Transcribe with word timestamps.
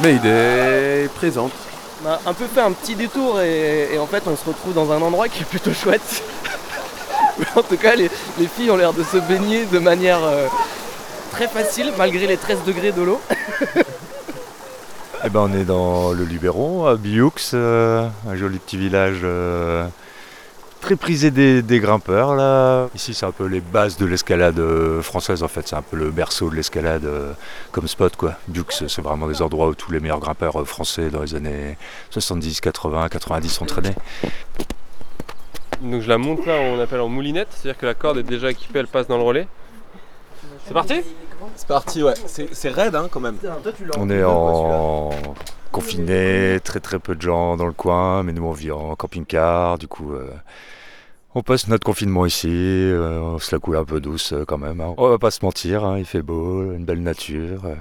Mayday 0.00 1.08
présente. 1.14 1.52
On 2.04 2.08
a 2.08 2.20
un 2.26 2.34
peu 2.34 2.46
fait 2.46 2.60
un 2.60 2.72
petit 2.72 2.94
détour 2.94 3.40
et, 3.40 3.94
et 3.94 3.98
en 3.98 4.06
fait 4.06 4.22
on 4.26 4.36
se 4.36 4.44
retrouve 4.44 4.72
dans 4.74 4.92
un 4.92 5.02
endroit 5.02 5.28
qui 5.28 5.42
est 5.42 5.46
plutôt 5.46 5.72
chouette. 5.72 6.22
en 7.56 7.62
tout 7.62 7.76
cas 7.76 7.96
les, 7.96 8.10
les 8.38 8.46
filles 8.46 8.70
ont 8.70 8.76
l'air 8.76 8.92
de 8.92 9.02
se 9.02 9.16
baigner 9.16 9.64
de 9.66 9.78
manière 9.78 10.22
euh, 10.22 10.46
très 11.32 11.48
facile 11.48 11.92
malgré 11.96 12.26
les 12.26 12.36
13 12.36 12.58
degrés 12.66 12.92
de 12.92 13.02
l'eau. 13.02 13.20
Eh 15.24 15.30
ben, 15.30 15.40
on 15.40 15.52
est 15.52 15.64
dans 15.64 16.12
le 16.12 16.24
Luberon, 16.24 16.86
à 16.86 16.94
Bioux, 16.94 17.32
euh, 17.52 18.08
un 18.30 18.36
joli 18.36 18.58
petit 18.58 18.76
village 18.76 19.22
euh, 19.24 19.84
très 20.80 20.96
prisé 20.96 21.30
des, 21.30 21.62
des 21.62 21.80
grimpeurs. 21.80 22.34
Là. 22.34 22.88
Ici, 22.94 23.14
c'est 23.14 23.26
un 23.26 23.32
peu 23.32 23.46
les 23.46 23.60
bases 23.60 23.96
de 23.96 24.06
l'escalade 24.06 24.58
euh, 24.58 25.02
française, 25.02 25.42
en 25.42 25.48
fait. 25.48 25.66
C'est 25.68 25.76
un 25.76 25.82
peu 25.82 25.96
le 25.96 26.10
berceau 26.10 26.50
de 26.50 26.56
l'escalade 26.56 27.04
euh, 27.04 27.32
comme 27.72 27.88
spot. 27.88 28.16
quoi. 28.16 28.34
Bioux, 28.48 28.64
c'est 28.70 29.00
vraiment 29.00 29.28
des 29.28 29.42
endroits 29.42 29.68
où 29.68 29.74
tous 29.74 29.92
les 29.92 30.00
meilleurs 30.00 30.20
grimpeurs 30.20 30.60
euh, 30.60 30.64
français 30.64 31.10
dans 31.10 31.22
les 31.22 31.34
années 31.34 31.76
70, 32.10 32.60
80, 32.60 33.08
90 33.08 33.48
sont 33.48 33.66
traînés. 33.66 33.94
Donc 35.82 36.02
je 36.02 36.08
la 36.08 36.18
monte 36.18 36.44
là, 36.44 36.54
on 36.54 36.80
appelle 36.80 37.00
en 37.00 37.08
moulinette, 37.08 37.48
c'est-à-dire 37.50 37.78
que 37.78 37.86
la 37.86 37.94
corde 37.94 38.18
est 38.18 38.24
déjà 38.24 38.50
équipée, 38.50 38.80
elle 38.80 38.88
passe 38.88 39.06
dans 39.06 39.16
le 39.16 39.22
relais. 39.22 39.46
C'est 40.66 40.74
parti? 40.74 41.02
C'est 41.54 41.68
parti, 41.68 42.02
ouais. 42.02 42.14
C'est 42.26 42.52
c'est 42.52 42.70
raide 42.70 42.96
hein, 42.96 43.08
quand 43.10 43.20
même. 43.20 43.36
On 43.96 44.10
est 44.10 44.24
en 44.24 45.10
confiné, 45.70 46.58
très 46.62 46.80
très 46.80 46.98
peu 46.98 47.14
de 47.14 47.22
gens 47.22 47.56
dans 47.56 47.66
le 47.66 47.72
coin, 47.72 48.22
mais 48.22 48.32
nous 48.32 48.44
on 48.44 48.52
vit 48.52 48.70
en 48.70 48.94
camping-car, 48.96 49.78
du 49.78 49.88
coup 49.88 50.12
euh, 50.14 50.30
on 51.34 51.42
passe 51.42 51.68
notre 51.68 51.84
confinement 51.84 52.26
ici, 52.26 52.48
euh, 52.50 53.20
on 53.20 53.38
se 53.38 53.54
la 53.54 53.60
coule 53.60 53.76
un 53.76 53.84
peu 53.84 54.00
douce 54.00 54.32
euh, 54.32 54.44
quand 54.46 54.58
même. 54.58 54.80
hein. 54.80 54.94
On 54.96 55.08
va 55.08 55.18
pas 55.18 55.30
se 55.30 55.44
mentir, 55.44 55.84
hein, 55.84 55.98
il 55.98 56.04
fait 56.04 56.22
beau, 56.22 56.72
une 56.72 56.84
belle 56.84 57.02
nature 57.02 57.64
euh, 57.66 57.74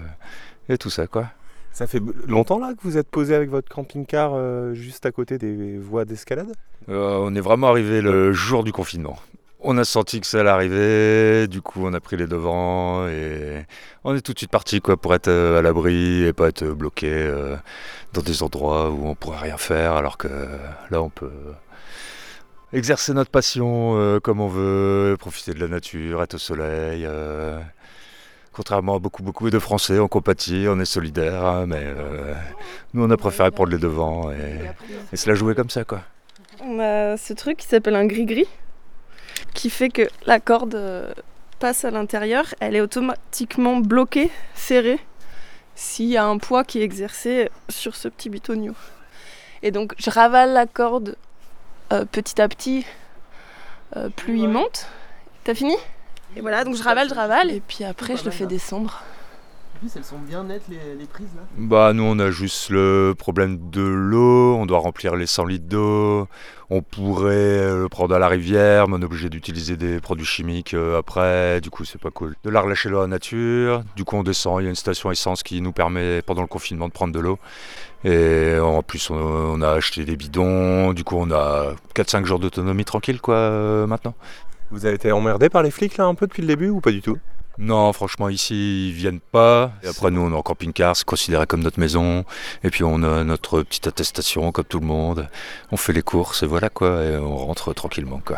et 0.69 0.77
tout 0.77 0.89
ça 0.89 1.07
quoi. 1.07 1.27
Ça 1.71 1.85
fait 1.87 2.01
longtemps 2.27 2.59
là 2.59 2.73
que 2.73 2.81
vous 2.81 2.97
êtes 2.97 3.09
posé 3.09 3.35
avec 3.35 3.49
votre 3.49 3.73
camping-car 3.73 4.73
juste 4.73 5.05
à 5.05 5.11
côté 5.11 5.37
des 5.37 5.77
voies 5.77 6.05
d'escalade? 6.05 6.51
On 6.87 7.35
est 7.35 7.39
vraiment 7.39 7.67
arrivé 7.67 8.01
le 8.01 8.33
jour 8.33 8.63
du 8.63 8.71
confinement. 8.71 9.17
On 9.69 9.77
a 9.77 9.83
senti 9.83 10.21
que 10.21 10.27
ça 10.27 10.39
allait 10.39 10.49
arriver, 10.49 11.47
du 11.49 11.61
coup 11.61 11.81
on 11.85 11.93
a 11.93 11.99
pris 11.99 12.15
les 12.15 12.25
devants 12.25 13.05
et 13.09 13.65
on 14.05 14.15
est 14.15 14.21
tout 14.21 14.31
de 14.31 14.37
suite 14.37 14.49
parti 14.49 14.79
quoi 14.79 14.95
pour 14.95 15.13
être 15.13 15.27
euh, 15.27 15.59
à 15.59 15.61
l'abri 15.61 16.23
et 16.23 16.31
pas 16.31 16.47
être 16.47 16.63
bloqué 16.67 17.09
euh, 17.11 17.57
dans 18.13 18.21
des 18.21 18.43
endroits 18.43 18.89
où 18.91 19.05
on 19.09 19.13
pourrait 19.13 19.39
rien 19.39 19.57
faire 19.57 19.91
alors 19.91 20.17
que 20.17 20.29
euh, 20.31 20.57
là 20.89 21.01
on 21.01 21.09
peut 21.09 21.29
exercer 22.71 23.11
notre 23.11 23.29
passion 23.29 24.19
comme 24.23 24.39
on 24.39 24.47
veut, 24.47 25.17
profiter 25.19 25.53
de 25.53 25.59
la 25.59 25.67
nature, 25.67 26.23
être 26.23 26.35
au 26.35 26.37
soleil. 26.37 27.05
Contrairement 28.53 28.95
à 28.95 28.99
beaucoup 28.99 29.21
beaucoup 29.21 29.49
de 29.49 29.59
Français, 29.59 29.99
on 29.99 30.07
compatit, 30.07 30.67
on 30.69 30.79
est 30.79 30.85
solidaires, 30.85 31.45
hein, 31.45 31.65
mais 31.67 31.93
nous 32.93 33.03
on 33.03 33.09
a 33.09 33.17
préféré 33.17 33.51
prendre 33.51 33.71
les 33.71 33.79
devants 33.79 34.31
et, 34.31 34.61
et 35.11 35.17
se 35.17 35.27
la 35.27 35.35
jouer 35.35 35.55
comme 35.55 35.69
ça 35.69 35.83
quoi. 35.83 36.03
On 36.61 36.79
a 36.79 37.17
ce 37.17 37.33
truc 37.33 37.57
qui 37.57 37.67
s'appelle 37.67 37.95
un 37.95 38.05
gris-gris, 38.05 38.47
qui 39.53 39.69
fait 39.69 39.89
que 39.89 40.03
la 40.25 40.39
corde 40.39 40.75
euh, 40.75 41.13
passe 41.59 41.85
à 41.85 41.91
l'intérieur, 41.91 42.45
elle 42.59 42.75
est 42.75 42.81
automatiquement 42.81 43.77
bloquée, 43.77 44.29
serrée, 44.55 44.99
s'il 45.75 46.07
y 46.07 46.17
a 46.17 46.25
un 46.25 46.37
poids 46.37 46.63
qui 46.63 46.79
est 46.79 46.83
exercé 46.83 47.49
sur 47.69 47.95
ce 47.95 48.07
petit 48.07 48.29
bitonio. 48.29 48.73
Et 49.63 49.71
donc 49.71 49.93
je 49.97 50.09
ravale 50.09 50.53
la 50.53 50.65
corde 50.65 51.15
euh, 51.93 52.05
petit 52.05 52.41
à 52.41 52.47
petit, 52.47 52.85
euh, 53.95 54.09
plus 54.09 54.39
il 54.39 54.49
monte. 54.49 54.87
T'as 55.43 55.55
fini? 55.55 55.75
Et 56.35 56.41
voilà, 56.41 56.63
donc 56.63 56.75
je 56.75 56.83
ravale, 56.83 57.09
je 57.09 57.13
ravale, 57.13 57.51
et 57.51 57.61
puis 57.61 57.83
après 57.83 58.17
je 58.17 58.25
le 58.25 58.31
fais 58.31 58.45
descendre. 58.45 59.03
En 59.77 59.79
plus 59.79 59.95
elles 59.95 60.03
sont 60.03 60.17
bien 60.17 60.43
nettes 60.43 60.63
les, 60.69 60.95
les 60.97 61.05
prises 61.05 61.29
là. 61.35 61.43
Bah 61.55 61.93
nous 61.93 62.01
on 62.01 62.17
a 62.17 62.31
juste 62.31 62.71
le 62.71 63.13
problème 63.15 63.69
de 63.69 63.83
l'eau, 63.83 64.55
on 64.55 64.65
doit 64.65 64.79
remplir 64.79 65.15
les 65.15 65.27
100 65.27 65.45
litres 65.45 65.67
d'eau, 65.67 66.27
on 66.71 66.81
pourrait 66.81 67.35
euh, 67.35 67.83
le 67.83 67.87
prendre 67.87 68.15
à 68.15 68.17
la 68.17 68.27
rivière, 68.27 68.87
mais 68.87 68.95
on 68.97 69.01
est 69.03 69.05
obligé 69.05 69.29
d'utiliser 69.29 69.77
des 69.77 69.99
produits 69.99 70.25
chimiques 70.25 70.73
euh, 70.73 70.97
après, 70.97 71.61
du 71.61 71.69
coup 71.69 71.85
c'est 71.85 72.01
pas 72.01 72.09
cool. 72.09 72.35
De 72.43 72.49
la 72.49 72.61
relâcher 72.61 72.89
dans 72.89 73.01
la 73.01 73.07
nature, 73.07 73.83
du 73.95 74.03
coup 74.03 74.15
on 74.15 74.23
descend, 74.23 74.61
il 74.61 74.63
y 74.63 74.67
a 74.67 74.69
une 74.71 74.75
station 74.75 75.11
essence 75.11 75.43
qui 75.43 75.61
nous 75.61 75.73
permet 75.73 76.23
pendant 76.23 76.41
le 76.41 76.47
confinement 76.47 76.87
de 76.87 76.93
prendre 76.93 77.13
de 77.13 77.19
l'eau. 77.19 77.37
Et 78.03 78.57
en 78.59 78.81
plus 78.81 79.11
on, 79.11 79.15
on 79.15 79.61
a 79.61 79.73
acheté 79.73 80.05
des 80.05 80.15
bidons, 80.15 80.93
du 80.93 81.03
coup 81.03 81.17
on 81.19 81.29
a 81.29 81.75
4-5 81.93 82.25
jours 82.25 82.39
d'autonomie 82.39 82.85
tranquille 82.85 83.21
quoi 83.21 83.35
euh, 83.35 83.85
maintenant. 83.85 84.15
Vous 84.71 84.87
avez 84.87 84.95
été 84.95 85.11
emmerdé 85.11 85.49
par 85.49 85.61
les 85.61 85.69
flics 85.69 85.97
là 85.97 86.05
un 86.05 86.15
peu 86.15 86.25
depuis 86.25 86.41
le 86.41 86.47
début 86.47 86.69
ou 86.69 86.81
pas 86.81 86.91
du 86.91 87.03
tout? 87.03 87.19
Non, 87.57 87.91
franchement, 87.93 88.29
ici, 88.29 88.89
ils 88.89 88.93
viennent 88.93 89.19
pas. 89.19 89.71
Et 89.83 89.87
après, 89.87 90.11
nous, 90.11 90.21
on 90.21 90.31
est 90.31 90.35
en 90.35 90.43
camping-car, 90.43 90.95
c'est 90.95 91.05
considéré 91.05 91.47
comme 91.47 91.63
notre 91.63 91.79
maison. 91.79 92.23
Et 92.63 92.69
puis, 92.69 92.83
on 92.83 93.01
a 93.03 93.23
notre 93.23 93.63
petite 93.63 93.87
attestation, 93.87 94.51
comme 94.51 94.65
tout 94.65 94.79
le 94.79 94.85
monde. 94.85 95.27
On 95.71 95.77
fait 95.77 95.93
les 95.93 96.03
courses, 96.03 96.43
et 96.43 96.45
voilà, 96.45 96.69
quoi. 96.69 97.03
Et 97.03 97.17
on 97.17 97.35
rentre 97.37 97.73
tranquillement, 97.73 98.21
quoi. 98.25 98.37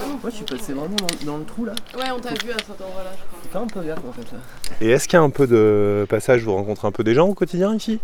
Moi 0.00 0.30
je 0.30 0.36
suis 0.36 0.44
passé 0.44 0.72
vraiment 0.72 0.96
dans, 0.96 1.32
dans 1.32 1.38
le 1.38 1.44
trou 1.44 1.66
là. 1.66 1.74
Ouais, 1.94 2.10
on 2.10 2.18
t'a 2.18 2.30
vu 2.30 2.50
à 2.50 2.56
cet 2.56 2.80
endroit-là, 2.80 3.10
je 3.12 3.22
crois. 3.26 3.38
C'est 3.42 3.50
pas 3.52 3.58
un 3.58 3.66
peu 3.66 3.80
vert 3.80 3.96
comme 3.96 4.24
ça. 4.24 4.36
Et 4.80 4.88
est-ce 4.88 5.06
qu'il 5.06 5.18
y 5.18 5.20
a 5.20 5.22
un 5.22 5.28
peu 5.28 5.46
de 5.46 6.06
passage, 6.08 6.42
vous 6.42 6.54
rencontrez 6.54 6.88
un 6.88 6.90
peu 6.92 7.04
des 7.04 7.12
gens 7.12 7.28
au 7.28 7.34
quotidien 7.34 7.74
ici? 7.74 8.00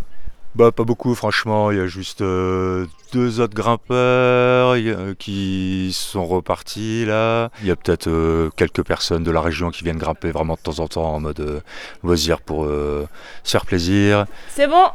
Bah, 0.56 0.72
pas 0.72 0.82
beaucoup, 0.84 1.14
franchement. 1.14 1.70
Il 1.70 1.78
y 1.78 1.80
a 1.80 1.86
juste 1.86 2.22
euh, 2.22 2.86
deux 3.12 3.40
autres 3.40 3.54
grimpeurs 3.54 4.76
y 4.76 4.90
a- 4.90 5.14
qui 5.18 5.90
sont 5.94 6.26
repartis, 6.26 7.04
là. 7.06 7.50
Il 7.62 7.68
y 7.68 7.70
a 7.70 7.76
peut-être 7.76 8.08
euh, 8.08 8.50
quelques 8.56 8.82
personnes 8.82 9.22
de 9.22 9.30
la 9.30 9.40
région 9.40 9.70
qui 9.70 9.84
viennent 9.84 9.96
grimper 9.98 10.32
vraiment 10.32 10.54
de 10.54 10.60
temps 10.60 10.80
en 10.80 10.88
temps 10.88 11.14
en 11.14 11.20
mode 11.20 11.40
euh, 11.40 11.60
loisir 12.02 12.40
pour 12.40 12.64
euh, 12.64 13.06
se 13.44 13.52
faire 13.52 13.64
plaisir. 13.64 14.26
C'est 14.54 14.66
bon 14.66 14.86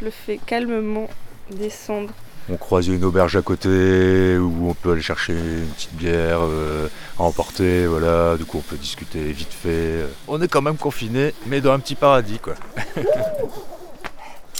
Je 0.00 0.04
le 0.04 0.10
fais 0.10 0.38
calmement 0.44 1.08
descendre. 1.50 2.10
On 2.50 2.56
croise 2.56 2.88
une 2.88 3.04
auberge 3.04 3.36
à 3.36 3.42
côté 3.42 4.36
où 4.36 4.68
on 4.68 4.74
peut 4.74 4.92
aller 4.92 5.00
chercher 5.00 5.32
une 5.32 5.68
petite 5.76 5.94
bière 5.94 6.40
euh, 6.42 6.88
à 7.18 7.22
emporter, 7.22 7.86
voilà. 7.86 8.36
Du 8.36 8.44
coup, 8.44 8.58
on 8.58 8.62
peut 8.68 8.76
discuter 8.76 9.20
vite 9.32 9.52
fait. 9.52 10.04
On 10.28 10.42
est 10.42 10.48
quand 10.48 10.60
même 10.60 10.76
confiné, 10.76 11.32
mais 11.46 11.60
dans 11.62 11.72
un 11.72 11.78
petit 11.78 11.94
paradis, 11.94 12.40
quoi. 12.40 12.54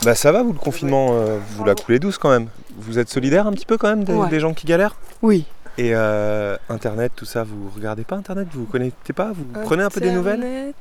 Bah 0.05 0.15
ça 0.15 0.33
va 0.33 0.43
vous 0.43 0.53
le 0.53 0.59
confinement, 0.59 1.09
euh, 1.13 1.39
vous 1.57 1.65
la 1.65 1.75
coulez 1.75 1.99
douce 1.99 2.19
quand 2.19 2.29
même. 2.31 2.49
Vous 2.77 2.99
êtes 2.99 3.09
solidaire 3.09 3.47
un 3.47 3.53
petit 3.53 3.65
peu 3.67 3.79
quand 3.79 3.89
même 3.89 4.05
des, 4.05 4.13
Ouais. 4.13 4.29
des 4.29 4.41
gens 4.41 4.53
qui 4.53 4.67
galèrent? 4.67 4.97
Oui. 5.23 5.47
Et 5.79 5.91
euh, 5.95 6.57
internet, 6.69 7.13
tout 7.17 7.25
ça, 7.25 7.43
vous 7.43 7.71
regardez 7.75 8.05
pas 8.05 8.17
internet, 8.17 8.47
vous 8.53 8.61
vous 8.61 8.67
connectez 8.71 9.13
pas, 9.13 9.33
vous 9.33 9.45
prenez 9.65 9.83
un 9.83 9.91
peu 9.91 10.01
des 10.01 10.13
nouvelles? 10.13 10.41
Internet. 10.43 10.75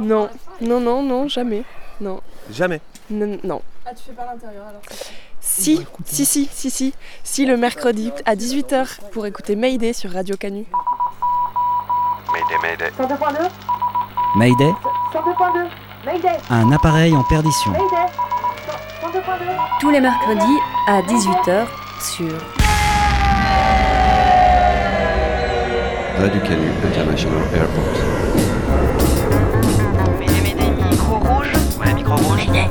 Non, 0.00 0.28
non, 0.60 0.80
non, 0.80 1.02
non, 1.02 1.28
jamais. 1.28 1.62
Non, 2.00 2.20
Jamais. 2.50 2.80
non. 3.10 3.38
non. 3.44 3.62
Ah, 3.86 3.90
tu 3.94 4.04
fais 4.08 4.12
pas 4.12 4.26
l'intérieur 4.26 4.66
alors 4.66 4.80
Si, 5.40 5.86
si, 6.04 6.24
si, 6.26 6.48
si, 6.52 6.70
si. 6.70 6.94
Si 7.22 7.46
le 7.46 7.56
mercredi 7.56 8.10
à 8.26 8.34
18h 8.34 9.00
pour 9.12 9.24
écouter 9.26 9.54
Mayday 9.56 9.92
sur 9.92 10.10
Radio 10.12 10.36
Canu. 10.36 10.64
Mayday, 12.32 12.58
Mayday. 12.62 12.90
102.2 12.98 13.48
Mayday, 14.36 14.72
102.2 15.14 15.52
Mayday 15.54 15.68
un 16.50 16.72
appareil 16.72 17.14
en 17.14 17.22
perdition. 17.24 17.70
Mayday 17.72 17.86
102.2 19.02 19.20
Tous 19.80 19.90
les 19.90 20.00
mercredis 20.00 20.58
à 20.88 21.00
18h 21.02 21.66
sur 22.00 22.32
Radio 26.18 26.40
Canu 26.40 26.68
International 26.84 27.42
Airport. 27.54 27.84
Mayday, 30.18 30.54
Mayday, 30.54 30.70
micro 30.90 31.14
rouge. 31.16 31.52
Ouais, 31.78 31.94
micro 31.94 32.16
rouge. 32.16 32.46
Mayday, 32.46 32.68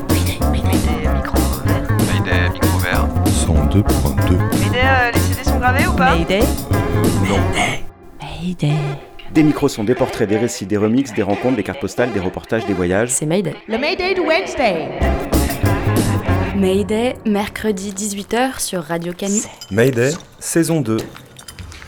micro 0.51 1.37
vert. 1.65 1.87
Mayday, 2.13 2.49
micro 2.53 2.77
vert. 2.79 3.07
102.2. 3.25 4.37
Mayday, 4.59 4.81
euh, 4.83 5.11
les 5.13 5.19
CD 5.19 5.43
sont 5.43 5.57
gravés 5.59 5.87
ou 5.87 5.93
pas? 5.93 6.15
Mayday. 6.15 6.43
Mayday. 7.21 7.85
Mayday. 8.21 9.10
Des 9.33 9.43
micros 9.43 9.69
sont 9.69 9.85
des 9.85 9.95
portraits, 9.95 10.27
des 10.27 10.37
récits, 10.37 10.65
des 10.65 10.75
remixes, 10.75 11.13
des 11.13 11.23
rencontres, 11.23 11.55
des 11.55 11.63
cartes 11.63 11.79
postales, 11.79 12.11
des 12.11 12.19
reportages, 12.19 12.65
des 12.65 12.73
voyages. 12.73 13.11
C'est 13.11 13.25
Mayday. 13.25 13.55
Le 13.69 13.77
Mayday 13.77 14.13
de 14.13 14.19
Wednesday 14.19 14.89
Mayday, 16.57 17.15
mercredi 17.25 17.93
18h 17.95 18.59
sur 18.59 18.83
Radio 18.83 19.13
Canu. 19.13 19.39
Mayday, 19.71 20.11
saison 20.39 20.81
2. 20.81 20.97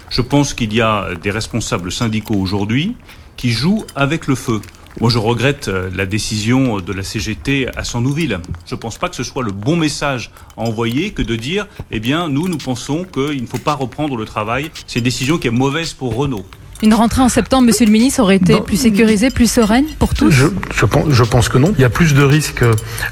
Je 0.09 0.21
pense 0.21 0.53
qu'il 0.53 0.73
y 0.73 0.79
a 0.79 1.15
des 1.21 1.31
responsables 1.31 1.91
syndicaux 1.91 2.35
aujourd'hui 2.35 2.95
qui 3.35 3.51
jouent 3.51 3.83
avec 3.93 4.27
le 4.27 4.35
feu. 4.35 4.61
Moi, 5.01 5.09
je 5.09 5.17
regrette 5.17 5.67
euh, 5.67 5.89
la 5.93 6.05
décision 6.05 6.79
de 6.79 6.93
la 6.93 7.03
CGT 7.03 7.67
à 7.75 7.83
Sandouville. 7.83 8.39
Je 8.65 8.75
ne 8.75 8.79
pense 8.79 8.97
pas 8.97 9.09
que 9.09 9.17
ce 9.17 9.23
soit 9.23 9.43
le 9.43 9.51
bon 9.51 9.75
message 9.75 10.31
à 10.55 10.61
envoyer 10.61 11.11
que 11.11 11.21
de 11.21 11.35
dire, 11.35 11.67
eh 11.91 11.99
bien, 11.99 12.29
nous, 12.29 12.47
nous 12.47 12.57
pensons 12.57 13.03
qu'il 13.03 13.41
ne 13.41 13.47
faut 13.47 13.57
pas 13.57 13.73
reprendre 13.73 14.15
le 14.15 14.23
travail. 14.23 14.71
C'est 14.87 14.99
une 14.99 15.05
décision 15.05 15.37
qui 15.39 15.47
est 15.47 15.51
mauvaise 15.51 15.91
pour 15.91 16.15
Renault. 16.15 16.45
Une 16.83 16.93
rentrée 16.93 17.21
en 17.21 17.29
septembre, 17.29 17.67
monsieur 17.67 17.85
le 17.85 17.93
ministre, 17.93 18.21
aurait 18.21 18.35
été 18.35 18.59
plus 18.59 18.75
sécurisée, 18.75 19.29
plus 19.29 19.49
sereine 19.49 19.85
pour 19.99 20.13
tous 20.13 20.29
je, 20.31 20.47
je, 20.75 20.85
pense, 20.85 21.05
je 21.09 21.23
pense 21.23 21.47
que 21.47 21.57
non. 21.57 21.73
Il 21.77 21.81
y 21.81 21.85
a 21.85 21.89
plus 21.89 22.13
de 22.13 22.21
risques 22.23 22.65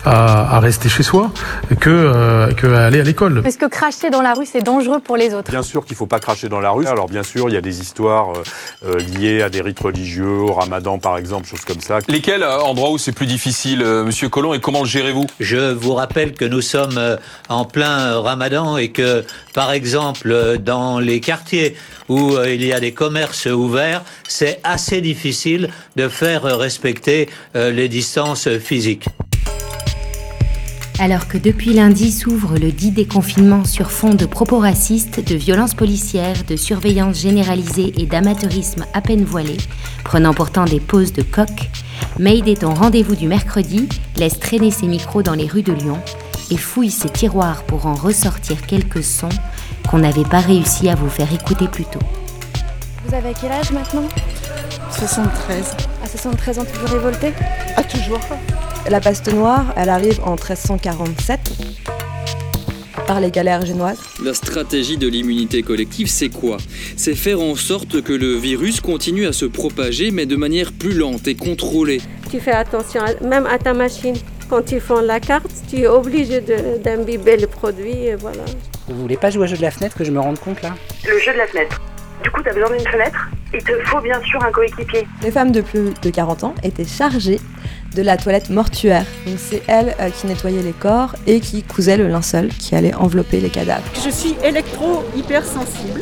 à, 0.04 0.58
à 0.58 0.60
rester 0.60 0.90
chez 0.90 1.04
soi 1.04 1.32
que, 1.80 1.90
euh, 1.90 2.52
que 2.52 2.68
à 2.68 2.88
aller 2.88 3.00
à 3.00 3.04
l'école. 3.04 3.42
Est-ce 3.46 3.58
que 3.58 3.68
cracher 3.68 4.10
dans 4.10 4.22
la 4.22 4.34
rue, 4.34 4.46
c'est 4.46 4.62
dangereux 4.62 5.00
pour 5.00 5.16
les 5.16 5.34
autres 5.34 5.50
Bien 5.50 5.64
sûr 5.64 5.86
qu'il 5.86 5.94
ne 5.94 6.00
faut 6.00 6.06
pas 6.06 6.20
cracher 6.20 6.50
dans 6.50 6.60
la 6.60 6.72
rue. 6.72 6.86
Alors 6.86 7.08
bien 7.08 7.24
sûr, 7.24 7.48
il 7.48 7.54
y 7.54 7.58
a 7.58 7.62
des 7.62 7.80
histoires 7.80 8.34
euh, 8.86 9.00
liées 9.00 9.42
à 9.42 9.50
des 9.50 9.62
rites 9.62 9.80
religieux, 9.80 10.28
au 10.28 10.52
ramadan 10.52 11.00
par 11.00 11.18
exemple, 11.18 11.48
choses 11.48 11.64
comme 11.64 11.80
ça. 11.80 12.00
Lesquels 12.10 12.44
euh, 12.44 12.60
endroits 12.60 12.92
où 12.92 12.98
c'est 12.98 13.14
plus 13.14 13.26
difficile, 13.26 13.84
euh, 13.84 14.04
monsieur 14.04 14.28
Collomb, 14.28 14.54
et 14.54 14.60
comment 14.60 14.82
le 14.82 14.88
gérez-vous? 14.90 15.28
Je 15.40 15.72
vous 15.72 15.94
rappelle 15.94 16.34
que 16.34 16.44
nous 16.44 16.62
sommes 16.62 16.98
euh, 16.98 17.16
en 17.48 17.64
plein 17.64 18.20
ramadan 18.20 18.76
et 18.76 18.90
que, 18.90 19.24
par 19.54 19.72
exemple, 19.72 20.30
euh, 20.30 20.58
dans 20.58 21.00
les 21.00 21.22
quartiers 21.22 21.78
où 22.10 22.36
euh, 22.36 22.54
il 22.54 22.66
y 22.66 22.74
a 22.74 22.82
des 22.82 22.92
commerces 22.92 23.48
ouverts, 23.64 24.04
c'est 24.28 24.60
assez 24.64 25.02
difficile 25.02 25.70
de 25.96 26.08
faire 26.08 26.44
respecter 26.44 27.30
euh, 27.56 27.72
les 27.72 27.90
distances 27.90 28.50
physiques. 28.60 29.08
Alors 31.02 31.28
que 31.28 31.40
depuis 31.40 31.74
lundi 31.74 32.12
s'ouvre 32.12 32.60
le 32.60 32.72
dit 32.72 32.92
déconfinement 32.92 33.66
sur 33.66 33.90
fond 33.90 34.14
de 34.14 34.28
propos 34.28 34.60
racistes, 34.60 35.20
de 35.20 35.34
violences 35.34 35.74
policières, 35.74 36.44
de 36.48 36.56
surveillance 36.56 37.20
généralisée 37.20 37.92
et 37.98 38.06
d'amateurisme 38.06 38.86
à 38.94 39.02
peine 39.02 39.24
voilé, 39.24 39.58
prenant 40.04 40.36
pourtant 40.36 40.66
des 40.66 40.80
poses 40.80 41.12
de 41.12 41.24
coq, 41.24 41.50
Maid 42.20 42.48
est 42.48 42.62
ton 42.62 42.76
rendez-vous 42.76 43.16
du 43.16 43.28
mercredi, 43.28 43.90
laisse 44.16 44.38
traîner 44.38 44.70
ses 44.70 44.86
micros 44.86 45.24
dans 45.24 45.34
les 45.34 45.48
rues 45.48 45.64
de 45.64 45.74
Lyon 45.74 45.98
et 46.52 46.58
fouille 46.58 46.92
ses 46.92 47.10
tiroirs 47.10 47.64
pour 47.64 47.88
en 47.88 47.96
ressortir 47.96 48.62
quelques 48.68 49.04
sons 49.04 49.30
qu'on 49.90 49.98
n'avait 49.98 50.22
pas 50.24 50.42
réussi 50.42 50.88
à 50.88 50.94
vous 50.94 51.10
faire 51.10 51.34
écouter 51.34 51.68
plus 51.68 51.86
tôt. 51.86 52.00
Vous 53.12 53.18
avez 53.18 53.34
quel 53.42 53.52
âge 53.52 53.72
maintenant 53.74 54.08
73. 54.90 55.76
À 56.02 56.08
73 56.08 56.60
ans, 56.60 56.64
toujours 56.64 56.90
révolté 56.92 57.34
Ah, 57.76 57.84
toujours. 57.84 58.22
La 58.90 59.02
peste 59.02 59.28
noire, 59.34 59.74
elle 59.76 59.90
arrive 59.90 60.22
en 60.24 60.36
1347 60.36 61.40
par 63.08 63.20
les 63.20 63.30
galères 63.30 63.66
génoises. 63.66 64.00
La 64.24 64.34
stratégie 64.34 64.96
de 64.96 65.10
l'immunité 65.10 65.62
collective, 65.62 66.08
c'est 66.08 66.30
quoi? 66.30 66.56
C'est 66.96 67.16
faire 67.16 67.42
en 67.42 67.56
sorte 67.58 68.02
que 68.02 68.14
le 68.14 68.36
virus 68.36 68.80
continue 68.80 69.26
à 69.26 69.34
se 69.34 69.44
propager, 69.46 70.12
mais 70.12 70.26
de 70.26 70.38
manière 70.38 70.72
plus 70.72 70.94
lente 70.94 71.28
et 71.28 71.36
contrôlée. 71.36 72.00
Tu 72.32 72.40
fais 72.40 72.54
attention 72.54 73.02
à- 73.02 73.22
même 73.26 73.46
à 73.46 73.58
ta 73.60 73.74
machine. 73.74 74.16
Quand 74.50 74.72
ils 74.72 74.80
font 74.80 75.02
la 75.02 75.20
carte, 75.20 75.52
tu 75.70 75.80
es 75.80 75.88
obligé 75.88 76.40
d'imbiber 76.82 77.36
le 77.36 77.48
produit, 77.48 78.06
et 78.06 78.16
voilà. 78.16 78.44
Vous 78.88 79.02
voulez 79.02 79.18
pas 79.18 79.32
jouer 79.32 79.44
au 79.44 79.48
jeu 79.48 79.58
de 79.58 79.62
la 79.64 79.72
fenêtre 79.72 79.98
que 79.98 80.06
je 80.06 80.12
me 80.12 80.20
rende 80.22 80.40
compte 80.40 80.62
là? 80.62 80.76
Le 81.06 81.20
jeu 81.20 81.34
de 81.34 81.38
la 81.40 81.48
fenêtre. 81.48 81.82
Du 82.24 82.30
coup, 82.30 82.42
tu 82.44 82.50
as 82.50 82.54
besoin 82.54 82.78
d'une 82.78 82.88
fenêtre. 82.88 83.30
Il 83.54 83.64
te 83.64 83.72
faut 83.86 84.00
bien 84.00 84.22
sûr 84.22 84.42
un 84.44 84.52
coéquipier. 84.52 85.08
Les 85.24 85.32
femmes 85.32 85.52
de 85.52 85.62
plus 85.62 85.94
de 86.02 86.10
40 86.10 86.44
ans 86.44 86.56
étaient 86.64 86.86
chargées 86.86 87.40
de 87.96 88.02
la 88.02 88.16
toilette 88.18 88.50
mortuaire. 88.50 89.06
Donc 89.26 89.38
c'est 89.38 89.62
elles 89.68 89.96
euh, 90.00 90.10
qui 90.10 90.28
nettoyaient 90.28 90.62
les 90.62 90.72
corps 90.72 91.16
et 91.28 91.40
qui 91.40 91.64
cousaient 91.64 91.98
le 91.98 92.08
linceul 92.08 92.48
qui 92.50 92.76
allait 92.76 92.94
envelopper 92.94 93.40
les 93.42 93.50
cadavres. 93.50 93.84
Je 94.04 94.10
suis 94.10 94.36
électro-hypersensible 94.44 96.00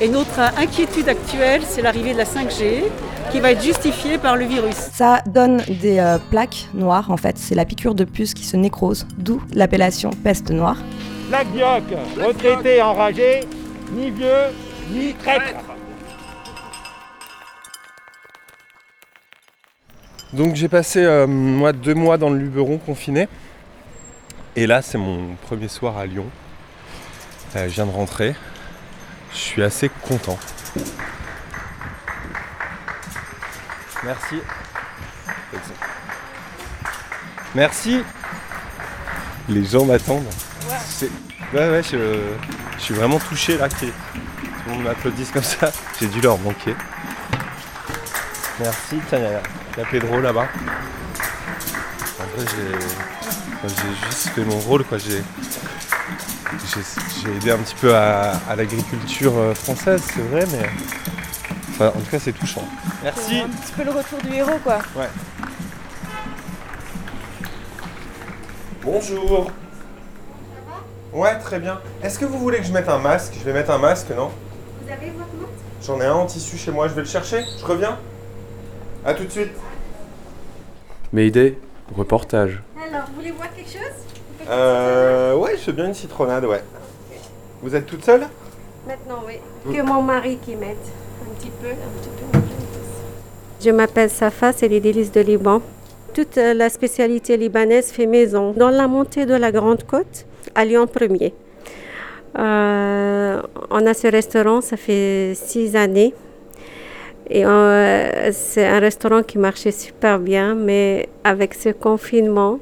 et 0.00 0.08
notre 0.08 0.40
inquiétude 0.56 1.08
actuelle, 1.08 1.60
c'est 1.68 1.82
l'arrivée 1.82 2.12
de 2.12 2.18
la 2.18 2.24
5G 2.24 2.84
qui 3.30 3.40
va 3.40 3.50
être 3.50 3.62
justifiée 3.62 4.16
par 4.16 4.36
le 4.36 4.46
virus. 4.46 4.74
Ça 4.74 5.22
donne 5.26 5.58
des 5.82 5.98
euh, 5.98 6.18
plaques 6.30 6.68
noires 6.72 7.10
en 7.10 7.16
fait, 7.16 7.36
c'est 7.36 7.54
la 7.54 7.64
piqûre 7.64 7.94
de 7.94 8.04
puce 8.04 8.32
qui 8.32 8.44
se 8.44 8.56
nécrose, 8.56 9.06
d'où 9.18 9.42
l'appellation 9.52 10.10
peste 10.24 10.50
noire. 10.50 10.78
Black 11.28 11.52
Dioc, 11.52 11.82
retraité 12.24 12.80
enragé, 12.80 13.40
ni 13.92 14.10
vieux, 14.10 14.46
ni 14.90 15.14
traître. 15.14 15.60
Donc 20.32 20.54
j'ai 20.56 20.68
passé 20.68 21.02
euh, 21.04 21.26
moi 21.26 21.72
deux 21.72 21.94
mois 21.94 22.18
dans 22.18 22.30
le 22.30 22.38
Luberon 22.38 22.78
confiné. 22.78 23.28
Et 24.56 24.66
là 24.66 24.82
c'est 24.82 24.98
mon 24.98 25.34
premier 25.36 25.68
soir 25.68 25.96
à 25.96 26.06
Lyon. 26.06 26.26
Euh, 27.56 27.64
je 27.68 27.74
viens 27.74 27.86
de 27.86 27.90
rentrer. 27.92 28.34
Je 29.32 29.36
suis 29.38 29.62
assez 29.62 29.88
content. 29.88 30.38
Merci. 34.04 34.36
Merci. 37.54 38.02
Les 39.48 39.64
gens 39.64 39.84
m'attendent. 39.86 40.26
C'est- 40.84 41.10
Ouais 41.54 41.70
ouais 41.70 41.82
je, 41.82 41.96
je 42.76 42.82
suis 42.82 42.92
vraiment 42.92 43.18
touché 43.18 43.56
là 43.56 43.68
monde 44.68 44.82
m'applaudisse 44.84 45.30
comme 45.30 45.42
ça. 45.42 45.70
J'ai 46.00 46.06
dû 46.08 46.20
leur 46.20 46.38
manquer. 46.38 46.74
Merci. 48.60 48.96
Tiens, 49.08 49.18
il 49.18 49.24
y 49.24 49.26
a, 49.26 49.40
il 49.76 49.80
y 49.80 49.82
a 49.82 49.86
Pedro 49.90 50.20
là-bas. 50.20 50.48
En 52.20 52.36
vrai, 52.36 52.46
j'ai 52.56 53.68
j'ai 53.68 54.06
juste 54.10 54.28
fait 54.30 54.44
mon 54.44 54.58
rôle. 54.58 54.84
quoi. 54.84 54.98
J'ai 54.98 55.22
j'ai- 56.74 56.82
j'ai 57.22 57.36
aidé 57.36 57.50
un 57.50 57.58
petit 57.58 57.74
peu 57.80 57.94
à, 57.94 58.32
à 58.48 58.56
l'agriculture 58.56 59.32
euh, 59.36 59.54
française, 59.54 60.02
c'est 60.14 60.20
vrai, 60.22 60.44
mais 60.52 60.68
enfin, 61.70 61.88
en 61.88 62.00
tout 62.00 62.10
cas, 62.10 62.18
c'est 62.18 62.32
touchant. 62.32 62.64
Merci. 63.02 63.20
C'est 63.28 63.40
un 63.40 63.48
petit 63.48 63.72
peu 63.76 63.84
le 63.84 63.90
retour 63.90 64.18
du 64.22 64.34
héros 64.34 64.58
quoi. 64.64 64.78
Ouais. 64.96 65.08
Bonjour. 68.82 69.50
Ouais, 71.12 71.38
très 71.38 71.58
bien. 71.58 71.80
Est-ce 72.02 72.18
que 72.18 72.24
vous 72.24 72.38
voulez 72.38 72.58
que 72.58 72.64
je 72.64 72.72
mette 72.72 72.88
un 72.88 72.98
masque? 72.98 73.34
Je 73.38 73.44
vais 73.44 73.52
mettre 73.52 73.70
un 73.70 73.78
masque, 73.78 74.10
non? 74.16 74.30
Vous 74.88 74.94
avez 74.94 75.10
votre 75.10 75.34
masque 75.34 75.52
J'en 75.86 76.00
ai 76.00 76.06
un 76.06 76.14
en 76.14 76.24
tissu 76.24 76.56
chez 76.56 76.70
moi, 76.70 76.88
je 76.88 76.94
vais 76.94 77.02
le 77.02 77.06
chercher. 77.06 77.44
Je 77.60 77.64
reviens. 77.64 77.98
À 79.04 79.12
tout 79.12 79.24
de 79.24 79.30
suite. 79.30 79.50
Mayday, 81.12 81.58
reportage. 81.94 82.62
Alors, 82.76 83.06
vous 83.08 83.16
voulez 83.16 83.32
voir 83.32 83.54
quelque 83.54 83.70
chose 83.70 84.48
Euh. 84.48 85.34
Ouais, 85.36 85.56
je 85.58 85.66
veux 85.66 85.72
bien 85.72 85.86
une 85.88 85.94
citronnade, 85.94 86.46
ouais. 86.46 86.62
Vous 87.62 87.74
êtes 87.74 87.84
toute 87.84 88.02
seule 88.02 88.22
Maintenant, 88.86 89.22
oui. 89.26 89.34
Que 89.74 89.82
mon 89.82 90.02
mari 90.02 90.38
qui 90.38 90.56
m'aide. 90.56 90.76
Un 91.22 91.34
petit 91.38 91.50
peu, 91.50 91.68
un 91.68 92.00
petit 92.00 92.08
peu. 92.32 92.38
Je 93.62 93.70
m'appelle 93.70 94.08
Safa, 94.08 94.54
c'est 94.54 94.68
les 94.68 94.80
délices 94.80 95.12
de 95.12 95.20
Liban. 95.20 95.60
Toute 96.14 96.38
euh, 96.38 96.54
la 96.54 96.70
spécialité 96.70 97.36
libanaise 97.36 97.90
fait 97.90 98.06
maison. 98.06 98.52
Dans 98.52 98.70
la 98.70 98.88
montée 98.88 99.26
de 99.26 99.34
la 99.34 99.52
Grande 99.52 99.84
Côte, 99.84 100.24
à 100.54 100.64
Lyon 100.64 100.86
1er. 100.86 101.34
Euh, 102.36 103.42
on 103.70 103.86
a 103.86 103.94
ce 103.94 104.08
restaurant, 104.08 104.60
ça 104.60 104.76
fait 104.76 105.32
six 105.34 105.76
années. 105.76 106.14
Et 107.30 107.44
euh, 107.44 108.30
c'est 108.32 108.66
un 108.66 108.78
restaurant 108.78 109.22
qui 109.22 109.38
marchait 109.38 109.72
super 109.72 110.18
bien, 110.18 110.54
mais 110.54 111.08
avec 111.24 111.54
ce 111.54 111.70
confinement, 111.70 112.58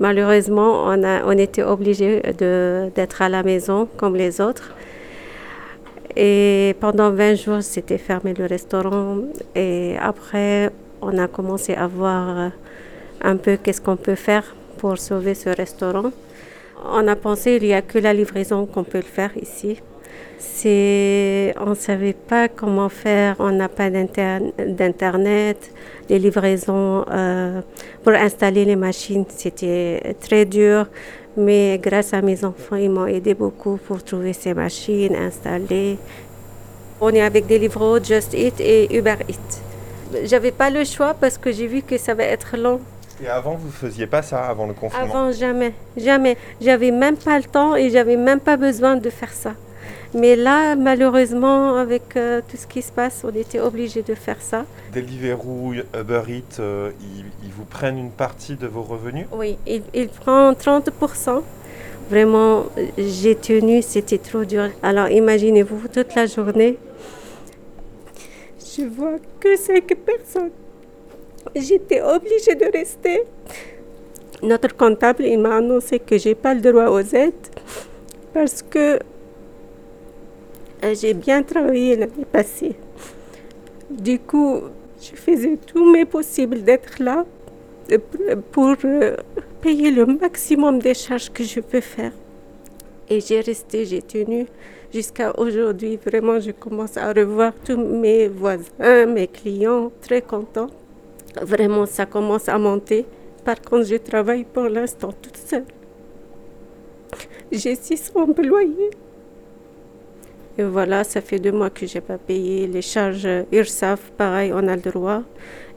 malheureusement, 0.00 0.84
on, 0.86 1.04
a, 1.04 1.24
on 1.24 1.32
était 1.32 1.62
obligé 1.62 2.20
d'être 2.38 3.22
à 3.22 3.28
la 3.28 3.42
maison 3.42 3.88
comme 3.96 4.16
les 4.16 4.40
autres. 4.40 4.74
Et 6.16 6.74
pendant 6.80 7.10
20 7.12 7.34
jours, 7.36 7.62
c'était 7.62 7.98
fermé 7.98 8.34
le 8.34 8.46
restaurant. 8.46 9.18
Et 9.54 9.96
après, 10.00 10.70
on 11.00 11.16
a 11.18 11.28
commencé 11.28 11.74
à 11.74 11.86
voir 11.86 12.50
un 13.22 13.36
peu 13.36 13.56
qu'est-ce 13.56 13.80
qu'on 13.80 13.96
peut 13.96 14.16
faire 14.16 14.44
pour 14.78 14.98
sauver 14.98 15.34
ce 15.34 15.50
restaurant. 15.50 16.10
On 16.84 17.06
a 17.08 17.16
pensé 17.16 17.58
qu'il 17.58 17.68
n'y 17.68 17.74
a 17.74 17.82
que 17.82 17.98
la 17.98 18.12
livraison 18.14 18.66
qu'on 18.66 18.84
peut 18.84 18.98
le 18.98 19.04
faire 19.04 19.30
ici. 19.36 19.80
C'est, 20.38 21.54
on 21.60 21.70
ne 21.70 21.74
savait 21.74 22.14
pas 22.14 22.48
comment 22.48 22.88
faire, 22.88 23.36
on 23.38 23.50
n'a 23.50 23.68
pas 23.68 23.90
d'inter- 23.90 24.52
d'internet, 24.66 25.70
les 26.08 26.18
livraisons 26.18 27.04
euh, 27.10 27.60
pour 28.02 28.14
installer 28.14 28.64
les 28.64 28.76
machines, 28.76 29.26
c'était 29.28 30.16
très 30.18 30.46
dur. 30.46 30.86
Mais 31.36 31.78
grâce 31.80 32.14
à 32.14 32.22
mes 32.22 32.42
enfants, 32.44 32.76
ils 32.76 32.90
m'ont 32.90 33.06
aidé 33.06 33.34
beaucoup 33.34 33.76
pour 33.76 34.02
trouver 34.02 34.32
ces 34.32 34.54
machines, 34.54 35.14
installer. 35.14 35.98
On 37.00 37.10
est 37.10 37.20
avec 37.22 37.46
Deliveroo, 37.46 38.02
Just 38.02 38.34
Eat 38.34 38.60
et 38.60 38.96
Uber 38.96 39.16
Eats. 39.28 39.60
J'avais 40.24 40.50
pas 40.52 40.70
le 40.70 40.84
choix 40.84 41.14
parce 41.14 41.38
que 41.38 41.52
j'ai 41.52 41.66
vu 41.66 41.82
que 41.82 41.96
ça 41.98 42.14
va 42.14 42.24
être 42.24 42.56
long. 42.56 42.80
Et 43.22 43.28
avant, 43.28 43.54
vous 43.54 43.70
faisiez 43.70 44.06
pas 44.06 44.22
ça 44.22 44.44
avant 44.46 44.66
le 44.66 44.72
confinement? 44.74 45.04
Avant, 45.04 45.32
jamais, 45.32 45.74
jamais. 45.96 46.36
J'avais 46.60 46.90
même 46.90 47.16
pas 47.16 47.36
le 47.38 47.44
temps 47.44 47.76
et 47.76 47.90
j'avais 47.90 48.16
même 48.16 48.40
pas 48.40 48.56
besoin 48.56 48.96
de 48.96 49.10
faire 49.10 49.32
ça. 49.32 49.54
Mais 50.14 50.34
là, 50.34 50.74
malheureusement, 50.74 51.76
avec 51.76 52.16
euh, 52.16 52.40
tout 52.48 52.56
ce 52.56 52.66
qui 52.66 52.82
se 52.82 52.90
passe, 52.90 53.22
on 53.24 53.32
était 53.34 53.60
obligé 53.60 54.02
de 54.02 54.14
faire 54.14 54.40
ça. 54.40 54.64
Deliveroo, 54.92 55.74
Uber 55.94 56.22
Eats, 56.28 56.58
euh, 56.58 56.90
ils, 57.00 57.26
ils 57.44 57.52
vous 57.52 57.64
prennent 57.64 57.98
une 57.98 58.10
partie 58.10 58.56
de 58.56 58.66
vos 58.66 58.82
revenus? 58.82 59.26
Oui, 59.32 59.56
il, 59.66 59.82
il 59.94 60.08
prend 60.08 60.52
30%. 60.52 61.42
Vraiment, 62.08 62.64
j'ai 62.98 63.36
tenu, 63.36 63.82
c'était 63.82 64.18
trop 64.18 64.44
dur. 64.44 64.70
Alors 64.82 65.08
imaginez-vous, 65.10 65.86
toute 65.86 66.12
la 66.16 66.26
journée, 66.26 66.76
je 68.58 68.82
vois 68.82 69.16
que 69.38 69.56
cinq 69.56 69.94
personnes. 70.04 70.50
J'étais 71.54 72.02
obligée 72.02 72.54
de 72.54 72.70
rester. 72.72 73.22
Notre 74.42 74.74
comptable, 74.74 75.24
il 75.24 75.38
m'a 75.38 75.56
annoncé 75.56 75.98
que 75.98 76.16
j'ai 76.16 76.34
pas 76.34 76.54
le 76.54 76.60
droit 76.60 76.88
aux 76.88 77.00
aides 77.00 77.48
parce 78.32 78.62
que 78.62 78.98
euh, 80.82 80.94
j'ai 80.94 81.12
bien 81.12 81.42
travaillé 81.42 81.96
l'année 81.96 82.24
passée. 82.30 82.74
Du 83.90 84.18
coup, 84.18 84.60
je 85.00 85.16
faisais 85.16 85.56
tout 85.56 85.90
mes 85.90 86.04
possible 86.06 86.62
d'être 86.62 87.02
là 87.02 87.26
pour 88.52 88.76
euh, 88.84 89.16
payer 89.60 89.90
le 89.90 90.06
maximum 90.06 90.78
des 90.78 90.94
charges 90.94 91.30
que 91.30 91.44
je 91.44 91.60
peux 91.60 91.80
faire. 91.80 92.12
Et 93.08 93.20
j'ai 93.20 93.40
resté, 93.40 93.84
j'ai 93.84 94.00
tenu 94.00 94.46
jusqu'à 94.94 95.38
aujourd'hui. 95.38 95.98
Vraiment, 96.04 96.38
je 96.38 96.52
commence 96.52 96.96
à 96.96 97.12
revoir 97.12 97.52
tous 97.64 97.76
mes 97.76 98.28
voisins, 98.28 99.06
mes 99.06 99.26
clients, 99.26 99.90
très 100.00 100.22
contents. 100.22 100.70
Vraiment, 101.40 101.86
ça 101.86 102.06
commence 102.06 102.48
à 102.48 102.58
monter. 102.58 103.06
Par 103.44 103.60
contre, 103.60 103.84
je 103.84 103.96
travaille 103.96 104.44
pour 104.44 104.64
l'instant 104.64 105.12
toute 105.22 105.36
seule. 105.36 105.64
J'ai 107.52 107.74
600 107.74 108.12
employés. 108.20 108.90
Et 110.58 110.62
voilà, 110.62 111.04
ça 111.04 111.20
fait 111.20 111.38
deux 111.38 111.52
mois 111.52 111.70
que 111.70 111.86
je 111.86 111.94
n'ai 111.94 112.00
pas 112.00 112.18
payé 112.18 112.66
les 112.66 112.82
charges 112.82 113.28
URSAF. 113.50 114.10
Pareil, 114.16 114.52
on 114.54 114.66
a 114.68 114.76
le 114.76 114.82
droit. 114.82 115.22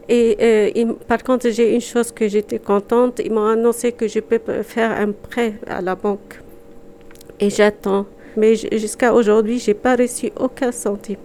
Et 0.08 0.36
euh, 0.76 0.92
par 1.08 1.22
contre, 1.22 1.48
j'ai 1.50 1.74
une 1.74 1.80
chose 1.80 2.12
que 2.12 2.28
j'étais 2.28 2.58
contente. 2.58 3.20
Ils 3.24 3.32
m'ont 3.32 3.46
annoncé 3.46 3.92
que 3.92 4.06
je 4.06 4.20
peux 4.20 4.38
faire 4.62 4.90
un 4.90 5.12
prêt 5.12 5.54
à 5.66 5.80
la 5.80 5.94
banque. 5.94 6.40
Et 7.40 7.50
j'attends. 7.50 8.06
Mais 8.36 8.54
jusqu'à 8.56 9.14
aujourd'hui, 9.14 9.58
je 9.58 9.70
n'ai 9.70 9.74
pas 9.74 9.96
reçu 9.96 10.30
aucun 10.38 10.72
centime. 10.72 11.16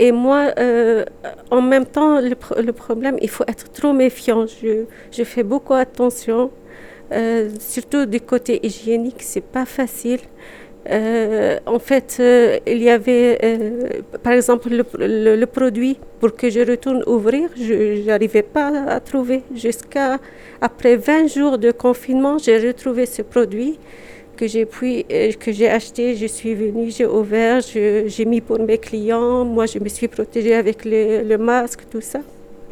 Et 0.00 0.12
moi, 0.12 0.54
euh, 0.58 1.04
en 1.50 1.60
même 1.60 1.84
temps, 1.84 2.20
le, 2.22 2.72
problème, 2.72 3.18
il 3.20 3.28
faut 3.28 3.44
être 3.46 3.70
trop 3.70 3.92
méfiant. 3.92 4.46
Je, 4.46 5.24
fais 5.24 5.42
beaucoup 5.42 5.74
attention, 5.74 6.50
euh, 7.12 7.50
surtout 7.58 8.06
du 8.06 8.18
côté 8.22 8.64
hygiénique, 8.66 9.20
c'est 9.20 9.44
pas 9.44 9.66
facile. 9.66 10.20
Euh, 10.88 11.58
en 11.66 11.78
fait, 11.78 12.16
il 12.66 12.82
y 12.82 12.88
avait, 12.88 13.38
par 14.22 14.32
exemple, 14.32 14.70
le, 14.70 15.44
produit 15.44 15.98
pour 16.18 16.34
que 16.34 16.48
je 16.48 16.60
retourne 16.60 17.02
ouvrir, 17.06 17.50
je 17.54 18.06
n'arrivais 18.06 18.42
pas 18.42 18.68
à 18.96 19.00
trouver. 19.00 19.42
Jusqu'à 19.54 20.18
après 20.62 20.96
20 20.96 21.26
jours 21.26 21.58
de 21.58 21.72
confinement, 21.72 22.38
j'ai 22.38 22.56
retrouvé 22.58 23.04
ce 23.04 23.20
produit 23.20 23.78
que 24.40 24.46
j'ai 24.46 24.66
euh, 24.66 25.32
que 25.32 25.52
j'ai 25.52 25.68
acheté, 25.68 26.16
je 26.16 26.26
suis 26.26 26.54
venue, 26.54 26.90
j'ai 26.90 27.06
ouvert, 27.06 27.60
j'ai 27.60 28.24
mis 28.24 28.40
pour 28.40 28.58
mes 28.58 28.78
clients. 28.78 29.44
Moi, 29.44 29.66
je 29.66 29.78
me 29.78 29.88
suis 29.88 30.08
protégée 30.08 30.54
avec 30.54 30.78
le, 30.86 31.36
masque, 31.36 31.82
tout 31.90 32.00
ça. 32.00 32.20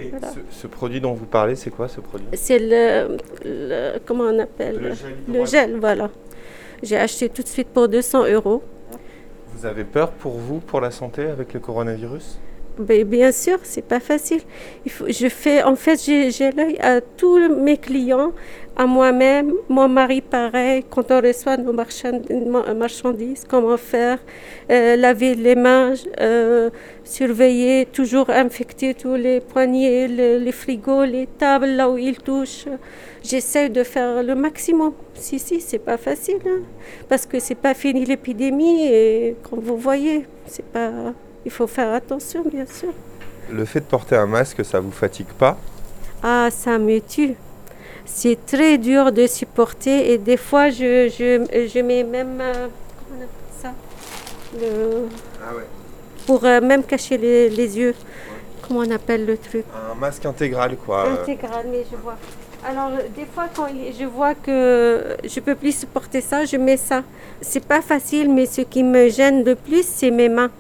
Et 0.01 0.11
ce, 0.51 0.67
produit 0.67 1.01
dont 1.01 1.13
vous 1.13 1.27
parlez, 1.27 1.57
c'est 1.57 1.71
quoi 1.71 1.87
ce 1.89 2.01
produit? 2.01 2.27
C'est 2.33 2.59
le, 2.59 3.99
comment 4.07 4.25
on 4.25 4.39
appelle? 4.39 4.77
Le 4.79 4.95
gel. 4.95 5.17
Le 5.35 5.45
gel, 5.45 5.79
voilà. 5.79 6.09
J'ai 6.83 6.97
acheté 6.97 7.29
tout 7.29 7.43
de 7.43 7.49
suite 7.49 7.69
pour 7.69 7.87
200 7.89 8.27
euros. 8.29 8.63
Vous 9.55 9.67
avez 9.67 9.85
peur 9.85 10.13
pour 10.13 10.39
vous, 10.39 10.61
pour 10.61 10.81
la 10.81 10.91
santé 10.91 11.23
avec 11.27 11.53
le 11.53 11.61
coronavirus? 11.61 12.39
Ben, 12.79 13.05
bien 13.05 13.33
sûr, 13.33 13.59
c'est 13.65 13.85
pas 13.85 13.99
facile. 13.99 14.41
Il 14.87 14.93
faut, 14.93 15.07
je 15.09 15.29
fais, 15.29 15.65
en 15.65 15.75
fait, 15.75 16.01
j'ai 16.01 16.53
l'œil 16.53 16.79
à 16.79 17.01
tous 17.01 17.49
mes 17.49 17.77
clients, 17.77 18.33
à 18.79 18.87
moi-même, 18.87 19.53
mon 19.69 19.89
mari 19.89 20.21
pareil, 20.21 20.85
quand 20.89 21.11
on 21.11 21.21
reçoit 21.21 21.57
nos 21.57 21.73
marchandises, 21.73 23.45
comment 23.49 23.77
faire, 23.77 24.19
euh, 24.71 24.95
laver 24.95 25.35
les 25.35 25.57
mains, 25.57 25.95
euh, 26.21 26.71
surveiller, 27.03 27.87
toujours 27.87 28.31
infecter 28.31 28.95
tous 28.95 29.17
les 29.17 29.41
poignées, 29.41 30.07
les, 30.07 30.53
frigos, 30.53 31.05
les 31.05 31.27
tables 31.27 31.67
là 31.67 31.91
où 31.91 31.99
ils 31.99 32.19
touchent. 32.19 32.69
J'essaie 33.25 33.69
de 33.69 33.83
faire 33.83 34.23
le 34.23 34.37
maximum. 34.37 34.93
Si, 35.15 35.41
si, 35.41 35.61
c'est 35.61 35.81
pas 35.81 35.97
facile, 35.97 36.39
hein, 36.47 36.63
parce 37.09 37.27
que 37.27 37.41
c'est 37.41 37.57
pas 37.57 37.75
fini 37.75 38.05
l'épidémie 38.05 38.87
et 38.87 39.37
comme 39.43 39.59
vous 39.59 39.77
voyez, 39.77 40.25
c'est 40.47 40.65
pas 40.65 40.91
il 41.45 41.51
faut 41.51 41.67
faire 41.67 41.93
attention, 41.95 42.43
bien 42.43 42.67
sûr. 42.67 42.93
Le 43.51 43.65
fait 43.65 43.81
de 43.81 43.87
porter 43.87 44.17
un 44.17 44.27
masque, 44.27 44.65
ça 44.65 44.81
vous 44.81 44.91
fatigue 44.91 45.33
pas? 45.39 45.57
Ah, 46.23 46.49
ça 46.51 46.79
me 46.79 47.01
tue. 47.01 47.37
C'est 48.11 48.39
très 48.47 48.79
dur 48.79 49.13
de 49.13 49.27
supporter 49.27 50.11
et 50.13 50.19
des 50.19 50.37
fois, 50.37 50.71
je, 50.71 51.09
je, 51.09 51.69
je 51.73 51.81
mets 51.81 52.03
même. 52.03 52.41
Euh, 52.41 52.67
comment 52.99 53.21
on 53.21 53.23
appelle 53.23 53.53
ça? 53.63 53.73
Ah 55.43 55.55
ouais. 55.55 55.67
Pour 56.27 56.45
euh, 56.45 56.61
même 56.61 56.83
cacher 56.83 57.17
les, 57.19 57.49
les 57.49 57.79
yeux. 57.79 57.95
Comment 58.63 58.81
on 58.81 58.91
appelle 58.91 59.25
le 59.25 59.37
truc? 59.37 59.65
Un 59.93 59.95
masque 59.95 60.27
intégral, 60.27 60.77
quoi. 60.77 61.09
Intégral, 61.09 61.67
mais 61.71 61.85
je 61.91 61.97
vois. 61.97 62.17
Alors, 62.67 62.91
des 63.17 63.25
fois, 63.33 63.47
quand 63.55 63.69
je 63.69 64.05
vois 64.05 64.35
que 64.35 65.17
je 65.23 65.41
peux 65.41 65.55
plus 65.55 65.79
supporter 65.79 66.21
ça, 66.21 66.45
je 66.45 66.57
mets 66.57 66.77
ça. 66.77 67.05
C'est 67.41 67.65
pas 67.65 67.81
facile, 67.81 68.33
mais 68.35 68.47
ce 68.47 68.63
qui 68.63 68.83
me 68.83 69.09
gêne 69.09 69.45
le 69.45 69.55
plus, 69.55 69.87
c'est 69.87 70.11
mes 70.11 70.29
mains 70.29 70.51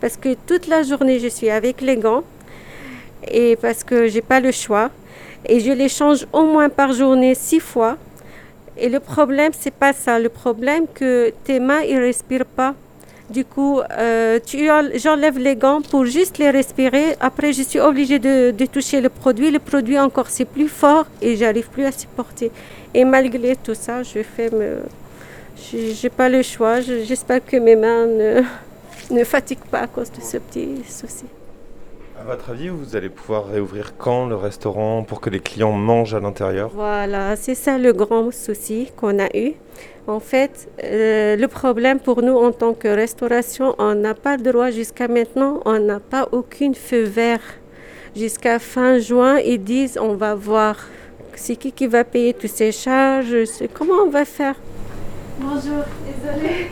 parce 0.00 0.16
que 0.16 0.34
toute 0.46 0.66
la 0.66 0.82
journée 0.82 1.18
je 1.18 1.28
suis 1.28 1.48
avec 1.48 1.80
les 1.80 1.96
gants 1.96 2.24
et 3.26 3.56
parce 3.56 3.82
que 3.82 4.08
j'ai 4.08 4.20
pas 4.22 4.40
le 4.40 4.52
choix 4.52 4.90
et 5.48 5.60
je 5.60 5.72
les 5.72 5.88
change 5.88 6.26
au 6.32 6.44
moins 6.44 6.68
par 6.68 6.92
journée 6.92 7.34
six 7.34 7.60
fois. 7.60 7.96
Et 8.78 8.88
le 8.88 9.00
problème 9.00 9.52
c'est 9.58 9.74
pas 9.74 9.92
ça, 9.92 10.18
le 10.18 10.28
problème 10.28 10.86
que 10.92 11.32
tes 11.44 11.60
mains 11.60 11.80
ils 11.80 11.98
respirent 11.98 12.44
pas. 12.44 12.74
Du 13.28 13.44
coup, 13.44 13.80
euh, 13.80 14.38
j'enlève 14.94 15.36
les 15.36 15.56
gants 15.56 15.82
pour 15.82 16.04
juste 16.04 16.38
les 16.38 16.50
respirer. 16.50 17.16
Après, 17.18 17.52
je 17.52 17.62
suis 17.62 17.80
obligée 17.80 18.20
de, 18.20 18.52
toucher 18.66 19.00
le 19.00 19.08
produit. 19.08 19.50
Le 19.50 19.58
produit 19.58 19.98
encore 19.98 20.30
c'est 20.30 20.44
plus 20.44 20.68
fort 20.68 21.06
et 21.20 21.34
j'arrive 21.36 21.68
plus 21.68 21.84
à 21.84 21.92
supporter. 21.92 22.52
Et 22.94 23.04
malgré 23.04 23.56
tout 23.56 23.74
ça, 23.74 24.04
je 24.04 24.22
fais 24.22 24.50
j'ai 25.72 26.10
pas 26.10 26.28
le 26.28 26.42
choix. 26.42 26.80
J'espère 26.80 27.44
que 27.44 27.56
mes 27.56 27.74
mains 27.74 28.06
ne, 28.06 28.42
ne 29.10 29.24
fatigue 29.24 29.64
pas 29.70 29.80
à 29.80 29.86
cause 29.88 30.12
de 30.12 30.20
ce 30.20 30.36
petit 30.36 30.82
souci. 30.88 31.24
À 32.18 32.24
votre 32.24 32.48
avis, 32.48 32.70
vous 32.70 32.96
allez 32.96 33.10
pouvoir 33.10 33.46
réouvrir 33.46 33.92
quand 33.98 34.26
le 34.26 34.36
restaurant 34.36 35.02
pour 35.02 35.20
que 35.20 35.28
les 35.28 35.40
clients 35.40 35.72
mangent 35.72 36.14
à 36.14 36.20
l'intérieur? 36.20 36.70
Voilà, 36.72 37.36
c'est 37.36 37.54
ça 37.54 37.76
le 37.76 37.92
grand 37.92 38.32
souci 38.32 38.90
qu'on 38.96 39.18
a 39.18 39.28
eu. 39.36 39.52
En 40.06 40.18
fait, 40.18 40.70
euh, 40.82 41.36
le 41.36 41.46
problème 41.46 42.00
pour 42.00 42.22
nous 42.22 42.36
en 42.36 42.52
tant 42.52 42.72
que 42.72 42.88
restauration, 42.88 43.74
on 43.78 43.94
n'a 43.94 44.14
pas 44.14 44.38
le 44.38 44.44
droit 44.44 44.70
jusqu'à 44.70 45.08
maintenant, 45.08 45.60
on 45.66 45.78
n'a 45.78 46.00
pas 46.00 46.26
aucune 46.32 46.74
feu 46.74 47.02
vert. 47.02 47.42
Jusqu'à 48.16 48.58
fin 48.58 48.98
juin, 48.98 49.38
ils 49.38 49.62
disent 49.62 49.98
on 50.00 50.14
va 50.14 50.34
voir. 50.34 50.76
C'est 51.34 51.56
qui 51.56 51.70
qui 51.70 51.86
va 51.86 52.02
payer 52.02 52.32
toutes 52.32 52.48
ces 52.48 52.72
charges 52.72 53.36
Comment 53.74 54.04
on 54.06 54.10
va 54.10 54.24
faire? 54.24 54.54
Bonjour, 55.38 55.84
désolé 56.06 56.70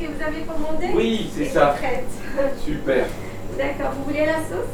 que 0.00 0.06
vous 0.06 0.22
avez 0.22 0.42
commandé? 0.42 0.86
Oui, 0.94 1.30
c'est 1.36 1.46
ça. 1.46 1.74
Super. 2.64 3.06
D'accord, 3.58 3.90
vous 3.96 4.04
voulez 4.04 4.24
la 4.24 4.36
sauce? 4.36 4.70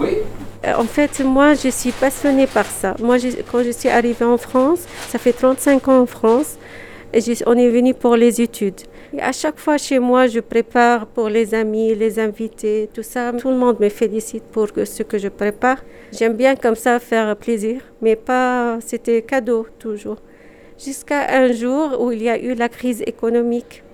Oui. 0.00 0.16
Euh, 0.64 0.74
en 0.76 0.84
fait, 0.84 1.20
moi, 1.20 1.54
je 1.54 1.68
suis 1.68 1.92
passionnée 1.92 2.48
par 2.48 2.66
ça. 2.66 2.96
Moi, 2.98 3.18
quand 3.50 3.62
je 3.62 3.70
suis 3.70 3.88
arrivée 3.88 4.24
en 4.24 4.36
France, 4.36 4.80
ça 5.08 5.18
fait 5.20 5.32
35 5.32 5.86
ans 5.86 6.00
en 6.00 6.06
France, 6.06 6.58
et 7.14 7.20
on 7.46 7.56
est 7.56 7.68
venu 7.68 7.94
pour 7.94 8.16
les 8.16 8.40
études. 8.40 8.80
Et 9.16 9.22
à 9.22 9.30
chaque 9.30 9.60
fois 9.60 9.78
chez 9.78 10.00
moi, 10.00 10.26
je 10.26 10.40
prépare 10.40 11.06
pour 11.06 11.28
les 11.28 11.54
amis, 11.54 11.94
les 11.94 12.18
invités, 12.18 12.90
tout 12.92 13.04
ça. 13.04 13.32
Tout 13.32 13.50
le 13.50 13.56
monde 13.56 13.78
me 13.78 13.88
félicite 13.88 14.42
pour 14.42 14.66
ce 14.84 15.02
que 15.04 15.18
je 15.18 15.28
prépare. 15.28 15.78
J'aime 16.10 16.34
bien 16.34 16.56
comme 16.56 16.74
ça 16.74 16.98
faire 16.98 17.36
plaisir, 17.36 17.80
mais 18.02 18.16
pas, 18.16 18.78
c'était 18.84 19.22
cadeau 19.22 19.68
toujours. 19.78 20.16
Jusqu'à 20.84 21.32
un 21.32 21.52
jour 21.52 22.00
où 22.00 22.10
il 22.10 22.24
y 22.24 22.28
a 22.28 22.38
eu 22.38 22.54
la 22.54 22.68
crise 22.68 23.02
économique. 23.06 23.84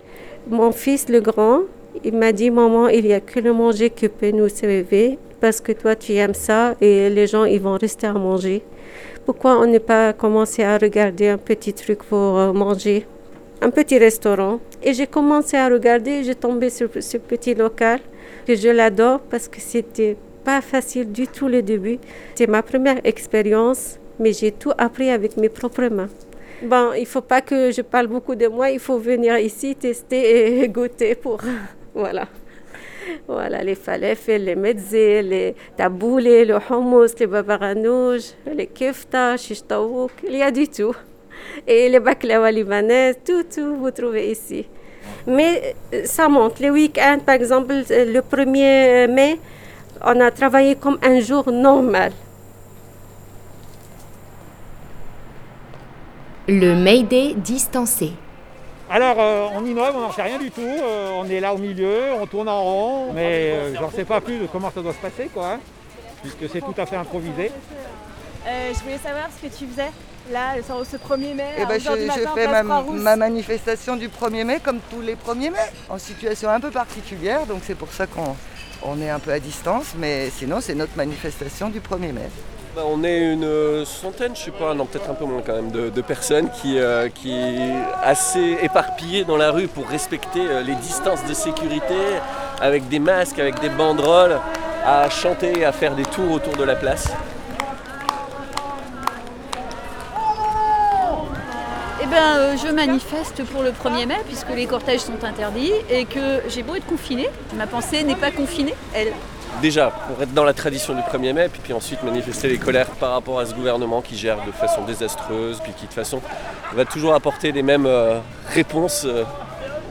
Mon 0.48 0.72
fils, 0.72 1.10
le 1.10 1.20
grand, 1.20 1.60
il 2.04 2.14
m'a 2.14 2.32
dit, 2.32 2.50
maman, 2.50 2.88
il 2.88 3.04
n'y 3.04 3.12
a 3.12 3.20
que 3.20 3.40
le 3.40 3.52
manger 3.52 3.90
qui 3.90 4.08
peut 4.08 4.30
nous 4.30 4.48
sauver 4.48 5.18
parce 5.40 5.60
que 5.60 5.72
toi, 5.72 5.96
tu 5.96 6.12
aimes 6.14 6.34
ça 6.34 6.74
et 6.80 7.10
les 7.10 7.26
gens, 7.26 7.44
ils 7.44 7.60
vont 7.60 7.76
rester 7.76 8.06
à 8.06 8.12
manger. 8.12 8.62
Pourquoi 9.24 9.60
on 9.60 9.66
n'est 9.66 9.80
pas 9.80 10.12
commencé 10.12 10.62
à 10.62 10.78
regarder 10.78 11.28
un 11.28 11.38
petit 11.38 11.72
truc 11.72 12.02
pour 12.04 12.38
euh, 12.38 12.52
manger? 12.52 13.06
Un 13.60 13.70
petit 13.70 13.98
restaurant. 13.98 14.60
Et 14.82 14.94
j'ai 14.94 15.06
commencé 15.06 15.56
à 15.56 15.68
regarder, 15.68 16.24
j'ai 16.24 16.34
tombé 16.34 16.70
sur 16.70 16.88
ce 16.98 17.16
petit 17.16 17.54
local 17.54 18.00
que 18.46 18.54
je 18.54 18.68
l'adore 18.68 19.20
parce 19.20 19.48
que 19.48 19.60
c'était 19.60 20.16
pas 20.44 20.60
facile 20.60 21.10
du 21.12 21.26
tout 21.26 21.48
le 21.48 21.62
début. 21.62 21.98
C'est 22.34 22.48
ma 22.48 22.62
première 22.62 23.00
expérience, 23.04 23.98
mais 24.18 24.32
j'ai 24.32 24.52
tout 24.52 24.72
appris 24.78 25.10
avec 25.10 25.36
mes 25.36 25.48
propres 25.48 25.88
mains. 25.88 26.08
Bon, 26.62 26.92
il 26.96 27.06
faut 27.06 27.20
pas 27.20 27.40
que 27.40 27.72
je 27.72 27.82
parle 27.82 28.06
beaucoup 28.06 28.36
de 28.36 28.46
moi, 28.46 28.70
il 28.70 28.78
faut 28.78 28.98
venir 28.98 29.36
ici 29.38 29.74
tester 29.74 30.62
et 30.62 30.68
goûter 30.76 31.16
pour. 31.16 31.40
Voilà. 31.94 32.26
Voilà, 33.26 33.62
les 33.62 33.74
falafels, 33.74 34.44
les 34.44 34.54
mezzés, 34.54 35.22
les 35.22 35.54
taboulés, 35.76 36.44
le 36.44 36.56
hummus, 36.70 37.14
les 37.18 37.26
babaranouj, 37.26 38.34
les 38.54 38.66
kefta, 38.66 39.36
shish 39.36 39.62
il 40.24 40.36
y 40.36 40.42
a 40.42 40.50
du 40.50 40.68
tout. 40.68 40.94
Et 41.66 41.88
les 41.88 42.00
baklawa 42.00 42.50
libanaises, 42.50 43.18
tout, 43.24 43.42
tout, 43.42 43.76
vous 43.76 43.90
trouvez 43.90 44.30
ici. 44.30 44.66
Mais 45.26 45.74
euh, 45.92 46.02
ça 46.04 46.28
monte. 46.28 46.60
Les 46.60 46.70
week-ends, 46.70 47.18
par 47.24 47.34
exemple, 47.34 47.74
le 47.90 48.20
1er 48.20 49.12
mai, 49.12 49.38
on 50.04 50.20
a 50.20 50.30
travaillé 50.30 50.76
comme 50.76 50.98
un 51.02 51.20
jour 51.20 51.50
normal. 51.50 52.12
Le 56.48 56.74
Mayday 56.74 57.34
distancé. 57.34 58.12
Alors, 58.92 59.16
euh, 59.18 59.48
on 59.54 59.64
innove, 59.64 59.96
on 59.96 60.00
n'en 60.00 60.12
sait 60.12 60.20
rien 60.22 60.38
du 60.38 60.50
tout. 60.50 60.60
euh, 60.60 61.12
on 61.14 61.24
est 61.24 61.40
là 61.40 61.54
au 61.54 61.58
milieu, 61.58 62.12
on 62.20 62.26
tourne 62.26 62.48
en 62.50 62.62
rond, 62.62 63.12
mais 63.14 63.52
euh, 63.54 63.74
j'en 63.74 63.90
sais 63.90 64.04
pas 64.04 64.20
plus 64.20 64.38
de 64.38 64.46
comment 64.46 64.70
ça 64.70 64.82
doit 64.82 64.92
se 64.92 64.98
passer, 64.98 65.30
quoi. 65.32 65.52
hein, 65.52 65.60
puisque 66.20 66.52
c'est 66.52 66.60
tout 66.60 66.74
à 66.76 66.84
fait 66.84 66.96
improvisé. 66.96 67.50
Euh, 68.46 68.72
je 68.74 68.80
voulais 68.80 68.98
savoir 68.98 69.28
ce 69.34 69.46
que 69.46 69.52
tu 69.52 69.66
faisais 69.66 69.90
là, 70.30 70.56
sur 70.62 70.84
ce 70.84 70.98
1er 70.98 71.34
mai. 71.34 71.44
Eh 71.56 71.64
ben, 71.64 71.76
11 71.76 71.88
heures 71.88 71.96
je, 71.96 72.02
du 72.02 72.10
je 72.10 72.28
fais 72.34 72.62
ma, 72.92 73.16
manifestation 73.16 73.96
du 73.96 74.08
1er 74.08 74.44
mai 74.44 74.60
comme 74.62 74.80
tous 74.90 75.00
les 75.00 75.14
1er 75.14 75.50
mai, 75.52 75.58
en 75.88 75.96
situation 75.96 76.50
un 76.50 76.60
peu 76.60 76.70
particulière, 76.70 77.46
donc 77.46 77.62
c'est 77.64 77.74
pour 77.74 77.92
ça 77.92 78.06
qu'on 78.06 78.36
on 78.82 79.00
est 79.00 79.08
un 79.08 79.20
peu 79.20 79.32
à 79.32 79.40
distance, 79.40 79.94
mais 79.96 80.28
sinon 80.28 80.60
c'est 80.60 80.74
notre 80.74 80.96
manifestation 80.98 81.70
du 81.70 81.80
1er 81.80 82.12
mai. 82.12 82.28
Bah, 82.74 82.84
on 82.86 83.04
est 83.04 83.34
une 83.34 83.44
euh, 83.44 83.84
centaine, 83.84 84.34
je 84.34 84.44
sais 84.44 84.50
pas, 84.50 84.72
non 84.72 84.86
peut-être 84.86 85.10
un 85.10 85.14
peu 85.14 85.26
moins 85.26 85.42
quand 85.44 85.52
même, 85.52 85.70
de, 85.70 86.00
personnes 86.00 86.48
qui, 86.50 86.78
euh, 86.78 87.06
assez 88.02 88.56
éparpillées 88.62 89.24
dans 89.24 89.36
la 89.36 89.50
rue 89.50 89.68
pour 89.68 89.86
respecter 89.86 90.40
euh, 90.40 90.62
les 90.62 90.74
distances 90.76 91.22
de 91.26 91.34
sécurité, 91.34 91.94
avec 92.62 92.88
des 92.88 92.98
masques, 92.98 93.38
avec 93.38 93.60
des 93.60 93.68
banderoles, 93.68 94.38
à 94.86 95.10
chanter, 95.10 95.66
à 95.66 95.72
faire 95.72 95.94
des 95.94 96.04
tours 96.04 96.32
autour 96.32 96.56
de 96.56 96.64
la 96.64 96.74
place. 96.74 97.08
Eh 102.02 102.06
ben, 102.06 102.36
euh, 102.36 102.56
je 102.56 102.72
manifeste 102.72 103.44
pour 103.44 103.62
le 103.62 103.72
1er 103.72 104.06
mai 104.06 104.20
puisque 104.26 104.48
les 104.48 104.64
cortèges 104.64 105.00
sont 105.00 105.22
interdits 105.24 105.72
et 105.90 106.06
que 106.06 106.40
j'ai 106.48 106.62
beau 106.62 106.74
être 106.74 106.86
confinée, 106.86 107.28
ma 107.54 107.66
pensée 107.66 108.02
n'est 108.02 108.16
pas 108.16 108.30
confinée, 108.30 108.74
elle. 108.94 109.12
Déjà, 109.60 109.90
pour 110.08 110.20
être 110.22 110.32
dans 110.34 110.44
la 110.44 110.54
tradition 110.54 110.94
du 110.94 111.00
1er 111.02 111.32
mai, 111.32 111.48
puis, 111.48 111.60
puis 111.62 111.72
ensuite 111.72 112.02
manifester 112.02 112.48
les 112.48 112.58
colères 112.58 112.90
par 112.90 113.12
rapport 113.12 113.38
à 113.38 113.46
ce 113.46 113.54
gouvernement 113.54 114.00
qui 114.00 114.16
gère 114.16 114.44
de 114.44 114.50
façon 114.52 114.84
désastreuse, 114.84 115.60
puis 115.62 115.72
qui 115.72 115.86
de 115.86 115.92
façon 115.92 116.20
va 116.74 116.84
toujours 116.84 117.14
apporter 117.14 117.52
les 117.52 117.62
mêmes 117.62 117.86
euh, 117.86 118.18
réponses 118.48 119.04
euh, 119.04 119.24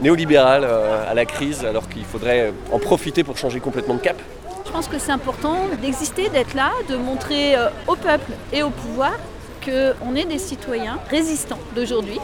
néolibérales 0.02 0.64
euh, 0.64 1.10
à 1.10 1.14
la 1.14 1.24
crise, 1.24 1.64
alors 1.64 1.88
qu'il 1.88 2.04
faudrait 2.04 2.52
en 2.70 2.78
profiter 2.78 3.24
pour 3.24 3.38
changer 3.38 3.60
complètement 3.60 3.94
de 3.94 4.00
cap. 4.00 4.16
Je 4.66 4.70
pense 4.72 4.88
que 4.88 4.98
c'est 4.98 5.12
important 5.12 5.56
d'exister, 5.80 6.28
d'être 6.28 6.54
là, 6.54 6.70
de 6.88 6.96
montrer 6.96 7.56
au 7.86 7.94
peuple 7.94 8.32
et 8.52 8.62
au 8.62 8.70
pouvoir 8.70 9.12
qu'on 9.62 10.16
est 10.16 10.24
des 10.24 10.38
citoyens 10.38 10.98
résistants 11.10 11.58
d'aujourd'hui 11.74 12.18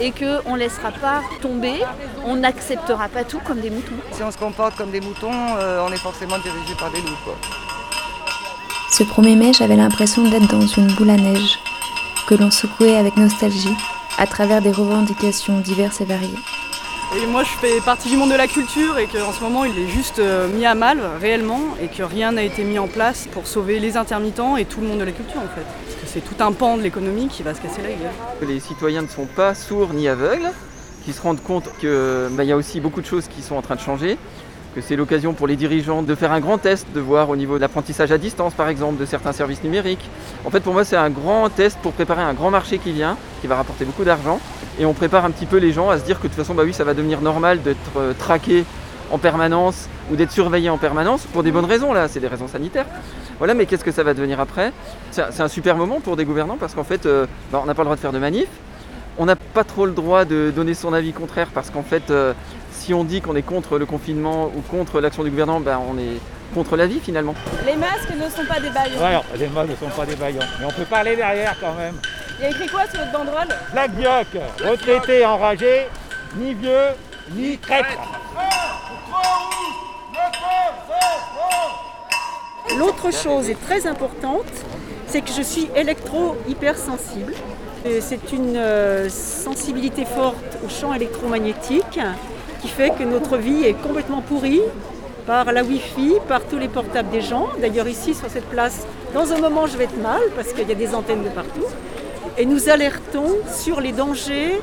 et 0.00 0.12
qu'on 0.12 0.54
ne 0.54 0.58
laissera 0.58 0.90
pas 0.90 1.22
tomber, 1.40 1.82
on 2.24 2.36
n'acceptera 2.36 3.08
pas 3.08 3.24
tout 3.24 3.40
comme 3.44 3.60
des 3.60 3.70
moutons. 3.70 3.96
Si 4.12 4.22
on 4.22 4.30
se 4.30 4.38
comporte 4.38 4.76
comme 4.76 4.90
des 4.90 5.00
moutons, 5.00 5.30
euh, 5.58 5.84
on 5.86 5.92
est 5.92 5.98
forcément 5.98 6.38
dirigé 6.38 6.74
par 6.78 6.90
des 6.90 7.00
loups. 7.00 7.18
Quoi. 7.24 7.36
Ce 8.90 9.02
1er 9.02 9.36
mai, 9.36 9.52
j'avais 9.52 9.76
l'impression 9.76 10.22
d'être 10.28 10.48
dans 10.48 10.66
une 10.66 10.92
boule 10.92 11.10
à 11.10 11.16
neige, 11.16 11.58
que 12.26 12.34
l'on 12.34 12.50
secouait 12.50 12.96
avec 12.96 13.16
nostalgie, 13.16 13.76
à 14.18 14.26
travers 14.26 14.60
des 14.62 14.72
revendications 14.72 15.60
diverses 15.60 16.00
et 16.00 16.04
variées. 16.04 16.38
Et 17.16 17.26
moi, 17.26 17.42
je 17.42 17.48
fais 17.48 17.80
partie 17.80 18.10
du 18.10 18.18
monde 18.18 18.30
de 18.30 18.36
la 18.36 18.46
culture 18.46 18.98
et 18.98 19.06
qu'en 19.06 19.32
ce 19.32 19.42
moment, 19.42 19.64
il 19.64 19.78
est 19.78 19.88
juste 19.88 20.18
euh, 20.18 20.46
mis 20.46 20.66
à 20.66 20.74
mal 20.74 21.00
réellement 21.20 21.60
et 21.80 21.88
que 21.88 22.02
rien 22.02 22.32
n'a 22.32 22.42
été 22.42 22.64
mis 22.64 22.78
en 22.78 22.86
place 22.86 23.26
pour 23.32 23.46
sauver 23.46 23.80
les 23.80 23.96
intermittents 23.96 24.58
et 24.58 24.66
tout 24.66 24.82
le 24.82 24.88
monde 24.88 24.98
de 24.98 25.04
la 25.04 25.12
culture 25.12 25.40
en 25.40 25.48
fait. 25.54 25.64
Parce 25.86 26.02
que 26.02 26.06
c'est 26.06 26.20
tout 26.20 26.42
un 26.44 26.52
pan 26.52 26.76
de 26.76 26.82
l'économie 26.82 27.28
qui 27.28 27.42
va 27.42 27.54
se 27.54 27.62
casser 27.62 27.80
la 27.80 27.88
gueule. 27.88 28.46
Les 28.46 28.60
citoyens 28.60 29.00
ne 29.00 29.08
sont 29.08 29.24
pas 29.24 29.54
sourds 29.54 29.94
ni 29.94 30.06
aveugles, 30.06 30.50
qu'ils 31.02 31.14
se 31.14 31.22
rendent 31.22 31.42
compte 31.42 31.70
qu'il 31.80 32.44
y 32.44 32.52
a 32.52 32.56
aussi 32.56 32.78
beaucoup 32.78 33.00
de 33.00 33.06
choses 33.06 33.26
qui 33.26 33.40
sont 33.40 33.56
en 33.56 33.62
train 33.62 33.76
de 33.76 33.80
changer, 33.80 34.18
c'est 34.80 34.96
l'occasion 34.96 35.32
pour 35.34 35.46
les 35.46 35.56
dirigeants 35.56 36.02
de 36.02 36.14
faire 36.14 36.32
un 36.32 36.40
grand 36.40 36.58
test, 36.58 36.86
de 36.94 37.00
voir 37.00 37.30
au 37.30 37.36
niveau 37.36 37.56
de 37.56 37.60
l'apprentissage 37.60 38.12
à 38.12 38.18
distance 38.18 38.54
par 38.54 38.68
exemple, 38.68 38.98
de 39.00 39.04
certains 39.06 39.32
services 39.32 39.62
numériques. 39.62 40.08
En 40.44 40.50
fait 40.50 40.60
pour 40.60 40.72
moi 40.72 40.84
c'est 40.84 40.96
un 40.96 41.10
grand 41.10 41.48
test 41.48 41.78
pour 41.82 41.92
préparer 41.92 42.22
un 42.22 42.34
grand 42.34 42.50
marché 42.50 42.78
qui 42.78 42.92
vient, 42.92 43.16
qui 43.40 43.46
va 43.46 43.56
rapporter 43.56 43.84
beaucoup 43.84 44.04
d'argent, 44.04 44.40
et 44.78 44.86
on 44.86 44.94
prépare 44.94 45.24
un 45.24 45.30
petit 45.30 45.46
peu 45.46 45.56
les 45.58 45.72
gens 45.72 45.90
à 45.90 45.98
se 45.98 46.04
dire 46.04 46.18
que 46.18 46.24
de 46.24 46.28
toute 46.28 46.36
façon 46.38 46.54
bah 46.54 46.62
oui 46.64 46.72
ça 46.72 46.84
va 46.84 46.94
devenir 46.94 47.20
normal 47.20 47.62
d'être 47.62 47.78
euh, 47.96 48.12
traqué 48.18 48.64
en 49.10 49.18
permanence 49.18 49.88
ou 50.12 50.16
d'être 50.16 50.32
surveillé 50.32 50.68
en 50.68 50.76
permanence 50.78 51.22
pour 51.32 51.42
des 51.42 51.50
bonnes 51.50 51.64
raisons 51.64 51.92
là, 51.94 52.08
c'est 52.08 52.20
des 52.20 52.28
raisons 52.28 52.46
sanitaires. 52.48 52.84
Voilà, 53.38 53.54
mais 53.54 53.64
qu'est-ce 53.64 53.84
que 53.84 53.92
ça 53.92 54.02
va 54.02 54.12
devenir 54.12 54.38
après? 54.38 54.72
C'est 55.12 55.22
un- 55.22 55.30
c'est 55.30 55.42
un 55.42 55.48
super 55.48 55.76
moment 55.76 56.00
pour 56.00 56.14
des 56.16 56.26
gouvernants 56.26 56.58
parce 56.58 56.74
qu'en 56.74 56.84
fait, 56.84 57.06
euh, 57.06 57.24
bah, 57.50 57.60
on 57.62 57.66
n'a 57.66 57.74
pas 57.74 57.82
le 57.82 57.86
droit 57.86 57.96
de 57.96 58.00
faire 58.00 58.12
de 58.12 58.18
manif, 58.18 58.48
on 59.16 59.24
n'a 59.24 59.36
pas 59.36 59.64
trop 59.64 59.86
le 59.86 59.92
droit 59.92 60.24
de 60.26 60.52
donner 60.54 60.74
son 60.74 60.92
avis 60.92 61.12
contraire 61.12 61.48
parce 61.54 61.70
qu'en 61.70 61.82
fait, 61.82 62.10
euh, 62.10 62.34
si 62.88 62.94
on 62.94 63.04
dit 63.04 63.20
qu'on 63.20 63.36
est 63.36 63.42
contre 63.42 63.76
le 63.76 63.84
confinement 63.84 64.46
ou 64.46 64.62
contre 64.62 64.98
l'action 65.02 65.22
du 65.22 65.28
gouvernement, 65.28 65.60
bah, 65.60 65.78
on 65.78 65.98
est 65.98 66.16
contre 66.54 66.74
la 66.74 66.86
vie 66.86 67.00
finalement. 67.00 67.34
Les 67.66 67.76
masques 67.76 68.14
ne 68.16 68.30
sont 68.30 68.46
pas 68.48 68.60
des 68.60 68.70
baillons. 68.70 68.98
Ouais, 68.98 69.12
non, 69.12 69.22
les 69.38 69.46
modes 69.48 69.68
ne 69.68 69.76
sont 69.76 69.94
pas 69.94 70.06
des 70.06 70.16
baillons. 70.16 70.40
Mais 70.58 70.64
on 70.64 70.70
peut 70.70 70.86
parler 70.86 71.14
derrière 71.14 71.54
quand 71.60 71.74
même. 71.74 71.96
Il 72.38 72.44
y 72.44 72.46
a 72.46 72.48
écrit 72.48 72.66
quoi 72.66 72.88
sur 72.88 72.98
votre 73.00 73.12
banderole? 73.12 73.48
Black 73.72 73.90
Bioc, 73.90 74.26
retraité 74.66 75.26
enragé, 75.26 75.86
ni 76.38 76.54
vieux, 76.54 76.94
ni 77.32 77.58
traître. 77.58 77.88
L'autre 82.78 83.12
chose 83.12 83.50
est 83.50 83.66
très 83.66 83.86
importante, 83.86 84.46
c'est 85.08 85.20
que 85.20 85.30
je 85.36 85.42
suis 85.42 85.68
électro-hypersensible. 85.76 87.34
Et 87.84 88.00
C'est 88.00 88.32
une 88.32 88.56
euh, 88.56 89.10
sensibilité 89.10 90.06
forte 90.06 90.56
au 90.64 90.70
champ 90.70 90.94
électromagnétique 90.94 92.00
qui 92.60 92.68
fait 92.68 92.90
que 92.90 93.04
notre 93.04 93.36
vie 93.36 93.64
est 93.64 93.74
complètement 93.74 94.20
pourrie 94.20 94.62
par 95.26 95.52
la 95.52 95.62
Wi-Fi, 95.62 96.14
par 96.26 96.42
tous 96.44 96.58
les 96.58 96.68
portables 96.68 97.10
des 97.10 97.20
gens. 97.20 97.48
D'ailleurs 97.60 97.88
ici 97.88 98.14
sur 98.14 98.28
cette 98.28 98.48
place, 98.48 98.86
dans 99.14 99.32
un 99.32 99.38
moment 99.38 99.66
je 99.66 99.76
vais 99.76 99.84
être 99.84 100.00
mal 100.00 100.20
parce 100.34 100.52
qu'il 100.52 100.68
y 100.68 100.72
a 100.72 100.74
des 100.74 100.94
antennes 100.94 101.22
de 101.22 101.28
partout. 101.28 101.66
Et 102.36 102.46
nous 102.46 102.68
alertons 102.68 103.36
sur 103.52 103.80
les 103.80 103.92
dangers 103.92 104.60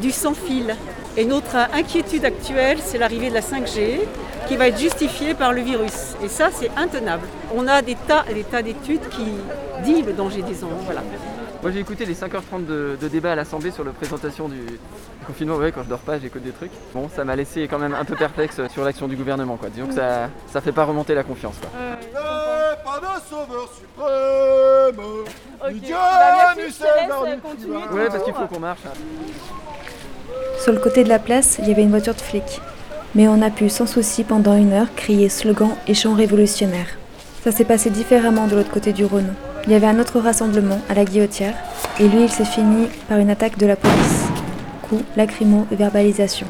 du 0.00 0.10
sans-fil. 0.10 0.76
Et 1.16 1.24
notre 1.24 1.56
inquiétude 1.56 2.24
actuelle, 2.24 2.78
c'est 2.84 2.98
l'arrivée 2.98 3.28
de 3.28 3.34
la 3.34 3.40
5G 3.40 3.98
qui 4.46 4.56
va 4.56 4.68
être 4.68 4.78
justifiée 4.78 5.34
par 5.34 5.52
le 5.52 5.60
virus. 5.60 6.14
Et 6.24 6.28
ça, 6.28 6.48
c'est 6.52 6.70
intenable. 6.76 7.26
On 7.54 7.66
a 7.66 7.82
des 7.82 7.96
tas 8.06 8.24
et 8.30 8.34
des 8.34 8.44
tas 8.44 8.62
d'études 8.62 9.08
qui 9.08 9.26
disent 9.84 10.06
le 10.06 10.12
danger 10.12 10.42
des 10.42 10.62
ondes. 10.62 10.70
Voilà. 10.84 11.02
Moi 11.62 11.72
j'ai 11.72 11.80
écouté 11.80 12.04
les 12.04 12.14
5h30 12.14 12.66
de, 12.66 12.96
de 13.00 13.08
débat 13.08 13.32
à 13.32 13.34
l'Assemblée 13.34 13.72
sur 13.72 13.82
la 13.84 13.90
présentation 13.90 14.48
du, 14.48 14.58
du 14.60 14.78
confinement. 15.26 15.56
Ouais, 15.56 15.72
quand 15.72 15.82
je 15.82 15.88
dors 15.88 15.98
pas, 15.98 16.18
j'écoute 16.20 16.42
des 16.42 16.52
trucs. 16.52 16.70
Bon, 16.94 17.08
ça 17.14 17.24
m'a 17.24 17.34
laissé 17.34 17.66
quand 17.66 17.78
même 17.80 17.94
un 17.94 18.04
peu 18.04 18.14
perplexe 18.14 18.60
sur 18.72 18.84
l'action 18.84 19.08
du 19.08 19.16
gouvernement. 19.16 19.56
Quoi. 19.56 19.68
Disons 19.68 19.88
que 19.88 19.94
ça, 19.94 20.30
ça 20.52 20.60
fait 20.60 20.70
pas 20.72 20.84
remonter 20.84 21.14
la 21.14 21.24
confiance. 21.24 21.56
Quoi. 21.60 21.70
pas 22.84 23.00
de 23.00 23.22
sauveur 23.28 23.68
suprême. 23.76 25.04
Dieu 25.82 25.94
Bah, 25.94 26.54
merci, 26.56 26.80
laisse, 26.80 26.82
euh, 26.82 27.94
Ouais, 27.94 28.06
parce 28.08 28.22
qu'il 28.22 28.34
faut 28.34 28.46
qu'on 28.46 28.60
marche. 28.60 28.80
hein. 28.86 28.92
Sur 30.60 30.72
le 30.72 30.78
côté 30.78 31.02
de 31.02 31.08
la 31.08 31.18
place, 31.18 31.58
il 31.60 31.68
y 31.68 31.72
avait 31.72 31.82
une 31.82 31.90
voiture 31.90 32.14
de 32.14 32.20
flic. 32.20 32.60
Mais 33.16 33.26
on 33.26 33.42
a 33.42 33.50
pu 33.50 33.68
sans 33.68 33.86
souci 33.86 34.22
pendant 34.22 34.56
une 34.56 34.72
heure 34.72 34.94
crier 34.94 35.28
slogans 35.28 35.74
et 35.88 35.94
chants 35.94 36.14
révolutionnaires. 36.14 36.86
Ça 37.42 37.50
s'est 37.50 37.64
passé 37.64 37.90
différemment 37.90 38.46
de 38.46 38.54
l'autre 38.54 38.70
côté 38.70 38.92
du 38.92 39.04
Rhône. 39.04 39.34
Il 39.68 39.72
y 39.72 39.74
avait 39.74 39.86
un 39.86 39.98
autre 39.98 40.18
rassemblement 40.18 40.80
à 40.88 40.94
la 40.94 41.04
Guillotière, 41.04 41.52
et 42.00 42.08
lui 42.08 42.22
il 42.22 42.30
s'est 42.30 42.46
fini 42.46 42.88
par 43.06 43.18
une 43.18 43.28
attaque 43.28 43.58
de 43.58 43.66
la 43.66 43.76
police. 43.76 44.24
Coups, 44.88 45.04
lacrymaux 45.14 45.66
et 45.70 45.76
verbalisation. 45.76 46.46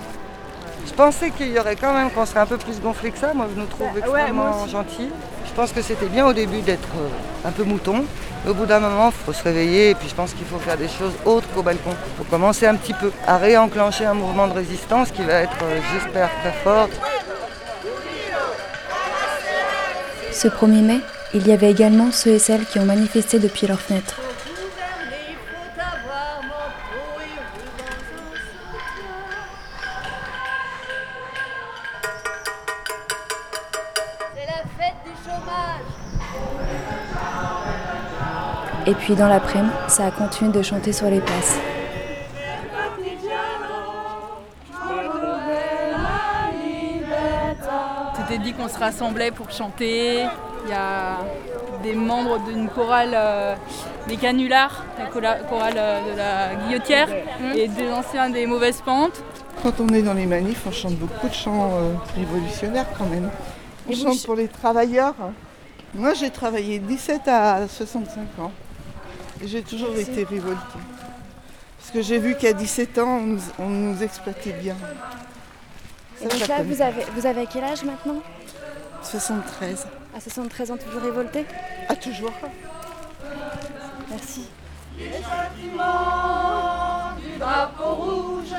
Je 0.86 0.92
pensais 0.92 1.30
qu'il 1.30 1.48
y 1.48 1.58
aurait 1.58 1.74
quand 1.74 1.92
même 1.92 2.12
qu'on 2.12 2.24
serait 2.24 2.38
un 2.38 2.46
peu 2.46 2.58
plus 2.58 2.80
gonflé 2.80 3.10
que 3.10 3.18
ça. 3.18 3.34
Moi, 3.34 3.46
je 3.52 3.60
nous 3.60 3.66
trouve 3.66 3.88
Bah, 3.92 3.98
extrêmement 3.98 4.68
gentils. 4.68 5.10
Je 5.48 5.52
pense 5.52 5.72
que 5.72 5.82
c'était 5.82 6.06
bien 6.06 6.26
au 6.28 6.32
début 6.32 6.60
d'être 6.60 6.88
euh, 6.96 7.48
un 7.48 7.50
peu 7.50 7.64
mouton. 7.64 8.04
Mais 8.44 8.52
au 8.52 8.54
bout 8.54 8.66
d'un 8.66 8.78
moment, 8.78 9.08
il 9.08 9.24
faut 9.26 9.32
se 9.32 9.42
réveiller 9.42 9.90
et 9.90 9.94
puis 9.96 10.08
je 10.08 10.14
pense 10.14 10.32
qu'il 10.32 10.46
faut 10.46 10.58
faire 10.58 10.76
des 10.76 10.86
choses 10.86 11.14
autres 11.24 11.48
qu'au 11.56 11.62
balcon. 11.64 11.90
Il 11.90 12.18
faut 12.24 12.30
commencer 12.30 12.68
un 12.68 12.76
petit 12.76 12.94
peu 12.94 13.10
à 13.26 13.36
réenclencher 13.36 14.04
un 14.06 14.14
mouvement 14.14 14.46
de 14.46 14.52
résistance 14.52 15.10
qui 15.10 15.24
va 15.24 15.34
être, 15.40 15.56
euh, 15.64 15.80
j'espère, 15.92 16.30
très 16.40 16.52
fort. 16.62 16.88
Ce 20.30 20.46
1er 20.46 20.82
mai, 20.82 21.00
il 21.34 21.46
y 21.46 21.52
avait 21.52 21.70
également 21.70 22.10
ceux 22.10 22.30
et 22.30 22.38
celles 22.38 22.64
qui 22.64 22.78
ont 22.78 22.84
manifesté 22.84 23.38
depuis 23.38 23.66
leurs 23.66 23.80
fenêtres. 23.80 24.20
Et 38.86 38.94
puis 38.94 39.14
dans 39.14 39.28
l'après-midi, 39.28 39.70
ça 39.88 40.06
a 40.06 40.10
continué 40.10 40.50
de 40.50 40.62
chanter 40.62 40.94
sur 40.94 41.10
les 41.10 41.20
places. 41.20 41.58
Se 48.78 48.84
rassemblait 48.84 49.30
pour 49.30 49.50
chanter. 49.50 50.24
Il 50.64 50.70
y 50.70 50.74
a 50.74 51.18
des 51.82 51.94
membres 51.94 52.38
d'une 52.40 52.68
chorale 52.68 53.12
euh, 53.14 53.54
des 54.08 54.16
canulars, 54.16 54.84
la 54.98 55.06
chorale 55.06 55.74
euh, 55.76 56.12
de 56.12 56.16
la 56.16 56.54
guillotière, 56.66 57.08
et 57.54 57.68
des 57.68 57.90
anciens 57.92 58.30
des 58.30 58.46
mauvaises 58.46 58.80
pentes. 58.84 59.22
Quand 59.62 59.80
on 59.80 59.88
est 59.88 60.02
dans 60.02 60.14
les 60.14 60.26
manifs, 60.26 60.62
on 60.66 60.72
chante 60.72 60.94
beaucoup 60.94 61.28
de 61.28 61.34
chants 61.34 61.70
euh, 61.74 61.94
révolutionnaires 62.16 62.86
quand 62.96 63.06
même. 63.06 63.30
On 63.88 63.92
Et 63.92 63.96
chante 63.96 64.12
ch- 64.14 64.26
pour 64.26 64.34
les 64.36 64.48
travailleurs. 64.48 65.14
Moi, 65.94 66.14
j'ai 66.14 66.30
travaillé 66.30 66.78
17 66.78 67.26
à 67.28 67.66
65 67.68 68.20
ans. 68.42 68.52
Et 69.42 69.46
j'ai 69.48 69.62
toujours 69.62 69.96
été 69.96 70.24
révoltée. 70.24 70.58
Parce 71.78 71.90
que 71.92 72.02
j'ai 72.02 72.18
vu 72.18 72.34
qu'à 72.34 72.52
17 72.52 72.98
ans, 72.98 73.18
on 73.18 73.20
nous, 73.22 73.40
on 73.58 73.68
nous 73.68 74.02
exploitait 74.02 74.52
bien. 74.52 74.76
Et 76.20 76.26
donc 76.26 76.48
là, 76.48 76.62
vous 76.64 76.82
avez, 76.82 77.04
vous 77.16 77.24
avez 77.26 77.46
quel 77.50 77.64
âge 77.64 77.84
maintenant? 77.84 78.20
73. 79.10 79.86
À 80.14 80.20
73 80.20 80.70
ans, 80.70 80.76
toujours 80.76 81.00
révolté 81.00 81.46
Ah, 81.88 81.96
toujours. 81.96 82.30
Merci. 84.10 84.50
Les 84.98 85.08
bâtiments 85.08 87.14
du 87.18 87.38
drapeau 87.38 87.94
rouge 87.94 88.54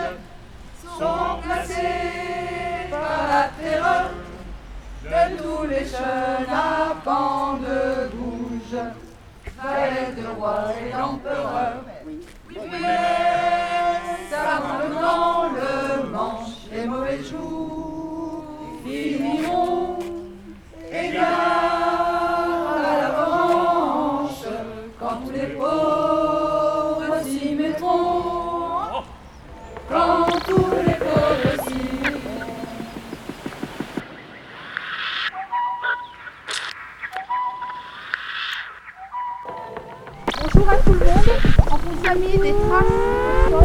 sont 0.97 1.39
placés 1.43 2.88
par 2.89 3.27
la 3.29 3.49
terreur 3.62 4.09
de 5.03 5.38
tous 5.38 5.67
les 5.67 5.85
jeunes 5.85 6.49
à 6.51 6.95
pan 7.03 7.57
de 7.57 8.07
bouge, 8.15 8.79
valets 9.62 10.13
de 10.17 10.25
roi 10.35 10.73
et 10.81 10.91
d'empereur. 10.91 11.83
Dans 15.01 15.43
le 15.53 16.09
manche, 16.09 16.49
les 16.71 16.85
mauvais 16.85 17.23
jours 17.23 18.45
finiront 18.83 19.98
égard 20.91 22.78
à 22.78 23.02
la 23.02 23.10
branche 23.10 24.45
quand 24.99 25.21
tous 25.25 25.32
les 25.32 25.47
pauvres 25.47 27.21
s'y 27.23 27.54
mettront. 27.54 29.04
Quand 29.89 30.25
tous 30.47 30.71
les 30.86 30.93
pauvres 30.93 31.56
s'y. 31.67 31.75
Bonjour 40.41 40.69
à 40.69 40.75
tout 40.78 40.93
le 40.93 40.99
monde. 40.99 41.30
En 41.71 42.15
mis 42.15 42.38
des 42.38 42.54
traces. 42.54 43.63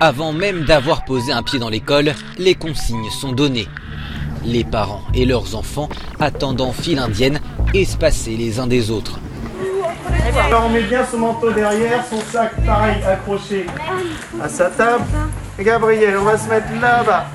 Avant 0.00 0.32
même 0.32 0.64
d'avoir 0.64 1.04
posé 1.04 1.32
un 1.32 1.42
pied 1.42 1.58
dans 1.58 1.68
l'école, 1.68 2.12
les 2.36 2.54
consignes 2.54 3.10
sont 3.10 3.32
données. 3.32 3.68
Les 4.44 4.64
parents 4.64 5.02
et 5.14 5.24
leurs 5.24 5.54
enfants 5.54 5.88
attendent 6.18 6.60
en 6.60 6.72
file 6.72 6.98
indienne, 6.98 7.40
espacés 7.74 8.36
les 8.36 8.58
uns 8.58 8.66
des 8.66 8.90
autres. 8.90 9.20
Alors 10.36 10.64
on 10.66 10.70
met 10.70 10.82
bien 10.82 11.04
son 11.04 11.18
manteau 11.18 11.52
derrière, 11.52 12.04
son 12.06 12.20
sac 12.20 12.52
pareil 12.64 13.02
accroché 13.04 13.66
à 14.42 14.48
sa 14.48 14.70
table. 14.70 15.04
Et 15.58 15.64
Gabriel, 15.64 16.16
on 16.18 16.24
va 16.24 16.36
se 16.36 16.48
mettre 16.48 16.66
là-bas. 16.80 17.26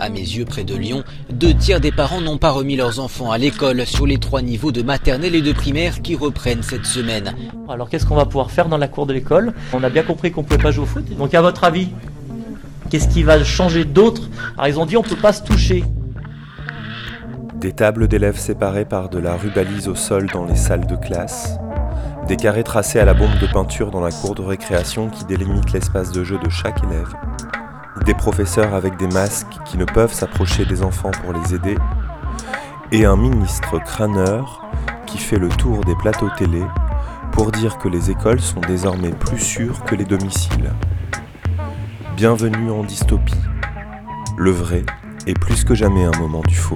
À 0.00 0.08
mes 0.10 0.20
yeux, 0.20 0.44
près 0.44 0.64
de 0.64 0.76
Lyon, 0.76 1.02
deux 1.30 1.54
tiers 1.54 1.80
des 1.80 1.90
parents 1.90 2.20
n'ont 2.20 2.38
pas 2.38 2.50
remis 2.50 2.76
leurs 2.76 3.00
enfants 3.00 3.32
à 3.32 3.38
l'école 3.38 3.84
sur 3.84 4.06
les 4.06 4.18
trois 4.18 4.42
niveaux 4.42 4.70
de 4.70 4.82
maternelle 4.82 5.34
et 5.34 5.42
de 5.42 5.52
primaire 5.52 6.02
qui 6.02 6.14
reprennent 6.14 6.62
cette 6.62 6.86
semaine. 6.86 7.34
Alors 7.68 7.88
qu'est-ce 7.88 8.06
qu'on 8.06 8.14
va 8.14 8.24
pouvoir 8.24 8.50
faire 8.50 8.68
dans 8.68 8.78
la 8.78 8.88
cour 8.88 9.06
de 9.06 9.12
l'école? 9.12 9.52
On 9.72 9.82
a 9.82 9.90
bien 9.90 10.04
compris 10.04 10.30
qu'on 10.30 10.44
pouvait 10.44 10.62
pas 10.62 10.70
jouer 10.70 10.84
au 10.84 10.86
foot. 10.86 11.04
Donc 11.16 11.34
à 11.34 11.42
votre 11.42 11.64
avis, 11.64 11.88
qu'est-ce 12.88 13.08
qui 13.08 13.22
va 13.22 13.42
changer 13.44 13.84
d'autre? 13.84 14.22
Alors 14.56 14.68
ils 14.68 14.78
ont 14.80 14.86
dit 14.86 14.96
on 14.96 15.02
peut 15.02 15.16
pas 15.16 15.32
se 15.32 15.42
toucher. 15.42 15.84
Des 17.56 17.72
tables 17.72 18.06
d'élèves 18.06 18.38
séparées 18.38 18.84
par 18.84 19.08
de 19.08 19.18
la 19.18 19.34
rubalise 19.34 19.88
au 19.88 19.94
sol 19.94 20.28
dans 20.32 20.44
les 20.44 20.56
salles 20.56 20.86
de 20.86 20.96
classe. 20.96 21.58
Des 22.28 22.36
carrés 22.36 22.62
tracés 22.62 23.00
à 23.00 23.04
la 23.04 23.14
bombe 23.14 23.38
de 23.40 23.46
peinture 23.46 23.90
dans 23.90 24.00
la 24.00 24.12
cour 24.12 24.34
de 24.34 24.42
récréation 24.42 25.08
qui 25.08 25.24
délimite 25.24 25.72
l'espace 25.72 26.12
de 26.12 26.22
jeu 26.22 26.38
de 26.38 26.50
chaque 26.50 26.82
élève. 26.84 27.12
Des 28.04 28.14
professeurs 28.14 28.74
avec 28.74 28.96
des 28.96 29.08
masques 29.08 29.56
qui 29.64 29.76
ne 29.76 29.84
peuvent 29.84 30.12
s'approcher 30.12 30.64
des 30.66 30.82
enfants 30.82 31.10
pour 31.22 31.32
les 31.32 31.54
aider. 31.54 31.76
Et 32.92 33.04
un 33.04 33.16
ministre 33.16 33.78
crâneur 33.80 34.64
qui 35.06 35.18
fait 35.18 35.38
le 35.38 35.48
tour 35.48 35.84
des 35.84 35.96
plateaux 35.96 36.30
télé 36.36 36.62
pour 37.32 37.50
dire 37.50 37.78
que 37.78 37.88
les 37.88 38.10
écoles 38.10 38.40
sont 38.40 38.60
désormais 38.60 39.10
plus 39.10 39.40
sûres 39.40 39.82
que 39.84 39.94
les 39.94 40.04
domiciles. 40.04 40.72
Bienvenue 42.18 42.72
en 42.72 42.82
dystopie. 42.82 43.36
Le 44.36 44.50
vrai 44.50 44.82
est 45.28 45.38
plus 45.38 45.62
que 45.62 45.76
jamais 45.76 46.02
un 46.02 46.10
moment 46.18 46.40
du 46.40 46.56
faux. 46.56 46.74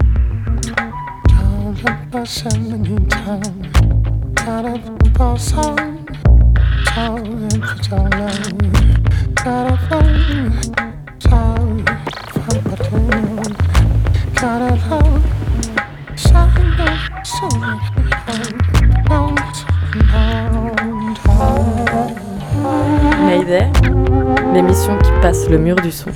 Passe 25.23 25.49
le 25.49 25.57
mur 25.57 25.77
du 25.77 25.93
son. 25.93 26.11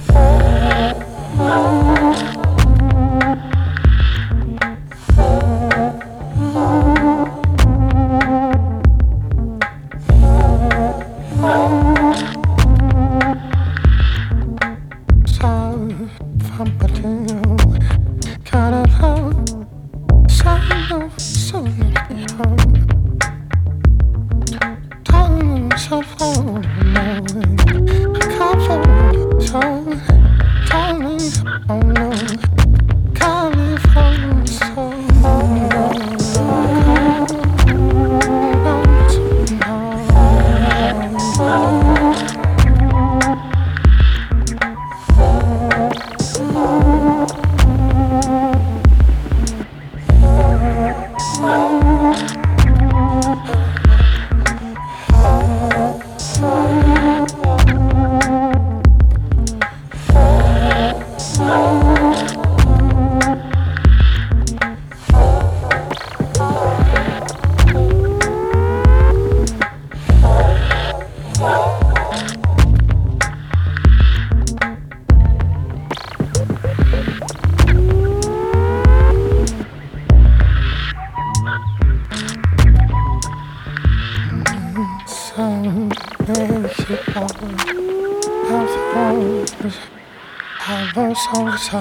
so, 91.16 91.56
so 91.56 91.80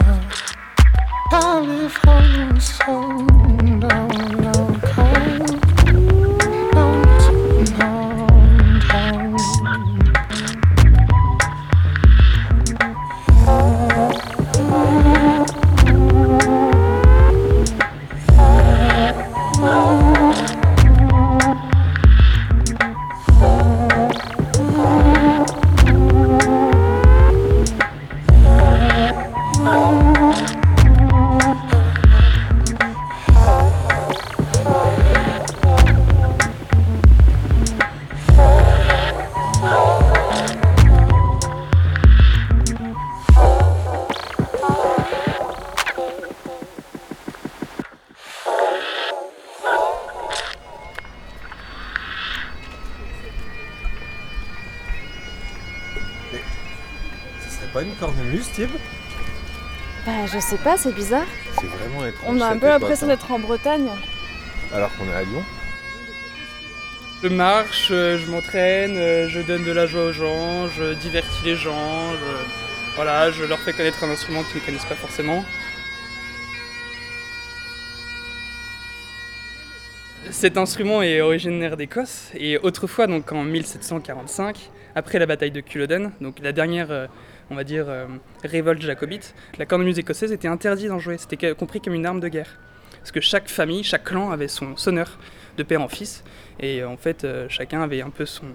California 1.29 2.61
soul 2.61 3.44
je 60.35 60.39
sais 60.41 60.57
pas, 60.57 60.75
c'est 60.75 60.93
bizarre. 60.93 61.27
C'est 61.59 61.67
vraiment 61.67 62.05
étrange. 62.05 62.27
On 62.27 62.41
a 62.41 62.47
un 62.47 62.57
peu 62.57 62.67
l'impression 62.67 63.07
d'être 63.07 63.31
en 63.31 63.39
Bretagne. 63.39 63.87
Alors 64.73 64.91
qu'on 64.97 65.05
est 65.05 65.13
à 65.13 65.23
Lyon. 65.23 65.43
Je 67.23 67.29
marche, 67.29 67.87
euh, 67.91 68.17
je 68.17 68.29
m'entraîne, 68.29 68.97
euh, 68.97 69.29
je 69.29 69.39
donne 69.39 69.63
de 69.63 69.71
la 69.71 69.85
joie 69.85 70.07
aux 70.07 70.11
gens, 70.11 70.67
je 70.67 70.93
divertis 70.95 71.45
les 71.45 71.55
gens, 71.55 72.11
je, 72.11 72.95
voilà, 72.95 73.31
je 73.31 73.45
leur 73.45 73.57
fais 73.59 73.71
connaître 73.71 74.03
un 74.03 74.09
instrument 74.09 74.43
qu'ils 74.43 74.61
ne 74.61 74.65
connaissent 74.65 74.85
pas 74.85 74.95
forcément. 74.95 75.45
Cet 80.31 80.57
instrument 80.57 81.01
est 81.01 81.21
originaire 81.21 81.77
d'Écosse 81.77 82.29
et 82.35 82.57
autrefois, 82.57 83.07
donc 83.07 83.31
en 83.31 83.43
1745, 83.43 84.69
après 84.93 85.17
la 85.17 85.25
bataille 85.25 85.51
de 85.51 85.61
Culloden, 85.61 86.11
donc 86.19 86.39
la 86.41 86.51
dernière, 86.51 86.91
euh, 86.91 87.07
on 87.49 87.55
va 87.55 87.63
dire, 87.63 87.85
euh, 87.87 88.07
révolte 88.43 88.81
jacobite, 88.81 89.35
la 89.57 89.65
cornemuse 89.65 89.99
écossaise 89.99 90.31
était 90.31 90.47
interdite 90.47 90.87
d'en 90.87 90.99
jouer, 90.99 91.17
c'était 91.17 91.53
compris 91.53 91.81
comme 91.81 91.93
une 91.93 92.05
arme 92.05 92.19
de 92.19 92.27
guerre. 92.27 92.57
Parce 92.99 93.11
que 93.11 93.21
chaque 93.21 93.49
famille, 93.49 93.83
chaque 93.83 94.05
clan 94.05 94.31
avait 94.31 94.47
son 94.47 94.77
sonneur 94.77 95.19
de 95.57 95.63
père 95.63 95.81
en 95.81 95.87
fils, 95.87 96.23
et 96.59 96.81
euh, 96.81 96.89
en 96.89 96.97
fait, 96.97 97.23
euh, 97.23 97.47
chacun 97.49 97.81
avait 97.81 98.01
un 98.01 98.09
peu 98.09 98.25
son, 98.25 98.45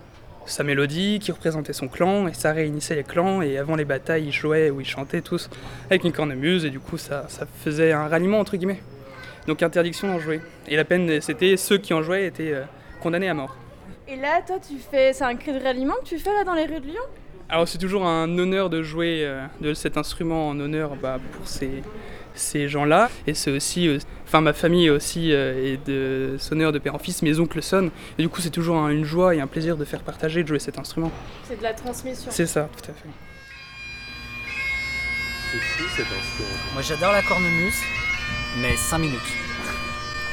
sa 0.47 0.65
mélodie 0.65 1.19
qui 1.21 1.33
représentait 1.33 1.73
son 1.73 1.89
clan, 1.89 2.27
et 2.27 2.35
ça 2.35 2.53
réunissait 2.53 2.97
les 2.97 3.05
clans, 3.05 3.43
et 3.43 3.59
avant 3.59 3.77
les 3.77 3.85
batailles, 3.85 4.27
ils 4.27 4.33
jouaient 4.33 4.71
ou 4.71 4.81
ils 4.81 4.87
chantaient 4.87 5.23
tous 5.23 5.49
avec 5.87 6.05
une 6.05 6.13
cornemuse, 6.13 6.65
et 6.65 6.71
du 6.71 6.81
coup, 6.81 6.99
ça, 6.99 7.27
ça 7.29 7.47
faisait 7.65 7.93
un 7.93 8.09
ralliement, 8.09 8.41
entre 8.41 8.57
guillemets. 8.57 8.81
Donc 9.47 9.63
interdiction 9.63 10.09
d'en 10.09 10.19
jouer. 10.19 10.41
Et 10.69 10.77
la 10.77 10.85
peine, 10.85 11.21
c'était 11.21 11.57
ceux 11.57 11.79
qui 11.79 11.95
en 11.95 12.03
jouaient 12.03 12.27
étaient 12.27 12.55
condamnés 13.01 13.29
à 13.29 13.35
mort. 13.35 13.57
Et 14.07 14.17
là, 14.17 14.43
toi, 14.47 14.59
tu 14.59 14.77
fais. 14.79 15.13
C'est 15.13 15.25
un 15.25 15.37
cri 15.37 15.53
de 15.53 15.63
ralliement 15.63 15.95
que 16.03 16.09
tu 16.09 16.19
fais 16.19 16.33
là 16.35 16.43
dans 16.43 16.55
les 16.55 16.67
rues 16.67 16.81
de 16.81 16.87
Lyon? 16.87 17.03
Alors 17.51 17.67
c'est 17.67 17.79
toujours 17.79 18.07
un 18.07 18.39
honneur 18.39 18.71
de 18.71 18.83
jouer 18.83 19.23
euh, 19.25 19.45
de 19.61 19.75
cet 19.75 19.97
instrument 19.97 20.49
en 20.49 20.61
honneur 20.61 20.95
bah, 20.95 21.19
pour 21.33 21.49
ces, 21.49 21.83
ces 22.35 22.69
gens-là. 22.69 23.11
Et 23.27 23.35
c'est 23.35 23.51
aussi, 23.51 23.89
euh, 23.89 23.99
enfin 24.25 24.41
ma 24.41 24.53
famille 24.53 24.89
aussi 24.89 25.33
euh, 25.33 25.73
est 25.75 25.85
de 25.87 26.37
sonneur 26.39 26.71
de 26.71 26.79
père 26.79 26.95
en 26.95 26.99
fils, 27.01 27.23
mes 27.23 27.41
oncles 27.41 27.61
sonnent. 27.63 27.91
Et 28.19 28.23
du 28.23 28.29
coup 28.29 28.41
c'est 28.41 28.51
toujours 28.51 28.77
un- 28.77 28.91
une 28.91 29.05
joie 29.05 29.35
et 29.35 29.41
un 29.41 29.49
plaisir 29.49 29.77
de 29.77 29.85
faire 29.85 30.01
partager, 30.03 30.43
de 30.45 30.49
jouer 30.49 30.61
cet 30.61 30.79
instrument. 30.79 31.11
C'est 31.49 31.59
de 31.59 31.63
la 31.65 31.73
transmission. 31.75 32.31
C'est 32.31 32.47
ça, 32.47 32.69
tout 32.77 32.91
à 32.91 32.95
fait. 32.95 33.09
C'est 35.51 35.59
fou 35.59 35.85
cet 35.97 36.07
instrument. 36.07 36.59
Moi 36.75 36.83
j'adore 36.83 37.11
la 37.13 37.23
cornemuse, 37.23 37.81
mais 38.61 38.77
5 38.77 38.99
minutes. 38.99 39.19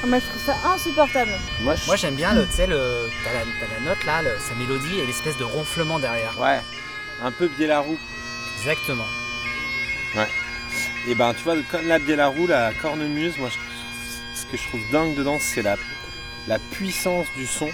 Ah, 0.03 0.05
Moi, 0.05 0.19
je 0.19 0.25
trouve 0.27 0.43
ça 0.43 0.55
insupportable. 0.75 1.31
Moi, 1.63 1.95
j'aime 1.95 2.13
bien 2.13 2.31
le, 2.35 2.45
tu 2.45 2.51
sais, 2.51 2.67
le, 2.67 2.77
t'as 3.23 3.33
la, 3.33 3.39
t'as 3.59 3.79
la 3.79 3.89
note 3.89 4.03
là, 4.05 4.21
le- 4.21 4.37
sa 4.39 4.53
mélodie 4.53 4.99
et 4.99 5.07
l'espèce 5.07 5.35
de 5.37 5.43
ronflement 5.43 5.97
derrière. 5.97 6.39
Ouais, 6.39 6.59
un 7.23 7.31
peu 7.31 7.47
Biélarou. 7.47 7.97
Exactement. 8.59 9.05
Ouais. 10.15 10.27
Et 11.09 11.15
ben 11.15 11.33
tu 11.33 11.43
vois, 11.43 11.55
comme 11.71 11.87
la 11.87 11.99
Biélarou, 11.99 12.47
la 12.47 12.71
cornemuse, 12.81 13.37
moi 13.37 13.49
je- 13.49 14.39
ce 14.39 14.45
que 14.45 14.57
je 14.57 14.67
trouve 14.67 14.81
dingue 14.91 15.15
dedans, 15.15 15.37
c'est 15.39 15.61
la, 15.61 15.75
la 16.47 16.59
puissance 16.71 17.27
du 17.37 17.45
son 17.45 17.69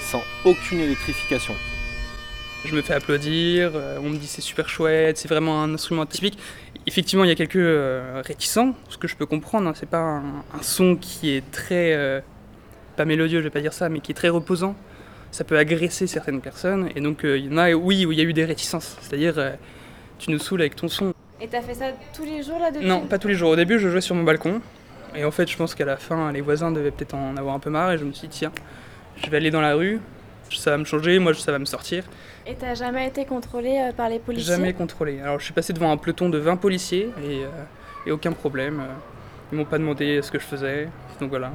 sans 0.00 0.22
aucune 0.44 0.80
électrification. 0.80 1.54
Je 2.64 2.74
me 2.74 2.82
fais 2.82 2.94
applaudir, 2.94 3.72
euh, 3.74 3.98
on 4.02 4.10
me 4.10 4.16
dit 4.16 4.26
c'est 4.26 4.40
super 4.40 4.68
chouette, 4.68 5.18
c'est 5.18 5.28
vraiment 5.28 5.62
un 5.62 5.74
instrument 5.74 6.06
typique. 6.06 6.38
Effectivement, 6.86 7.24
il 7.24 7.28
y 7.28 7.32
a 7.32 7.34
quelques 7.36 7.56
euh, 7.56 8.22
réticents, 8.24 8.74
ce 8.88 8.96
que 8.98 9.08
je 9.08 9.16
peux 9.16 9.26
comprendre. 9.26 9.68
hein, 9.68 9.72
c'est 9.76 9.88
pas 9.88 9.98
un, 9.98 10.22
un 10.58 10.62
son 10.62 10.96
qui 10.96 11.30
est 11.30 11.48
très. 11.50 11.92
euh, 11.94 12.20
pas 12.96 13.04
mélodieux, 13.04 13.38
je 13.40 13.44
vais 13.44 13.50
pas 13.50 13.60
dire 13.60 13.72
ça, 13.72 13.88
mais 13.88 14.00
qui 14.00 14.12
est 14.12 14.14
très 14.14 14.28
reposant. 14.28 14.76
Ça 15.32 15.42
peut 15.42 15.58
agresser 15.58 16.06
certaines 16.06 16.40
personnes. 16.40 16.90
Et 16.94 17.00
donc, 17.00 17.24
euh, 17.24 17.38
il 17.38 17.46
y 17.46 17.54
en 17.54 17.58
a, 17.58 17.72
oui, 17.72 18.06
où 18.06 18.12
il 18.12 18.18
y 18.18 18.20
a 18.20 18.24
eu 18.24 18.32
des 18.32 18.44
réticences. 18.44 18.96
C'est-à-dire, 19.00 19.34
euh, 19.38 19.52
tu 20.18 20.30
nous 20.30 20.38
saoules 20.38 20.60
avec 20.60 20.76
ton 20.76 20.86
son. 20.86 21.12
Et 21.40 21.48
t'as 21.48 21.62
fait 21.62 21.74
ça 21.74 21.86
tous 22.14 22.24
les 22.24 22.44
jours 22.44 22.60
là 22.60 22.70
depuis 22.70 22.86
Non, 22.86 23.00
pas 23.00 23.18
tous 23.18 23.26
les 23.28 23.34
jours. 23.34 23.50
Au 23.50 23.56
début, 23.56 23.80
je 23.80 23.88
jouais 23.88 24.00
sur 24.00 24.14
mon 24.14 24.22
balcon. 24.22 24.60
Et 25.16 25.24
en 25.24 25.30
fait, 25.32 25.50
je 25.50 25.56
pense 25.56 25.74
qu'à 25.74 25.84
la 25.84 25.96
fin, 25.96 26.30
les 26.32 26.40
voisins 26.40 26.70
devaient 26.70 26.92
peut-être 26.92 27.14
en 27.14 27.36
avoir 27.36 27.54
un 27.54 27.58
peu 27.58 27.70
marre. 27.70 27.92
Et 27.92 27.98
je 27.98 28.04
me 28.04 28.12
suis 28.12 28.28
dit, 28.28 28.38
tiens, 28.38 28.52
je 29.16 29.28
vais 29.28 29.38
aller 29.38 29.50
dans 29.50 29.60
la 29.60 29.74
rue. 29.74 30.00
Ça 30.54 30.70
va 30.70 30.78
me 30.78 30.84
changer, 30.84 31.18
moi, 31.18 31.32
ça 31.34 31.50
va 31.50 31.58
me 31.58 31.64
sortir. 31.64 32.04
Et 32.46 32.54
t'as 32.54 32.74
jamais 32.74 33.08
été 33.08 33.24
contrôlé 33.24 33.78
euh, 33.88 33.92
par 33.92 34.10
les 34.10 34.18
policiers? 34.18 34.54
Jamais 34.54 34.74
contrôlé. 34.74 35.20
Alors 35.20 35.38
je 35.38 35.44
suis 35.44 35.54
passé 35.54 35.72
devant 35.72 35.90
un 35.90 35.96
peloton 35.96 36.28
de 36.28 36.36
20 36.36 36.56
policiers 36.56 37.08
et, 37.24 37.44
euh, 37.44 37.48
et 38.04 38.10
aucun 38.10 38.32
problème. 38.32 38.82
Ils 39.50 39.56
m'ont 39.56 39.64
pas 39.64 39.78
demandé 39.78 40.20
ce 40.20 40.30
que 40.30 40.38
je 40.38 40.44
faisais. 40.44 40.88
Donc 41.20 41.30
voilà. 41.30 41.52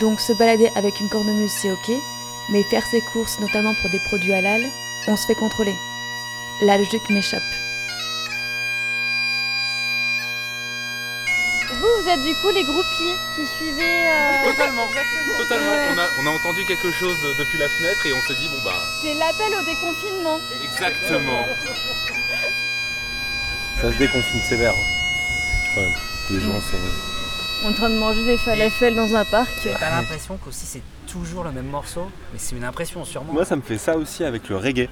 Donc 0.00 0.18
se 0.18 0.32
balader 0.36 0.68
avec 0.76 0.98
une 1.00 1.08
cornemuse, 1.08 1.50
c'est 1.52 1.70
ok, 1.70 2.02
mais 2.50 2.62
faire 2.62 2.86
ses 2.86 3.00
courses, 3.00 3.40
notamment 3.40 3.74
pour 3.74 3.88
des 3.90 3.98
produits 4.00 4.32
halal, 4.34 4.62
on 5.08 5.16
se 5.16 5.26
fait 5.26 5.34
contrôler. 5.34 5.74
La 6.62 6.78
logique 6.78 7.08
m'échappe. 7.10 7.42
Vous, 11.80 12.02
vous 12.02 12.08
êtes 12.08 12.22
du 12.22 12.34
coup 12.36 12.50
les 12.50 12.62
groupies 12.64 13.14
qui 13.34 13.44
suivaient. 13.56 14.08
euh, 14.08 14.44
Totalement, 14.50 14.86
totalement. 15.38 15.72
Ouais. 15.72 15.88
On 15.94 15.98
a, 15.98 16.06
on 16.22 16.26
a 16.26 16.30
entendu 16.30 16.64
quelque 16.66 16.90
chose 16.92 17.16
depuis 17.38 17.58
la 17.58 17.68
fenêtre 17.68 18.06
et 18.06 18.12
on 18.12 18.20
s'est 18.22 18.34
dit 18.40 18.48
bon 18.48 18.58
bah 18.64 18.80
C'est 19.02 19.14
l'appel 19.14 19.52
au 19.54 19.62
déconfinement. 19.64 20.38
exactement. 20.62 21.44
Ça 23.80 23.92
se 23.92 23.96
déconfine 23.98 24.40
sévère. 24.42 24.74
Ouais, 25.76 25.88
les 26.30 26.40
gens, 26.40 26.60
c'est. 26.70 27.66
En 27.66 27.72
train 27.72 27.88
de 27.90 27.96
manger 27.96 28.22
des 28.24 28.38
falafels 28.38 28.94
dans 28.94 29.14
un 29.16 29.24
parc. 29.24 29.50
T'as 29.80 29.90
l'impression 29.90 30.36
qu'aussi 30.36 30.64
c'est 30.66 30.82
toujours 31.14 31.44
le 31.44 31.52
même 31.52 31.68
morceau, 31.68 32.10
mais 32.32 32.38
c'est 32.40 32.56
une 32.56 32.64
impression 32.64 33.04
sûrement. 33.04 33.32
Moi, 33.32 33.44
ça 33.44 33.54
me 33.54 33.62
fait 33.62 33.78
ça 33.78 33.96
aussi 33.96 34.24
avec 34.24 34.48
le 34.48 34.56
reggae. 34.56 34.88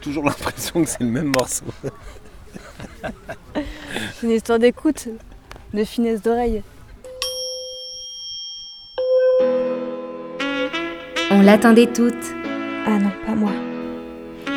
Toujours 0.00 0.24
l'impression 0.28 0.82
que 0.82 0.88
c'est 0.88 1.02
le 1.02 1.10
même 1.10 1.32
morceau. 1.36 1.64
C'est 3.02 4.22
une 4.24 4.32
histoire 4.32 4.58
d'écoute, 4.58 5.08
de 5.72 5.84
finesse 5.84 6.20
d'oreille. 6.20 6.62
On 11.30 11.42
l'attendait 11.42 11.92
toutes. 11.92 12.14
Ah 12.86 12.98
non, 12.98 13.12
pas 13.24 13.34
moi. 13.36 13.52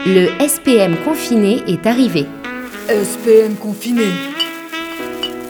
Le 0.07 0.27
SPM 0.47 0.97
confiné 1.03 1.61
est 1.67 1.85
arrivé. 1.85 2.25
SPM 2.87 3.55
confiné. 3.57 4.05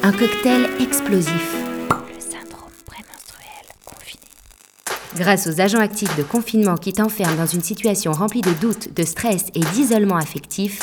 Un 0.04 0.12
cocktail 0.12 0.68
explosif. 0.82 1.69
Grâce 5.16 5.48
aux 5.48 5.60
agents 5.60 5.80
actifs 5.80 6.16
de 6.18 6.24
confinement 6.24 6.76
qui 6.76 6.94
t'enferment 6.94 7.36
dans 7.36 7.48
une 7.48 7.64
situation 7.64 8.12
remplie 8.12 8.42
de 8.42 8.54
doutes, 8.54 8.94
de 8.96 9.04
stress 9.04 9.48
et 9.56 9.60
d'isolement 9.74 10.18
affectif, 10.18 10.82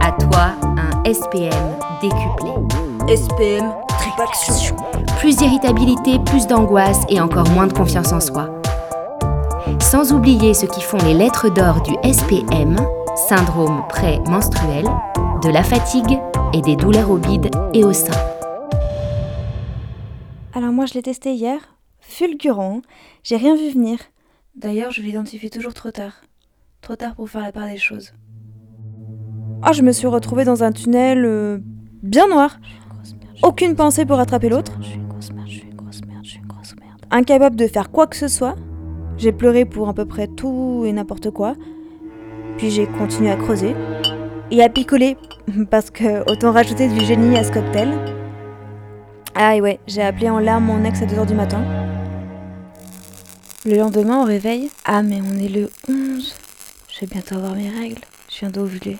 à 0.00 0.12
toi 0.12 0.52
un 0.62 1.12
SPM 1.12 1.50
décuplé. 2.00 2.52
SPM 3.08 3.72
tripaction. 3.98 4.76
Plus 5.18 5.36
d'irritabilité, 5.36 6.18
plus 6.24 6.46
d'angoisse 6.46 7.00
et 7.08 7.20
encore 7.20 7.48
moins 7.50 7.66
de 7.66 7.72
confiance 7.72 8.12
en 8.12 8.20
soi. 8.20 8.62
Sans 9.80 10.12
oublier 10.12 10.54
ce 10.54 10.66
qui 10.66 10.80
font 10.80 10.98
les 10.98 11.14
lettres 11.14 11.52
d'or 11.52 11.82
du 11.82 11.94
SPM, 12.08 12.76
syndrome 13.28 13.82
pré-menstruel, 13.88 14.86
de 15.42 15.48
la 15.48 15.64
fatigue 15.64 16.18
et 16.54 16.60
des 16.60 16.76
douleurs 16.76 17.10
au 17.10 17.16
bide 17.16 17.50
et 17.74 17.84
au 17.84 17.92
sein. 17.92 18.12
Alors 20.54 20.70
moi 20.70 20.86
je 20.86 20.94
l'ai 20.94 21.02
testé 21.02 21.32
hier, 21.32 21.58
fulgurant, 22.02 22.82
j'ai 23.22 23.36
rien 23.36 23.56
vu 23.56 23.70
venir. 23.70 23.98
D'ailleurs 24.54 24.90
je 24.90 25.00
l'identifie 25.00 25.48
toujours 25.48 25.72
trop 25.72 25.90
tard. 25.90 26.22
Trop 26.82 26.96
tard 26.96 27.14
pour 27.14 27.30
faire 27.30 27.42
la 27.42 27.52
part 27.52 27.66
des 27.68 27.78
choses. 27.78 28.12
Ah 29.62 29.72
je 29.72 29.82
me 29.82 29.92
suis 29.92 30.08
retrouvée 30.08 30.44
dans 30.44 30.62
un 30.62 30.72
tunnel 30.72 31.24
euh, 31.24 31.58
bien 32.02 32.28
noir. 32.28 32.58
Aucune 33.42 33.76
pensée 33.76 34.04
pour 34.04 34.18
rattraper 34.18 34.48
l'autre. 34.48 34.72
Incapable 37.10 37.56
de 37.56 37.66
faire 37.66 37.90
quoi 37.90 38.06
que 38.06 38.16
ce 38.16 38.28
soit. 38.28 38.56
J'ai 39.18 39.32
pleuré 39.32 39.64
pour 39.64 39.88
à 39.88 39.94
peu 39.94 40.04
près 40.04 40.26
tout 40.26 40.84
et 40.86 40.92
n'importe 40.92 41.30
quoi. 41.30 41.54
Puis 42.56 42.70
j'ai 42.70 42.86
continué 42.86 43.30
à 43.30 43.36
creuser. 43.36 43.74
Et 44.50 44.62
à 44.62 44.68
picoler, 44.68 45.16
parce 45.70 45.90
que 45.90 46.28
autant 46.30 46.52
rajouter 46.52 46.88
du 46.88 47.00
génie 47.00 47.36
à 47.36 47.44
ce 47.44 47.52
cocktail. 47.52 47.90
Ah 49.34 49.56
et 49.56 49.60
ouais, 49.60 49.80
j'ai 49.86 50.02
appelé 50.02 50.28
en 50.28 50.38
larmes 50.38 50.64
mon 50.64 50.84
ex 50.84 51.00
à 51.02 51.06
2h 51.06 51.26
du 51.26 51.34
matin. 51.34 51.62
Le 53.64 53.76
lendemain, 53.76 54.22
au 54.22 54.24
réveil, 54.24 54.70
ah 54.84 55.04
mais 55.04 55.20
on 55.22 55.38
est 55.38 55.48
le 55.48 55.70
11. 55.88 56.34
Je 56.88 57.00
vais 57.00 57.06
bientôt 57.06 57.36
avoir 57.36 57.54
mes 57.54 57.70
règles. 57.70 58.00
Je 58.28 58.40
viens 58.40 58.50
d'ovuler. 58.50 58.98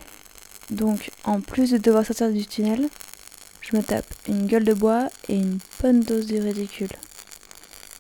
Donc, 0.70 1.11
en 1.25 1.40
plus 1.40 1.72
de 1.72 1.79
devoir 1.79 2.07
sortir 2.07 2.31
du 2.31 2.46
tunnel, 2.46 2.88
je 3.61 3.77
me 3.77 3.83
tape 3.83 4.07
une 4.29 4.46
gueule 4.46 4.62
de 4.62 4.72
bois 4.72 5.09
et 5.29 5.35
une 5.35 5.59
bonne 5.83 5.98
dose 6.01 6.29
de 6.29 6.40
ridicule. 6.40 6.92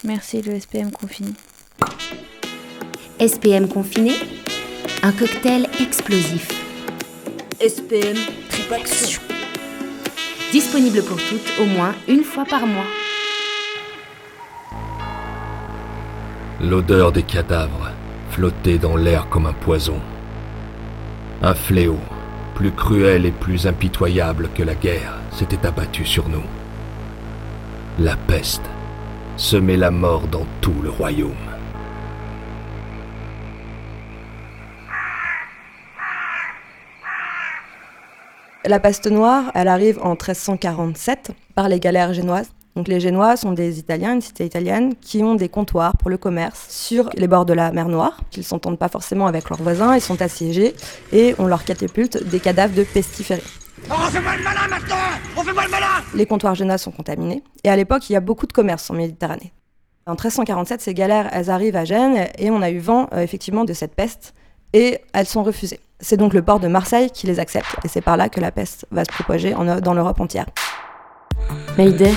Merci 0.04 0.40
le 0.40 0.58
SPM 0.60 0.92
confiné. 0.92 1.32
SPM 3.18 3.66
confiné, 3.66 4.12
un 5.02 5.10
cocktail 5.10 5.68
explosif. 5.80 6.48
SPM 7.60 8.16
tripaction. 8.48 9.20
Disponible 10.52 11.02
pour 11.02 11.16
toutes 11.16 11.60
au 11.60 11.64
moins 11.64 11.94
une 12.06 12.22
fois 12.22 12.44
par 12.44 12.68
mois. 12.68 12.86
L'odeur 16.62 17.10
des 17.10 17.24
cadavres 17.24 17.90
flottait 18.30 18.78
dans 18.78 18.94
l'air 18.94 19.28
comme 19.28 19.46
un 19.46 19.52
poison. 19.52 20.00
Un 21.42 21.54
fléau, 21.54 21.98
plus 22.54 22.70
cruel 22.70 23.26
et 23.26 23.32
plus 23.32 23.66
impitoyable 23.66 24.48
que 24.54 24.62
la 24.62 24.76
guerre, 24.76 25.18
s'était 25.32 25.66
abattu 25.66 26.04
sur 26.04 26.28
nous. 26.28 26.44
La 27.98 28.14
peste 28.14 28.62
semait 29.36 29.76
la 29.76 29.90
mort 29.90 30.28
dans 30.28 30.46
tout 30.60 30.80
le 30.82 30.90
royaume. 30.90 31.32
La 38.64 38.78
peste 38.78 39.10
noire, 39.10 39.50
elle 39.56 39.66
arrive 39.66 39.98
en 40.00 40.10
1347 40.10 41.32
par 41.56 41.68
les 41.68 41.80
galères 41.80 42.12
génoises. 42.12 42.52
Donc 42.74 42.88
les 42.88 43.00
Génois 43.00 43.36
sont 43.36 43.52
des 43.52 43.78
Italiens, 43.78 44.14
une 44.14 44.22
cité 44.22 44.46
italienne, 44.46 44.94
qui 45.00 45.22
ont 45.22 45.34
des 45.34 45.48
comptoirs 45.48 45.96
pour 45.96 46.08
le 46.08 46.16
commerce 46.16 46.66
sur 46.70 47.10
les 47.14 47.28
bords 47.28 47.44
de 47.44 47.52
la 47.52 47.70
mer 47.70 47.88
Noire. 47.88 48.18
Ils 48.36 48.44
s'entendent 48.44 48.78
pas 48.78 48.88
forcément 48.88 49.26
avec 49.26 49.50
leurs 49.50 49.60
voisins, 49.60 49.94
ils 49.94 50.00
sont 50.00 50.22
assiégés 50.22 50.74
et 51.12 51.34
on 51.38 51.46
leur 51.46 51.64
catapulte 51.64 52.22
des 52.24 52.40
cadavres 52.40 52.74
de 52.74 52.84
pestiférés. 52.84 53.42
Oh, 53.90 53.94
on 53.98 54.10
fait 54.10 54.20
pas 54.20 54.36
le 54.36 54.44
malin 54.44 54.68
maintenant 54.70 54.96
On 55.36 55.42
fait 55.42 55.52
pas 55.52 55.64
le 55.64 55.70
malin 55.70 55.86
Les 56.14 56.24
comptoirs 56.24 56.54
génois 56.54 56.78
sont 56.78 56.92
contaminés 56.92 57.42
et 57.64 57.68
à 57.68 57.76
l'époque 57.76 58.08
il 58.08 58.12
y 58.14 58.16
a 58.16 58.20
beaucoup 58.20 58.46
de 58.46 58.52
commerce 58.52 58.88
en 58.90 58.94
Méditerranée. 58.94 59.52
En 60.06 60.12
1347, 60.12 60.80
ces 60.80 60.94
galères, 60.94 61.28
elles 61.32 61.50
arrivent 61.50 61.76
à 61.76 61.84
Gênes 61.84 62.26
et 62.38 62.50
on 62.50 62.62
a 62.62 62.70
eu 62.70 62.78
vent 62.78 63.08
euh, 63.12 63.20
effectivement 63.20 63.64
de 63.64 63.72
cette 63.72 63.94
peste 63.94 64.34
et 64.72 64.98
elles 65.12 65.26
sont 65.26 65.42
refusées. 65.42 65.80
C'est 66.00 66.16
donc 66.16 66.32
le 66.32 66.42
port 66.42 66.58
de 66.58 66.68
Marseille 66.68 67.10
qui 67.10 67.26
les 67.26 67.38
accepte 67.38 67.76
et 67.84 67.88
c'est 67.88 68.00
par 68.00 68.16
là 68.16 68.28
que 68.28 68.40
la 68.40 68.50
peste 68.50 68.86
va 68.90 69.04
se 69.04 69.10
propager 69.12 69.54
en, 69.54 69.80
dans 69.80 69.94
l'Europe 69.94 70.20
entière. 70.20 70.46
Mayday. 71.76 72.12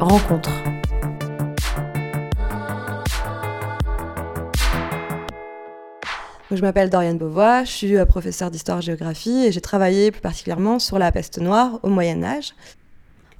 Rencontre. 0.00 0.50
Je 6.50 6.60
m'appelle 6.60 6.90
Doriane 6.90 7.18
Beauvois, 7.18 7.64
je 7.64 7.70
suis 7.70 7.96
euh, 7.96 8.04
professeure 8.04 8.50
d'histoire-géographie 8.50 9.46
et 9.46 9.52
j'ai 9.52 9.60
travaillé 9.60 10.10
plus 10.10 10.20
particulièrement 10.20 10.78
sur 10.78 10.98
la 10.98 11.10
peste 11.10 11.38
noire 11.38 11.80
au 11.82 11.88
Moyen 11.88 12.22
Âge. 12.22 12.54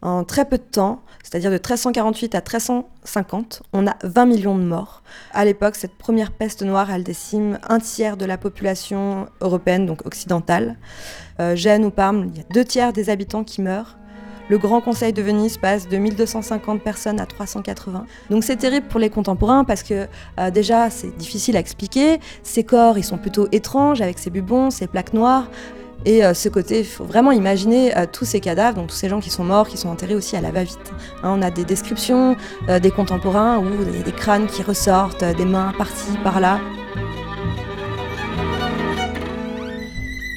En 0.03 0.25
très 0.25 0.45
peu 0.45 0.59
de 0.59 0.63
temps, 0.63 1.03
c'est-à-dire 1.23 1.51
de 1.51 1.57
1348 1.57 2.35
à 2.35 2.39
1350, 2.39 3.63
on 3.73 3.87
a 3.87 3.97
20 4.03 4.27
millions 4.27 4.59
de 4.59 4.65
morts. 4.65 5.03
À 5.33 5.45
l'époque, 5.45 5.77
cette 5.77 5.97
première 5.97 6.31
peste 6.31 6.63
noire, 6.63 6.91
elle 6.91 7.05
décime 7.05 7.59
un 7.69 7.79
tiers 7.79 8.17
de 8.17 8.27
la 8.27 8.37
population 8.37 9.29
européenne, 9.41 9.87
donc 9.87 10.05
occidentale. 10.07 10.77
Euh, 11.41 11.57
Gênes 11.57 11.85
ou 11.85 11.91
Parme, 11.91 12.31
il 12.33 12.39
y 12.39 12.41
a 12.41 12.45
deux 12.53 12.65
tiers 12.65 12.93
des 12.93 13.11
habitants 13.11 13.45
qui 13.45 13.63
meurent. 13.63 13.97
Le 14.51 14.59
Grand 14.59 14.83
Conseil 14.83 15.15
de 15.15 15.23
Venise 15.23 15.57
passe 15.57 15.89
de 15.89 15.97
1250 15.97 16.83
personnes 16.83 17.19
à 17.19 17.25
380. 17.25 18.05
Donc 18.29 18.45
c'est 18.45 18.57
terrible 18.57 18.87
pour 18.89 19.01
les 19.01 19.09
contemporains 19.09 19.65
parce 19.65 19.83
que 19.83 20.07
euh, 20.39 20.51
déjà 20.51 20.91
c'est 20.91 21.17
difficile 21.17 21.57
à 21.57 21.61
expliquer. 21.61 22.21
Ces 22.43 22.63
corps, 22.63 22.99
ils 22.99 23.05
sont 23.05 23.17
plutôt 23.17 23.49
étranges 23.53 24.03
avec 24.03 24.19
ces 24.19 24.29
bubons, 24.29 24.71
ces 24.71 24.87
plaques 24.87 25.15
noires. 25.15 25.49
Et 26.05 26.23
euh, 26.23 26.35
ce 26.35 26.51
côté, 26.51 26.81
il 26.81 26.85
faut 26.85 27.05
vraiment 27.05 27.33
imaginer 27.33 27.97
euh, 27.97 28.05
tous 28.11 28.27
ces 28.27 28.41
cadavres, 28.41 28.77
donc 28.77 28.89
tous 28.89 28.97
ces 28.97 29.09
gens 29.09 29.21
qui 29.21 29.31
sont 29.31 29.45
morts, 29.45 29.67
qui 29.67 29.79
sont 29.79 29.89
enterrés 29.89 30.15
aussi 30.15 30.37
à 30.37 30.43
la 30.43 30.51
va-vite. 30.51 30.93
Hein, 31.23 31.37
on 31.39 31.41
a 31.41 31.51
des 31.51 31.65
descriptions 31.65 32.37
des 32.69 32.91
contemporains 32.91 33.59
où 33.59 33.67
il 33.89 33.97
y 33.97 34.01
a 34.01 34.05
des 34.05 34.13
crânes 34.13 34.47
qui 34.47 34.63
ressortent, 34.63 35.25
des 35.25 35.47
mains 35.47 35.73
par-ci, 35.79 36.19
par-là. 36.23 36.61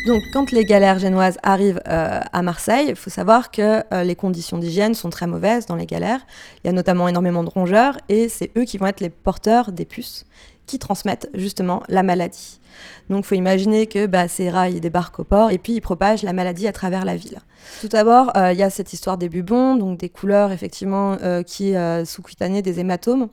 Donc, 0.08 0.24
quand 0.32 0.54
les 0.54 0.63
galères 0.63 1.00
génoises 1.00 1.38
arrivent 1.43 1.82
euh, 1.86 2.22
à 2.32 2.41
Marseille, 2.41 2.86
il 2.88 2.96
faut 2.96 3.10
savoir 3.10 3.52
que 3.52 3.84
euh, 3.93 4.04
les 4.04 4.15
conditions 4.15 4.58
d'hygiène 4.58 4.93
sont 4.93 5.10
très 5.10 5.28
mauvaises 5.28 5.65
dans 5.65 5.76
les 5.76 5.86
galères. 5.86 6.22
Il 6.63 6.67
y 6.67 6.70
a 6.70 6.74
notamment 6.74 7.10
énormément 7.10 7.43
de 7.43 7.50
rongeurs 7.50 7.98
et 8.08 8.30
c'est 8.30 8.50
eux 8.58 8.63
qui 8.63 8.78
vont 8.78 8.86
être 8.86 9.02
les 9.02 9.10
porteurs 9.10 9.74
des 9.74 9.84
puces 9.84 10.26
qui 10.65 10.80
transmettent 10.80 11.30
justement 11.34 11.84
la 11.89 12.04
maladie. 12.04 12.62
Donc, 13.10 13.26
il 13.26 13.28
faut 13.28 13.36
imaginer 13.36 13.86
que 13.86 14.06
bah, 14.06 14.30
ces 14.30 14.50
rats 14.50 14.72
débarquent 14.72 15.20
au 15.20 15.24
port 15.26 15.52
et 15.52 15.58
puis 15.58 15.74
ils 15.74 15.82
propagent 15.82 16.24
la 16.24 16.32
maladie 16.32 16.67
à 16.70 16.72
travers 16.72 17.04
la 17.04 17.17
ville. 17.17 17.39
Tout 17.82 17.89
d'abord, 17.89 18.32
euh, 18.38 18.54
il 18.54 18.60
y 18.60 18.63
a 18.63 18.70
cette 18.70 18.93
histoire 18.93 19.17
des 19.17 19.28
bubons, 19.28 19.76
donc 19.76 20.00
des 20.00 20.08
couleurs 20.08 20.54
effectivement 20.54 21.17
qui 21.46 21.74
sous-cutanées, 22.06 22.62
des 22.62 22.80
hématomes 22.80 23.28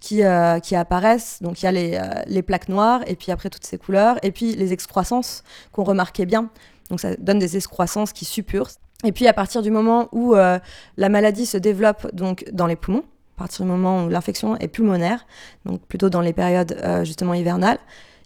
qui, 0.00 0.22
euh, 0.22 0.60
qui 0.60 0.76
apparaissent. 0.76 1.38
Donc 1.42 1.62
il 1.62 1.64
y 1.64 1.68
a 1.68 1.72
les, 1.72 1.94
euh, 1.94 2.22
les, 2.26 2.42
plaques 2.42 2.68
noires, 2.68 3.00
et 3.06 3.16
puis 3.16 3.32
après 3.32 3.50
toutes 3.50 3.64
ces 3.64 3.78
couleurs, 3.78 4.16
et 4.22 4.30
puis 4.30 4.54
les 4.54 4.72
excroissances 4.72 5.42
qu'on 5.72 5.84
remarquait 5.84 6.26
bien. 6.26 6.50
Donc 6.90 7.00
ça 7.00 7.16
donne 7.16 7.38
des 7.38 7.56
excroissances 7.56 8.12
qui 8.12 8.24
suppurent. 8.24 8.70
Et 9.04 9.12
puis 9.12 9.26
à 9.26 9.32
partir 9.32 9.62
du 9.62 9.70
moment 9.70 10.08
où 10.12 10.34
euh, 10.34 10.58
la 10.96 11.08
maladie 11.08 11.46
se 11.46 11.56
développe 11.56 12.12
donc 12.14 12.44
dans 12.52 12.66
les 12.66 12.76
poumons, 12.76 13.04
à 13.36 13.38
partir 13.38 13.64
du 13.64 13.70
moment 13.70 14.04
où 14.04 14.08
l'infection 14.08 14.56
est 14.56 14.68
pulmonaire, 14.68 15.26
donc 15.64 15.80
plutôt 15.86 16.10
dans 16.10 16.20
les 16.20 16.32
périodes 16.32 16.76
justement 17.04 17.34
hivernales, 17.34 17.78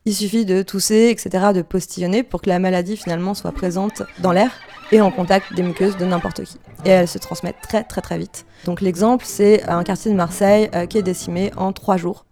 il 0.06 0.14
suffit 0.14 0.46
de 0.46 0.62
tousser, 0.62 1.10
etc., 1.10 1.52
de 1.54 1.60
postillonner 1.60 2.22
pour 2.22 2.40
que 2.40 2.48
la 2.48 2.58
maladie 2.58 2.96
finalement 2.96 3.34
soit 3.34 3.52
présente 3.52 4.02
dans 4.20 4.32
l'air 4.32 4.50
et 4.92 5.00
en 5.00 5.10
contact 5.10 5.54
des 5.54 5.62
muqueuses 5.62 5.96
de 5.96 6.04
n'importe 6.04 6.44
qui. 6.44 6.58
Et 6.84 6.90
elle 6.90 7.08
se 7.08 7.18
transmet 7.18 7.54
très 7.62 7.82
très 7.82 8.02
très 8.02 8.18
vite. 8.18 8.44
Donc 8.66 8.80
l'exemple, 8.80 9.24
c'est 9.26 9.68
un 9.68 9.82
quartier 9.82 10.10
de 10.10 10.16
Marseille 10.16 10.68
euh, 10.74 10.86
qui 10.86 10.98
est 10.98 11.02
décimé 11.02 11.50
en 11.56 11.72
trois 11.72 11.96
jours. 11.96 12.26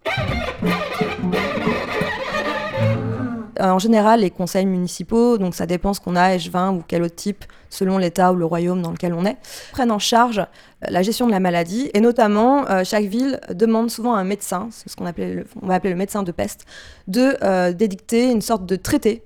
En 3.59 3.79
général, 3.79 4.21
les 4.21 4.31
conseils 4.31 4.65
municipaux, 4.65 5.37
donc 5.37 5.55
ça 5.55 5.67
dépend 5.67 5.93
ce 5.93 6.01
qu'on 6.01 6.17
a, 6.17 6.35
H20 6.35 6.79
ou 6.79 6.83
quel 6.87 7.03
autre 7.03 7.17
type, 7.17 7.45
selon 7.69 7.99
l'État 7.99 8.33
ou 8.33 8.37
le 8.37 8.47
royaume 8.47 8.81
dans 8.81 8.91
lequel 8.91 9.13
on 9.13 9.27
est, 9.27 9.37
prennent 9.73 9.91
en 9.91 9.99
charge 9.99 10.39
euh, 10.39 10.45
la 10.89 11.03
gestion 11.03 11.27
de 11.27 11.33
la 11.33 11.41
maladie. 11.41 11.91
Et 11.93 12.01
notamment, 12.01 12.67
euh, 12.71 12.85
chaque 12.85 13.05
ville 13.05 13.39
demande 13.51 13.91
souvent 13.91 14.15
à 14.15 14.21
un 14.21 14.25
médecin, 14.25 14.69
ce 14.71 14.95
qu'on 14.97 15.05
on 15.05 15.67
va 15.67 15.75
appeler 15.75 15.93
le 15.93 15.99
médecin 15.99 16.23
de 16.23 16.33
peste, 16.33 16.65
de 17.07 17.73
d'édicter 17.73 18.31
une 18.31 18.41
sorte 18.41 18.65
de 18.65 18.77
traité 18.77 19.25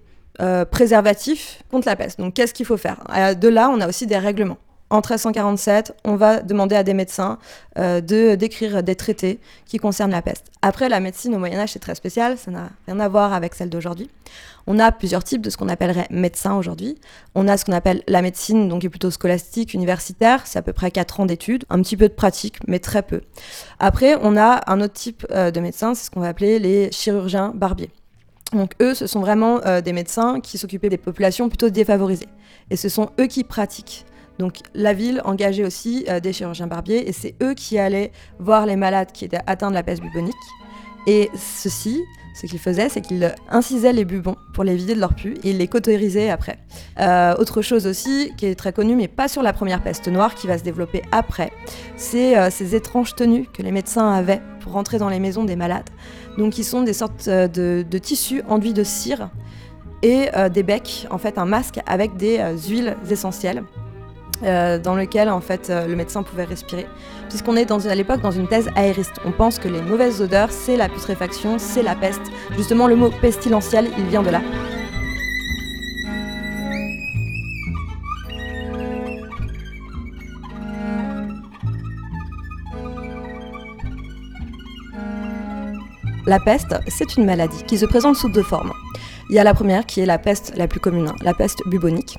préservatif 0.70 1.62
contre 1.70 1.86
la 1.86 1.96
peste. 1.96 2.18
Donc 2.18 2.34
qu'est-ce 2.34 2.54
qu'il 2.54 2.66
faut 2.66 2.76
faire? 2.76 2.98
De 3.36 3.48
là, 3.48 3.70
on 3.70 3.80
a 3.80 3.88
aussi 3.88 4.06
des 4.06 4.18
règlements 4.18 4.58
en 4.94 4.98
1347, 4.98 5.94
on 6.04 6.16
va 6.16 6.40
demander 6.40 6.76
à 6.76 6.82
des 6.82 6.94
médecins 6.94 7.38
euh, 7.78 8.00
de 8.00 8.34
d'écrire 8.34 8.82
des 8.82 8.94
traités 8.94 9.40
qui 9.66 9.78
concernent 9.78 10.10
la 10.12 10.22
peste. 10.22 10.46
Après, 10.62 10.88
la 10.88 11.00
médecine 11.00 11.34
au 11.34 11.38
Moyen 11.38 11.58
Âge, 11.58 11.72
c'est 11.72 11.78
très 11.78 11.94
spécial, 11.94 12.38
ça 12.38 12.50
n'a 12.50 12.70
rien 12.86 13.00
à 13.00 13.08
voir 13.08 13.32
avec 13.32 13.54
celle 13.54 13.70
d'aujourd'hui. 13.70 14.10
On 14.66 14.78
a 14.78 14.92
plusieurs 14.92 15.24
types 15.24 15.42
de 15.42 15.50
ce 15.50 15.56
qu'on 15.56 15.68
appellerait 15.68 16.06
médecins 16.10 16.54
aujourd'hui. 16.54 16.96
On 17.34 17.48
a 17.48 17.56
ce 17.56 17.64
qu'on 17.64 17.72
appelle 17.72 18.02
la 18.08 18.22
médecine, 18.22 18.68
donc 18.68 18.80
qui 18.80 18.86
est 18.86 18.90
plutôt 18.90 19.10
scolastique, 19.10 19.74
universitaire, 19.74 20.46
c'est 20.46 20.58
à 20.58 20.62
peu 20.62 20.72
près 20.72 20.90
4 20.90 21.20
ans 21.20 21.26
d'études, 21.26 21.64
un 21.70 21.82
petit 21.82 21.96
peu 21.96 22.08
de 22.08 22.14
pratique, 22.14 22.58
mais 22.68 22.78
très 22.78 23.02
peu. 23.02 23.22
Après, 23.78 24.16
on 24.22 24.36
a 24.36 24.60
un 24.70 24.80
autre 24.80 24.94
type 24.94 25.26
euh, 25.30 25.50
de 25.50 25.60
médecins, 25.60 25.94
c'est 25.94 26.06
ce 26.06 26.10
qu'on 26.10 26.20
va 26.20 26.28
appeler 26.28 26.58
les 26.58 26.92
chirurgiens 26.92 27.52
barbiers. 27.54 27.90
Donc 28.52 28.72
eux, 28.80 28.94
ce 28.94 29.06
sont 29.06 29.20
vraiment 29.20 29.60
euh, 29.64 29.80
des 29.80 29.92
médecins 29.92 30.40
qui 30.40 30.58
s'occupaient 30.58 30.88
des 30.88 30.98
populations 30.98 31.48
plutôt 31.48 31.70
défavorisées. 31.70 32.28
Et 32.70 32.76
ce 32.76 32.88
sont 32.88 33.10
eux 33.20 33.26
qui 33.26 33.44
pratiquent. 33.44 34.04
Donc 34.38 34.58
la 34.74 34.92
ville 34.92 35.20
engageait 35.24 35.64
aussi 35.64 36.04
euh, 36.08 36.20
des 36.20 36.32
chirurgiens 36.32 36.66
barbiers 36.66 37.08
et 37.08 37.12
c'est 37.12 37.34
eux 37.42 37.54
qui 37.54 37.78
allaient 37.78 38.10
voir 38.38 38.66
les 38.66 38.76
malades 38.76 39.12
qui 39.12 39.24
étaient 39.24 39.40
atteints 39.46 39.70
de 39.70 39.74
la 39.74 39.82
peste 39.82 40.02
bubonique. 40.02 40.34
Et 41.06 41.30
ceci, 41.36 42.00
ce 42.34 42.46
qu'ils 42.46 42.58
faisaient, 42.58 42.88
c'est 42.88 43.00
qu'ils 43.00 43.32
incisaient 43.50 43.92
les 43.92 44.04
bubons 44.04 44.36
pour 44.54 44.64
les 44.64 44.74
vider 44.74 44.94
de 44.94 45.00
leur 45.00 45.14
pus 45.14 45.34
et 45.44 45.50
ils 45.50 45.58
les 45.58 45.68
cauterisaient 45.68 46.30
après. 46.30 46.58
Euh, 46.98 47.34
autre 47.36 47.60
chose 47.62 47.86
aussi 47.86 48.32
qui 48.36 48.46
est 48.46 48.54
très 48.54 48.72
connue, 48.72 48.96
mais 48.96 49.06
pas 49.06 49.28
sur 49.28 49.42
la 49.42 49.52
première 49.52 49.82
peste 49.82 50.08
noire 50.08 50.34
qui 50.34 50.46
va 50.46 50.58
se 50.58 50.64
développer 50.64 51.02
après, 51.12 51.52
c'est 51.96 52.50
ces 52.50 52.74
étranges 52.74 53.14
tenues 53.14 53.46
que 53.52 53.62
les 53.62 53.70
médecins 53.70 54.10
avaient 54.10 54.40
pour 54.60 54.72
rentrer 54.72 54.98
dans 54.98 55.10
les 55.10 55.20
maisons 55.20 55.44
des 55.44 55.56
malades. 55.56 55.90
Donc 56.38 56.58
ils 56.58 56.64
sont 56.64 56.82
des 56.82 56.92
sortes 56.92 57.28
de, 57.28 57.84
de 57.88 57.98
tissus 57.98 58.42
enduits 58.48 58.72
de 58.72 58.84
cire 58.84 59.30
et 60.02 60.28
des 60.52 60.62
becs, 60.62 61.06
en 61.10 61.16
fait 61.16 61.38
un 61.38 61.46
masque 61.46 61.80
avec 61.86 62.16
des 62.18 62.38
huiles 62.68 62.94
essentielles 63.08 63.62
euh, 64.42 64.78
dans 64.78 64.96
lequel 64.96 65.30
en 65.30 65.40
fait 65.40 65.70
euh, 65.70 65.86
le 65.86 65.94
médecin 65.94 66.24
pouvait 66.24 66.44
respirer, 66.44 66.86
puisqu'on 67.28 67.56
est 67.56 67.70
à 67.70 67.94
l'époque 67.94 68.20
dans 68.20 68.32
une 68.32 68.48
thèse 68.48 68.68
aériste. 68.74 69.14
On 69.24 69.30
pense 69.30 69.60
que 69.60 69.68
les 69.68 69.80
mauvaises 69.80 70.20
odeurs, 70.20 70.50
c'est 70.50 70.76
la 70.76 70.88
putréfaction, 70.88 71.56
c'est 71.58 71.82
la 71.82 71.94
peste. 71.94 72.20
Justement, 72.56 72.88
le 72.88 72.96
mot 72.96 73.10
pestilentiel, 73.22 73.88
il 73.96 74.04
vient 74.06 74.22
de 74.22 74.30
là. 74.30 74.42
La 86.26 86.40
peste, 86.40 86.74
c'est 86.88 87.18
une 87.18 87.26
maladie 87.26 87.64
qui 87.64 87.76
se 87.76 87.84
présente 87.84 88.16
sous 88.16 88.30
deux 88.30 88.42
formes. 88.42 88.72
Il 89.28 89.36
y 89.36 89.38
a 89.38 89.44
la 89.44 89.52
première 89.52 89.84
qui 89.84 90.00
est 90.00 90.06
la 90.06 90.16
peste 90.16 90.54
la 90.56 90.66
plus 90.66 90.80
commune, 90.80 91.08
hein, 91.08 91.16
la 91.22 91.34
peste 91.34 91.60
bubonique, 91.66 92.16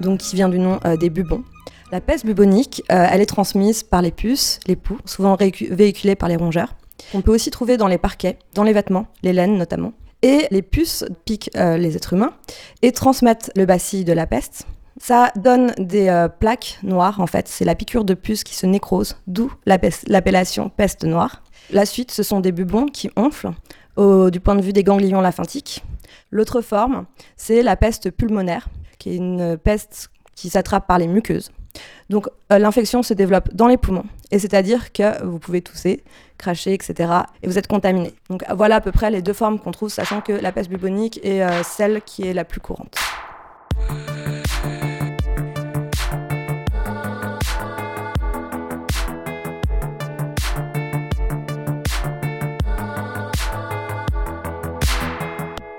donc 0.00 0.20
qui 0.20 0.36
vient 0.36 0.48
du 0.48 0.60
nom 0.60 0.78
euh, 0.84 0.96
des 0.96 1.10
bubons. 1.10 1.42
La 1.90 2.00
peste 2.00 2.24
bubonique, 2.24 2.84
euh, 2.92 3.06
elle 3.10 3.20
est 3.20 3.26
transmise 3.26 3.82
par 3.82 4.00
les 4.00 4.12
puces, 4.12 4.60
les 4.68 4.76
poux, 4.76 4.98
souvent 5.04 5.36
véhiculées 5.36 6.14
par 6.14 6.28
les 6.28 6.36
rongeurs. 6.36 6.76
On 7.14 7.20
peut 7.20 7.34
aussi 7.34 7.50
trouver 7.50 7.76
dans 7.76 7.88
les 7.88 7.98
parquets, 7.98 8.38
dans 8.54 8.62
les 8.62 8.72
vêtements, 8.72 9.08
les 9.24 9.32
laines 9.32 9.58
notamment. 9.58 9.92
Et 10.22 10.46
les 10.52 10.62
puces 10.62 11.04
piquent 11.24 11.50
euh, 11.56 11.78
les 11.78 11.96
êtres 11.96 12.12
humains 12.12 12.34
et 12.82 12.92
transmettent 12.92 13.50
le 13.56 13.66
bacille 13.66 14.04
de 14.04 14.12
la 14.12 14.28
peste, 14.28 14.66
Ça 15.00 15.32
donne 15.34 15.72
des 15.78 16.26
plaques 16.38 16.78
noires, 16.84 17.20
en 17.20 17.26
fait. 17.26 17.48
C'est 17.48 17.64
la 17.64 17.74
piqûre 17.74 18.04
de 18.04 18.14
puce 18.14 18.44
qui 18.44 18.54
se 18.54 18.66
nécrose, 18.66 19.16
d'où 19.26 19.52
l'appellation 19.66 20.68
peste 20.68 21.02
noire. 21.02 21.42
La 21.70 21.86
suite, 21.86 22.10
ce 22.10 22.22
sont 22.22 22.40
des 22.40 22.52
bubons 22.52 22.86
qui 22.86 23.10
onflent 23.16 23.52
du 23.96 24.40
point 24.40 24.54
de 24.54 24.62
vue 24.62 24.72
des 24.72 24.84
ganglions 24.84 25.20
lymphathiques. 25.20 25.82
L'autre 26.30 26.60
forme, 26.60 27.06
c'est 27.36 27.62
la 27.62 27.76
peste 27.76 28.10
pulmonaire, 28.10 28.68
qui 28.98 29.10
est 29.10 29.16
une 29.16 29.56
peste 29.58 30.10
qui 30.34 30.50
s'attrape 30.50 30.86
par 30.86 30.98
les 30.98 31.08
muqueuses. 31.08 31.50
Donc 32.10 32.28
euh, 32.52 32.58
l'infection 32.58 33.02
se 33.02 33.14
développe 33.14 33.52
dans 33.54 33.66
les 33.66 33.76
poumons, 33.76 34.04
et 34.30 34.38
c'est-à-dire 34.38 34.92
que 34.92 35.24
vous 35.24 35.38
pouvez 35.38 35.62
tousser, 35.62 36.02
cracher, 36.38 36.72
etc. 36.72 37.12
et 37.42 37.46
vous 37.46 37.58
êtes 37.58 37.66
contaminé. 37.66 38.14
Donc 38.30 38.44
voilà 38.54 38.76
à 38.76 38.80
peu 38.80 38.92
près 38.92 39.10
les 39.10 39.22
deux 39.22 39.32
formes 39.32 39.58
qu'on 39.58 39.72
trouve, 39.72 39.90
sachant 39.90 40.20
que 40.20 40.32
la 40.32 40.52
peste 40.52 40.70
bubonique 40.70 41.20
est 41.22 41.42
euh, 41.42 41.62
celle 41.62 42.02
qui 42.02 42.26
est 42.26 42.34
la 42.34 42.44
plus 42.44 42.60
courante. 42.60 42.96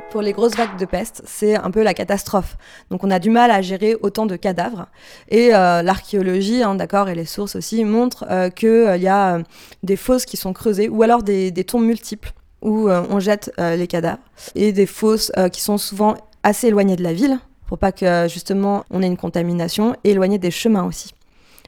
Pour 0.09 0.21
les 0.21 0.33
grosses 0.33 0.55
vagues 0.55 0.77
de 0.77 0.85
peste, 0.85 1.21
c'est 1.25 1.55
un 1.55 1.71
peu 1.71 1.83
la 1.83 1.93
catastrophe. 1.93 2.57
Donc 2.89 3.03
on 3.03 3.11
a 3.11 3.19
du 3.19 3.29
mal 3.29 3.51
à 3.51 3.61
gérer 3.61 3.95
autant 4.01 4.25
de 4.25 4.35
cadavres. 4.35 4.87
Et 5.29 5.53
euh, 5.53 5.81
l'archéologie, 5.81 6.63
hein, 6.63 6.75
d'accord, 6.75 7.09
et 7.09 7.15
les 7.15 7.25
sources 7.25 7.55
aussi 7.55 7.83
montrent 7.83 8.25
euh, 8.29 8.49
qu'il 8.49 8.69
euh, 8.69 8.97
y 8.97 9.07
a 9.07 9.39
des 9.83 9.95
fosses 9.95 10.25
qui 10.25 10.37
sont 10.37 10.53
creusées, 10.53 10.89
ou 10.89 11.03
alors 11.03 11.23
des, 11.23 11.51
tombes 11.63 11.85
multiples 11.85 12.33
où 12.61 12.89
on 12.89 13.19
jette 13.19 13.53
les 13.57 13.87
cadavres, 13.87 14.19
et 14.53 14.73
des 14.73 14.85
fosses 14.85 15.31
qui 15.53 15.61
sont 15.61 15.77
souvent 15.77 16.15
assez 16.43 16.67
éloignées 16.67 16.97
de 16.97 17.03
la 17.03 17.13
ville, 17.13 17.39
pour 17.67 17.77
pas 17.77 17.93
que 17.93 18.27
justement 18.27 18.83
on 18.89 19.01
ait 19.01 19.07
une 19.07 19.15
contamination, 19.15 19.95
et 20.03 20.11
éloignées 20.11 20.39
des 20.39 20.51
chemins 20.51 20.85
aussi 20.85 21.13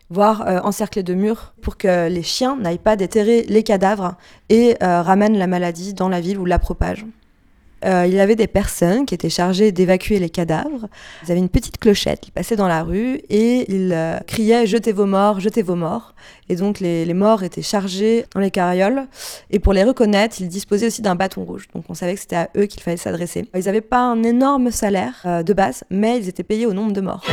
voire 0.09 0.45
encerclées 0.65 1.03
de 1.03 1.13
murs 1.13 1.53
pour 1.61 1.77
que 1.77 2.09
les 2.09 2.23
chiens 2.23 2.57
n'aillent 2.57 2.77
pas 2.77 2.97
déterrer 2.97 3.43
les 3.43 3.63
cadavres 3.63 4.15
et 4.49 4.75
ramènent 4.81 5.37
la 5.37 5.47
maladie 5.47 5.93
dans 5.93 6.09
la 6.09 6.19
ville 6.19 6.37
ou 6.37 6.45
la 6.45 6.59
propagent. 6.59 7.05
Euh, 7.85 8.05
il 8.07 8.13
y 8.13 8.19
avait 8.19 8.35
des 8.35 8.47
personnes 8.47 9.05
qui 9.05 9.13
étaient 9.13 9.29
chargées 9.29 9.71
d'évacuer 9.71 10.19
les 10.19 10.29
cadavres. 10.29 10.87
Ils 11.23 11.31
avaient 11.31 11.39
une 11.39 11.49
petite 11.49 11.77
clochette, 11.77 12.27
ils 12.27 12.31
passaient 12.31 12.55
dans 12.55 12.67
la 12.67 12.83
rue 12.83 13.21
et 13.29 13.71
ils 13.71 13.91
euh, 13.93 14.19
criaient 14.27 14.67
Jetez 14.67 14.91
vos 14.91 15.05
morts, 15.05 15.39
jetez 15.39 15.61
vos 15.61 15.75
morts. 15.75 16.13
Et 16.49 16.55
donc 16.55 16.79
les, 16.79 17.13
morts 17.13 17.43
étaient 17.43 17.61
chargés 17.61 18.25
dans 18.33 18.39
les 18.39 18.51
carrioles. 18.51 19.07
Et 19.49 19.59
pour 19.59 19.73
les 19.73 19.83
reconnaître, 19.83 20.37
ils 20.39 20.47
disposaient 20.47 20.87
aussi 20.87 21.01
d'un 21.01 21.15
bâton 21.15 21.43
rouge. 21.43 21.67
Donc 21.73 21.85
on 21.89 21.93
savait 21.93 22.13
que 22.13 22.19
c'était 22.19 22.35
à 22.35 22.49
eux 22.57 22.65
qu'il 22.65 22.81
fallait 22.81 22.97
s'adresser. 22.97 23.45
Ils 23.55 23.65
n'avaient 23.65 23.81
pas 23.81 24.01
un 24.01 24.23
énorme 24.23 24.71
salaire 24.71 25.21
euh, 25.25 25.43
de 25.43 25.53
base, 25.53 25.83
mais 25.89 26.17
ils 26.19 26.29
étaient 26.29 26.43
payés 26.43 26.65
au 26.65 26.73
nombre 26.73 26.93
de 26.93 27.01
morts. 27.01 27.25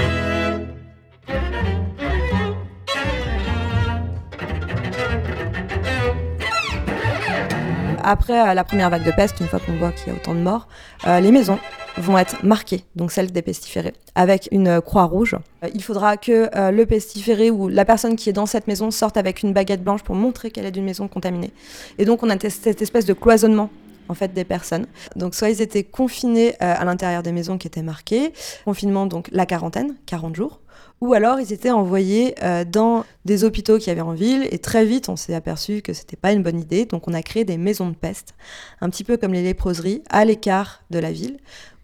Après 8.08 8.40
euh, 8.40 8.54
la 8.54 8.64
première 8.64 8.88
vague 8.88 9.04
de 9.04 9.10
peste, 9.10 9.38
une 9.40 9.48
fois 9.48 9.60
qu'on 9.60 9.76
voit 9.76 9.92
qu'il 9.92 10.08
y 10.08 10.10
a 10.10 10.14
autant 10.14 10.34
de 10.34 10.40
morts, 10.40 10.66
euh, 11.06 11.20
les 11.20 11.30
maisons 11.30 11.58
vont 11.98 12.16
être 12.16 12.42
marquées, 12.42 12.84
donc 12.96 13.12
celles 13.12 13.30
des 13.32 13.42
pestiférés, 13.42 13.92
avec 14.14 14.48
une 14.50 14.80
croix 14.80 15.04
rouge. 15.04 15.36
Euh, 15.62 15.68
il 15.74 15.82
faudra 15.82 16.16
que 16.16 16.48
le 16.70 16.86
pestiféré 16.86 17.50
ou 17.50 17.68
la 17.68 17.84
personne 17.84 18.16
qui 18.16 18.30
est 18.30 18.32
dans 18.32 18.46
cette 18.46 18.66
maison 18.66 18.90
sorte 18.90 19.18
avec 19.18 19.42
une 19.42 19.52
baguette 19.52 19.84
blanche 19.84 20.02
pour 20.02 20.14
montrer 20.14 20.50
qu'elle 20.50 20.64
est 20.64 20.70
d'une 20.70 20.84
maison 20.84 21.06
contaminée. 21.06 21.50
Et 21.98 22.06
donc 22.06 22.22
on 22.22 22.30
a 22.30 22.38
cette 22.48 22.80
espèce 22.80 23.04
de 23.04 23.12
cloisonnement 23.12 23.68
en 24.08 24.14
fait 24.14 24.32
des 24.32 24.44
personnes. 24.44 24.86
Donc 25.16 25.34
soit 25.34 25.50
ils 25.50 25.60
étaient 25.60 25.84
confinés 25.84 26.58
à 26.60 26.82
l'intérieur 26.86 27.22
des 27.22 27.32
maisons 27.32 27.58
qui 27.58 27.66
étaient 27.66 27.82
marquées, 27.82 28.32
confinement 28.64 29.04
donc 29.04 29.28
la 29.32 29.44
quarantaine, 29.44 29.96
40 30.06 30.34
jours, 30.34 30.60
ou 31.00 31.14
alors 31.14 31.40
ils 31.40 31.52
étaient 31.52 31.70
envoyés 31.70 32.34
euh, 32.42 32.64
dans 32.64 33.04
des 33.24 33.44
hôpitaux 33.44 33.78
qui 33.78 33.90
avaient 33.90 34.00
en 34.00 34.14
ville 34.14 34.46
et 34.50 34.58
très 34.58 34.84
vite 34.84 35.08
on 35.08 35.16
s'est 35.16 35.34
aperçu 35.34 35.82
que 35.82 35.92
c'était 35.92 36.16
pas 36.16 36.32
une 36.32 36.42
bonne 36.42 36.60
idée 36.60 36.84
donc 36.84 37.08
on 37.08 37.14
a 37.14 37.22
créé 37.22 37.44
des 37.44 37.56
maisons 37.56 37.88
de 37.88 37.94
peste 37.94 38.34
un 38.80 38.90
petit 38.90 39.04
peu 39.04 39.16
comme 39.16 39.32
les 39.32 39.42
léproseries 39.42 40.02
à 40.10 40.24
l'écart 40.24 40.82
de 40.90 40.98
la 40.98 41.12
ville 41.12 41.38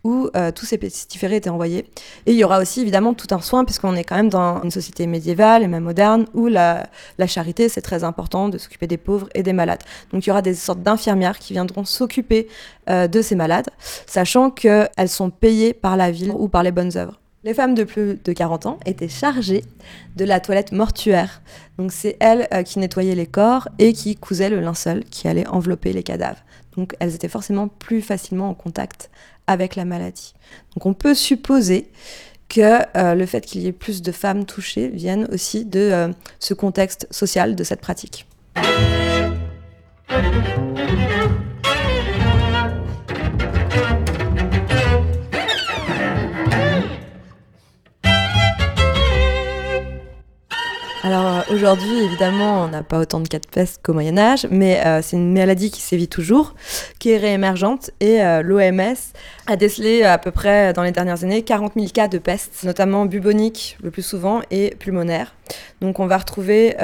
où 0.04 0.28
euh, 0.36 0.52
tous 0.52 0.66
ces 0.66 0.78
pestiférés 0.78 1.36
étaient 1.36 1.50
envoyés. 1.50 1.86
Et 2.26 2.32
il 2.32 2.36
y 2.36 2.44
aura 2.44 2.60
aussi 2.60 2.82
évidemment 2.82 3.14
tout 3.14 3.34
un 3.34 3.40
soin, 3.40 3.64
puisqu'on 3.64 3.96
est 3.96 4.04
quand 4.04 4.16
même 4.16 4.28
dans 4.28 4.62
une 4.62 4.70
société 4.70 5.06
médiévale 5.06 5.62
et 5.62 5.66
même 5.66 5.82
moderne, 5.82 6.26
où 6.34 6.46
la, 6.46 6.86
charité, 7.26 7.70
c'est 7.70 7.80
très 7.80 8.04
important 8.04 8.50
de 8.50 8.58
s'occuper 8.58 8.86
des 8.86 8.98
pauvres 8.98 9.28
et 9.34 9.42
des 9.42 9.54
malades. 9.54 9.82
Donc 10.12 10.26
il 10.26 10.28
y 10.28 10.30
aura 10.30 10.42
des 10.42 10.54
sortes 10.54 10.82
d'infirmières 10.82 11.38
qui 11.38 11.54
viendront 11.54 11.84
s'occuper 11.84 12.48
euh, 12.90 13.08
de 13.08 13.22
ces 13.22 13.34
malades, 13.34 13.70
sachant 14.06 14.50
qu'elles 14.50 15.08
sont 15.08 15.30
payées 15.30 15.72
par 15.72 15.96
la 15.96 16.10
ville 16.10 16.32
ou 16.36 16.48
par 16.48 16.62
les 16.62 16.70
bonnes 16.70 16.96
œuvres. 16.96 17.18
Les 17.44 17.52
femmes 17.52 17.74
de 17.74 17.84
plus 17.84 18.18
de 18.24 18.32
40 18.32 18.64
ans 18.64 18.80
étaient 18.86 19.08
chargées 19.08 19.64
de 20.16 20.24
la 20.24 20.40
toilette 20.40 20.72
mortuaire. 20.72 21.42
Donc 21.76 21.92
c'est 21.92 22.16
elles 22.18 22.48
euh, 22.54 22.62
qui 22.62 22.78
nettoyaient 22.78 23.14
les 23.14 23.26
corps 23.26 23.68
et 23.78 23.92
qui 23.92 24.16
cousaient 24.16 24.48
le 24.48 24.60
linceul 24.60 25.04
qui 25.04 25.28
allait 25.28 25.46
envelopper 25.46 25.92
les 25.92 26.02
cadavres. 26.02 26.42
Donc 26.74 26.94
elles 27.00 27.14
étaient 27.14 27.28
forcément 27.28 27.68
plus 27.68 28.00
facilement 28.00 28.48
en 28.48 28.54
contact 28.54 29.10
avec 29.46 29.76
la 29.76 29.84
maladie. 29.84 30.32
Donc 30.74 30.86
on 30.86 30.94
peut 30.94 31.14
supposer 31.14 31.90
que 32.48 32.80
euh, 32.96 33.14
le 33.14 33.26
fait 33.26 33.42
qu'il 33.42 33.60
y 33.60 33.66
ait 33.66 33.72
plus 33.72 34.00
de 34.00 34.10
femmes 34.10 34.46
touchées 34.46 34.88
vienne 34.88 35.28
aussi 35.30 35.66
de 35.66 35.80
euh, 35.80 36.08
ce 36.38 36.54
contexte 36.54 37.06
social 37.10 37.56
de 37.56 37.64
cette 37.64 37.82
pratique. 37.82 38.26
Alors 51.04 51.26
euh, 51.26 51.54
aujourd'hui, 51.54 52.02
évidemment, 52.02 52.62
on 52.62 52.68
n'a 52.68 52.82
pas 52.82 52.98
autant 52.98 53.20
de 53.20 53.28
cas 53.28 53.38
de 53.38 53.46
peste 53.46 53.82
qu'au 53.82 53.92
Moyen 53.92 54.16
Âge, 54.16 54.46
mais 54.50 54.80
euh, 54.86 55.02
c'est 55.02 55.16
une 55.16 55.34
maladie 55.34 55.70
qui 55.70 55.82
sévit 55.82 56.08
toujours, 56.08 56.54
qui 56.98 57.10
est 57.10 57.18
réémergente, 57.18 57.90
et 58.00 58.22
euh, 58.22 58.40
l'OMS 58.40 58.96
a 59.46 59.56
décelé 59.56 60.02
à 60.02 60.16
peu 60.16 60.30
près 60.30 60.72
dans 60.72 60.82
les 60.82 60.92
dernières 60.92 61.22
années 61.22 61.42
40 61.42 61.74
000 61.76 61.88
cas 61.92 62.08
de 62.08 62.16
peste, 62.16 62.64
notamment 62.64 63.04
bubonique 63.04 63.76
le 63.82 63.90
plus 63.90 64.00
souvent 64.00 64.40
et 64.50 64.76
pulmonaire. 64.78 65.34
Donc 65.80 66.00
on 66.00 66.06
va 66.06 66.18
retrouver 66.18 66.76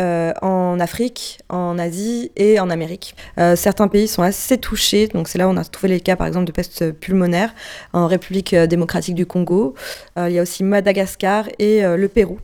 en 0.43 0.79
Afrique, 0.81 1.41
en 1.49 1.79
Asie 1.79 2.31
et 2.37 2.61
en 2.61 2.71
Amérique. 2.71 3.15
certains 3.57 3.89
pays 3.89 4.09
sont 4.09 4.23
assez 4.23 4.59
touchés, 4.59 5.09
donc 5.09 5.29
c'est 5.29 5.39
là 5.39 5.49
où 5.49 5.51
on 5.51 5.57
a 5.57 5.65
trouvé 5.65 5.89
les 5.89 6.01
cas 6.01 6.17
par 6.17 6.27
exemple 6.27 6.45
de 6.45 6.53
peste 6.53 6.93
pulmonaire 6.93 7.55
en 7.93 8.07
République 8.07 8.55
démocratique 8.55 9.15
du 9.15 9.27
Congo. 9.27 9.75
il 10.19 10.33
y 10.33 10.39
a 10.39 10.43
aussi 10.43 10.65
Madagascar 10.65 11.47
et 11.59 11.83
le 11.83 12.09
Pérou. 12.09 12.39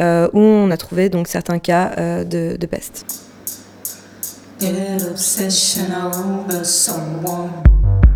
Euh, 0.00 0.28
où 0.32 0.40
on 0.40 0.70
a 0.70 0.76
trouvé 0.78 1.10
donc 1.10 1.28
certains 1.28 1.58
cas 1.58 1.92
euh, 1.98 2.24
de, 2.24 2.56
de 2.58 2.66
peste. 2.66 3.26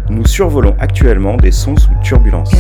Nous 0.09 0.27
survolons 0.27 0.75
actuellement 0.79 1.37
des 1.37 1.51
sons 1.51 1.77
sous 1.77 1.91
turbulence. 2.03 2.51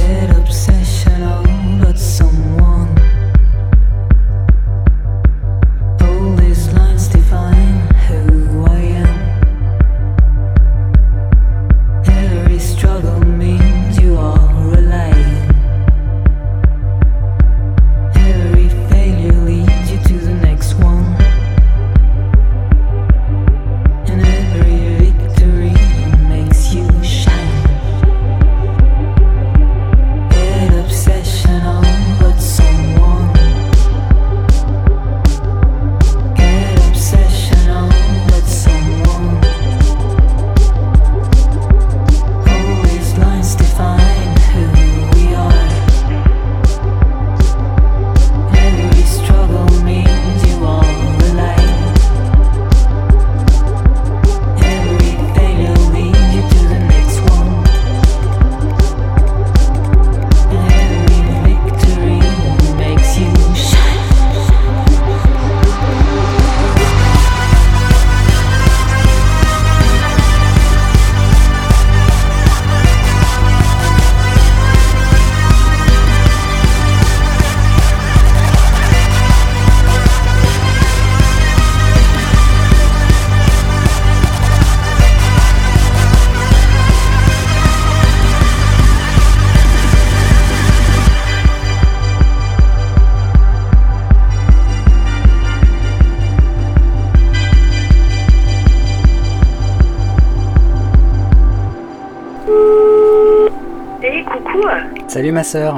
Salut 105.14 105.30
ma 105.30 105.44
sœur. 105.44 105.76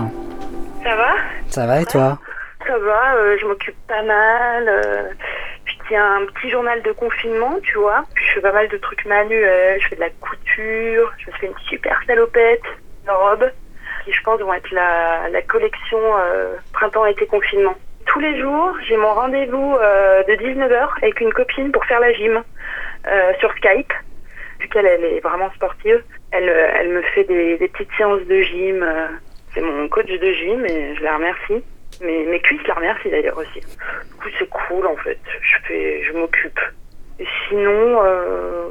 Ça 0.83 0.97
va? 0.97 1.15
Ça 1.51 1.67
va 1.67 1.83
et 1.83 1.85
toi? 1.85 2.19
Ça 2.67 2.79
va, 2.79 3.17
euh, 3.17 3.37
je 3.39 3.45
m'occupe 3.45 3.77
pas 3.87 4.03
mal. 4.03 4.67
euh, 4.67 5.11
je 5.67 5.75
tiens 5.89 6.23
un 6.23 6.25
petit 6.25 6.49
journal 6.49 6.81
de 6.81 6.91
confinement, 6.93 7.59
tu 7.63 7.77
vois. 7.77 8.05
Je 8.15 8.33
fais 8.33 8.41
pas 8.41 8.53
mal 8.53 8.67
de 8.69 8.79
trucs 8.79 9.05
manuels, 9.05 9.79
je 9.83 9.89
fais 9.89 9.97
de 9.97 10.01
la 10.01 10.09
couture, 10.09 11.13
je 11.19 11.31
me 11.31 11.37
fais 11.37 11.49
une 11.49 11.59
super 11.69 12.01
salopette, 12.07 12.63
une 13.05 13.11
robe, 13.11 13.51
qui 14.07 14.13
je 14.13 14.23
pense 14.23 14.41
vont 14.41 14.55
être 14.55 14.71
la, 14.71 15.29
la 15.29 15.43
collection 15.43 15.99
euh, 16.01 16.55
printemps-été 16.73 17.27
confinement. 17.27 17.75
Tous 18.07 18.21
les 18.21 18.41
jours, 18.41 18.75
j'ai 18.89 18.97
mon 18.97 19.13
rendez-vous 19.13 19.77
euh, 19.83 20.23
de 20.23 20.33
19h 20.33 20.89
avec 21.03 21.21
une 21.21 21.35
copine 21.35 21.73
pour 21.73 21.85
faire 21.85 22.01
la 22.01 22.15
gym 22.15 22.43
sur 23.39 23.53
Skype. 23.53 23.93
Vu 24.61 24.69
qu'elle 24.71 24.87
elle 24.87 25.05
est 25.05 25.21
vraiment 25.21 25.51
sportive, 25.53 26.03
elle, 26.33 26.49
euh, 26.49 26.69
elle 26.79 26.89
me 26.91 27.03
fait 27.03 27.25
des, 27.25 27.57
des 27.59 27.69
petites 27.69 27.91
séances 27.97 28.23
de 28.23 28.41
gym. 28.43 28.83
euh, 28.83 29.07
c'est 29.55 29.61
mon 29.63 29.89
coach 29.89 30.07
de 30.07 30.33
gym 30.33 30.65
et 30.67 30.95
je 30.97 31.03
la 31.03 31.15
remercie. 31.17 31.65
Mes, 32.03 32.25
mes 32.27 32.41
cuisses 32.41 32.67
la 32.67 32.75
remercient 32.75 33.09
d'ailleurs 33.11 33.39
aussi. 33.39 33.61
Du 33.61 34.15
coup, 34.21 34.29
c'est 34.39 34.49
cool 34.51 34.87
en 34.87 34.97
fait. 34.97 35.19
Je 35.41 35.57
fais, 35.67 36.03
je 36.05 36.13
m'occupe. 36.13 36.61
Et 37.19 37.27
sinon, 37.49 38.03
euh, 38.05 38.69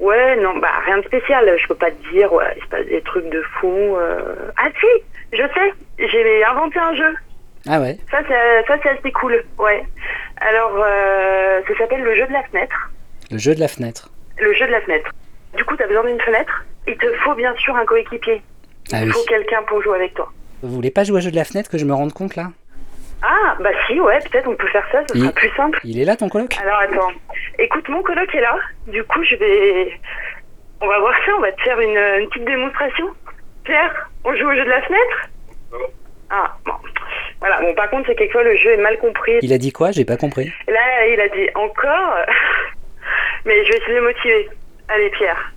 ouais, 0.00 0.34
non, 0.36 0.58
bah 0.58 0.72
rien 0.84 0.98
de 0.98 1.04
spécial. 1.04 1.48
Je 1.58 1.66
peux 1.68 1.76
pas 1.76 1.90
te 1.92 2.10
dire, 2.12 2.32
ouais, 2.32 2.52
il 2.56 2.62
se 2.62 2.68
passe 2.68 2.86
des 2.86 3.00
trucs 3.02 3.28
de 3.28 3.40
fou. 3.60 3.68
euh. 3.96 4.34
Ah 4.56 4.68
si, 4.80 4.86
je 5.32 5.42
sais, 5.42 6.08
j'ai 6.08 6.44
inventé 6.44 6.78
un 6.80 6.94
jeu. 6.94 7.14
Ah 7.68 7.80
ouais 7.80 7.96
Ça, 8.10 8.18
c'est, 8.26 8.64
ça, 8.66 8.76
c'est 8.82 8.88
assez 8.90 9.12
cool, 9.12 9.44
ouais. 9.58 9.84
Alors, 10.40 10.72
euh, 10.76 11.60
ça 11.68 11.78
s'appelle 11.78 12.02
le 12.02 12.14
jeu 12.16 12.26
de 12.26 12.32
la 12.32 12.42
fenêtre. 12.44 12.90
Le 13.30 13.38
jeu 13.38 13.54
de 13.54 13.60
la 13.60 13.68
fenêtre. 13.68 14.08
Le 14.38 14.52
jeu 14.54 14.66
de 14.66 14.72
la 14.72 14.80
fenêtre. 14.80 15.10
Du 15.56 15.64
coup, 15.64 15.76
t'as 15.76 15.86
besoin 15.86 16.04
d'une 16.04 16.20
fenêtre. 16.20 16.64
Il 16.86 16.96
te 16.96 17.06
faut 17.24 17.34
bien 17.34 17.54
sûr 17.56 17.74
un 17.76 17.84
coéquipier. 17.84 18.42
Ah 18.92 18.98
Il 19.00 19.06
oui. 19.06 19.12
faut 19.12 19.24
quelqu'un 19.24 19.62
pour 19.66 19.82
jouer 19.82 19.96
avec 19.96 20.14
toi. 20.14 20.30
Vous 20.62 20.74
voulez 20.74 20.90
pas 20.90 21.04
jouer 21.04 21.18
au 21.18 21.20
jeu 21.20 21.30
de 21.30 21.36
la 21.36 21.44
fenêtre 21.44 21.70
que 21.70 21.78
je 21.78 21.84
me 21.84 21.92
rende 21.94 22.12
compte 22.12 22.36
là? 22.36 22.50
Ah, 23.22 23.56
bah 23.60 23.70
si, 23.86 23.98
ouais, 24.00 24.18
peut-être 24.30 24.46
on 24.48 24.54
peut 24.56 24.68
faire 24.68 24.86
ça, 24.92 25.02
ce 25.08 25.16
Il- 25.16 25.22
sera 25.22 25.32
plus 25.32 25.50
simple. 25.56 25.80
Il 25.84 25.98
est 26.00 26.04
là 26.04 26.16
ton 26.16 26.28
coloc? 26.28 26.54
Alors 26.62 26.78
attends, 26.80 27.10
écoute, 27.58 27.88
mon 27.88 28.02
coloc 28.02 28.32
est 28.34 28.40
là. 28.40 28.56
Du 28.88 29.02
coup, 29.04 29.22
je 29.24 29.36
vais. 29.36 29.98
On 30.80 30.86
va 30.86 30.98
voir 31.00 31.14
ça, 31.24 31.32
on 31.36 31.40
va 31.40 31.50
te 31.52 31.60
faire 31.62 31.80
une, 31.80 31.96
une 32.22 32.28
petite 32.28 32.44
démonstration. 32.44 33.06
Pierre, 33.64 34.10
on 34.24 34.34
joue 34.36 34.46
au 34.46 34.54
jeu 34.54 34.64
de 34.64 34.68
la 34.70 34.82
fenêtre? 34.82 35.28
Ah, 36.30 36.56
bon. 36.66 36.72
Voilà, 37.40 37.60
bon, 37.60 37.74
par 37.74 37.88
contre, 37.90 38.06
c'est 38.08 38.14
quelquefois 38.16 38.42
le 38.44 38.56
jeu 38.56 38.70
est 38.72 38.76
mal 38.82 38.98
compris. 38.98 39.38
Il 39.42 39.52
a 39.52 39.58
dit 39.58 39.72
quoi? 39.72 39.90
J'ai 39.92 40.04
pas 40.04 40.16
compris. 40.16 40.52
Là, 40.68 41.06
il 41.08 41.20
a 41.20 41.28
dit 41.28 41.48
encore. 41.54 42.16
Mais 43.46 43.64
je 43.64 43.70
vais 43.72 43.78
essayer 43.78 43.94
de 43.94 44.00
le 44.00 44.06
motiver. 44.06 44.48
Allez, 44.88 45.10
Pierre. 45.10 45.52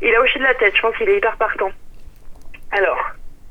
Il 0.00 0.14
a 0.14 0.20
hoché 0.20 0.38
de 0.38 0.44
la 0.44 0.54
tête, 0.54 0.74
je 0.76 0.80
pense 0.80 0.96
qu'il 0.96 1.08
est 1.08 1.16
hyper 1.16 1.36
partant. 1.36 1.70
Alors, 2.72 2.98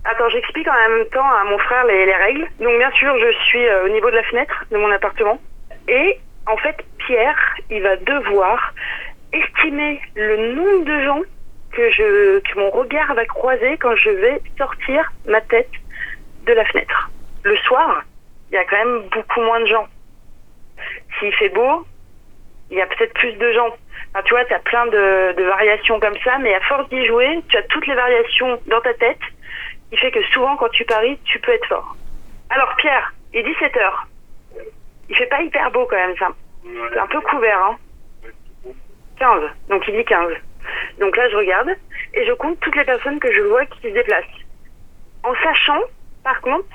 attends, 0.05 0.29
j'explique 0.29 0.67
en 0.67 0.89
même 0.89 1.05
temps 1.09 1.29
à 1.29 1.43
mon 1.45 1.57
frère 1.59 1.85
les, 1.85 2.05
les 2.05 2.15
règles. 2.15 2.47
Donc, 2.59 2.77
bien 2.77 2.91
sûr, 2.91 3.17
je 3.19 3.31
suis 3.45 3.65
euh, 3.65 3.85
au 3.85 3.89
niveau 3.89 4.09
de 4.09 4.15
la 4.15 4.23
fenêtre 4.23 4.65
de 4.71 4.77
mon 4.77 4.91
appartement. 4.91 5.39
Et, 5.87 6.19
en 6.47 6.57
fait, 6.57 6.77
Pierre, 6.97 7.37
il 7.69 7.81
va 7.81 7.95
devoir 7.97 8.73
estimer 9.31 10.01
le 10.15 10.53
nombre 10.55 10.85
de 10.85 11.03
gens 11.03 11.21
que, 11.71 11.89
je, 11.91 12.39
que 12.39 12.59
mon 12.59 12.69
regard 12.69 13.13
va 13.13 13.25
croiser 13.25 13.77
quand 13.77 13.95
je 13.95 14.09
vais 14.09 14.41
sortir 14.57 15.11
ma 15.27 15.41
tête 15.41 15.71
de 16.45 16.53
la 16.53 16.65
fenêtre. 16.65 17.09
Le 17.43 17.55
soir, 17.57 18.03
il 18.51 18.55
y 18.55 18.57
a 18.57 18.65
quand 18.65 18.77
même 18.77 19.03
beaucoup 19.09 19.41
moins 19.41 19.59
de 19.61 19.65
gens. 19.65 19.87
S'il 21.19 21.33
fait 21.35 21.49
beau, 21.49 21.85
il 22.73 22.79
y 22.79 22.81
a 22.81 22.87
peut-être 22.87 23.13
plus 23.13 23.33
de 23.33 23.51
gens. 23.53 23.69
Tu 24.25 24.33
vois, 24.33 24.45
tu 24.45 24.53
as 24.53 24.59
plein 24.59 24.87
de, 24.87 25.33
de 25.37 25.43
variations 25.43 25.99
comme 25.99 26.17
ça, 26.23 26.39
mais 26.39 26.53
à 26.55 26.59
force 26.61 26.89
d'y 26.89 27.05
jouer, 27.05 27.39
tu 27.49 27.57
as 27.57 27.63
toutes 27.63 27.85
les 27.85 27.93
variations 27.93 28.59
dans 28.65 28.81
ta 28.81 28.93
tête, 28.95 29.19
qui 29.89 29.97
fait 29.97 30.11
que 30.11 30.23
souvent, 30.33 30.55
quand 30.57 30.69
tu 30.69 30.83
paries, 30.83 31.19
tu 31.23 31.39
peux 31.39 31.51
être 31.51 31.67
fort. 31.67 31.95
Alors, 32.49 32.75
Pierre, 32.77 33.13
il 33.33 33.41
est 33.41 33.51
17h. 33.51 33.91
Il 35.09 35.15
fait 35.15 35.27
pas 35.27 35.41
hyper 35.41 35.69
beau 35.71 35.85
quand 35.85 35.95
même, 35.95 36.17
ça. 36.17 36.29
C'est 36.63 36.99
un 36.99 37.07
peu 37.07 37.21
couvert, 37.21 37.59
hein. 37.59 37.77
15. 39.19 39.41
Donc, 39.69 39.83
il 39.87 39.95
dit 39.95 40.05
15. 40.05 40.33
Donc 40.99 41.15
là, 41.15 41.29
je 41.29 41.35
regarde 41.35 41.69
et 42.15 42.25
je 42.25 42.33
compte 42.33 42.59
toutes 42.59 42.75
les 42.75 42.85
personnes 42.85 43.19
que 43.19 43.31
je 43.31 43.41
vois 43.41 43.65
qui 43.65 43.81
se 43.81 43.87
déplacent. 43.89 44.25
En 45.23 45.33
sachant, 45.43 45.81
par 46.23 46.41
contre, 46.41 46.65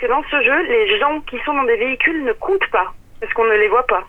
que 0.00 0.06
dans 0.06 0.22
ce 0.24 0.42
jeu, 0.42 0.62
les 0.64 0.98
gens 0.98 1.20
qui 1.20 1.38
sont 1.40 1.54
dans 1.54 1.64
des 1.64 1.76
véhicules 1.76 2.24
ne 2.24 2.32
comptent 2.32 2.70
pas, 2.70 2.92
parce 3.20 3.32
qu'on 3.34 3.44
ne 3.44 3.54
les 3.54 3.68
voit 3.68 3.86
pas. 3.86 4.04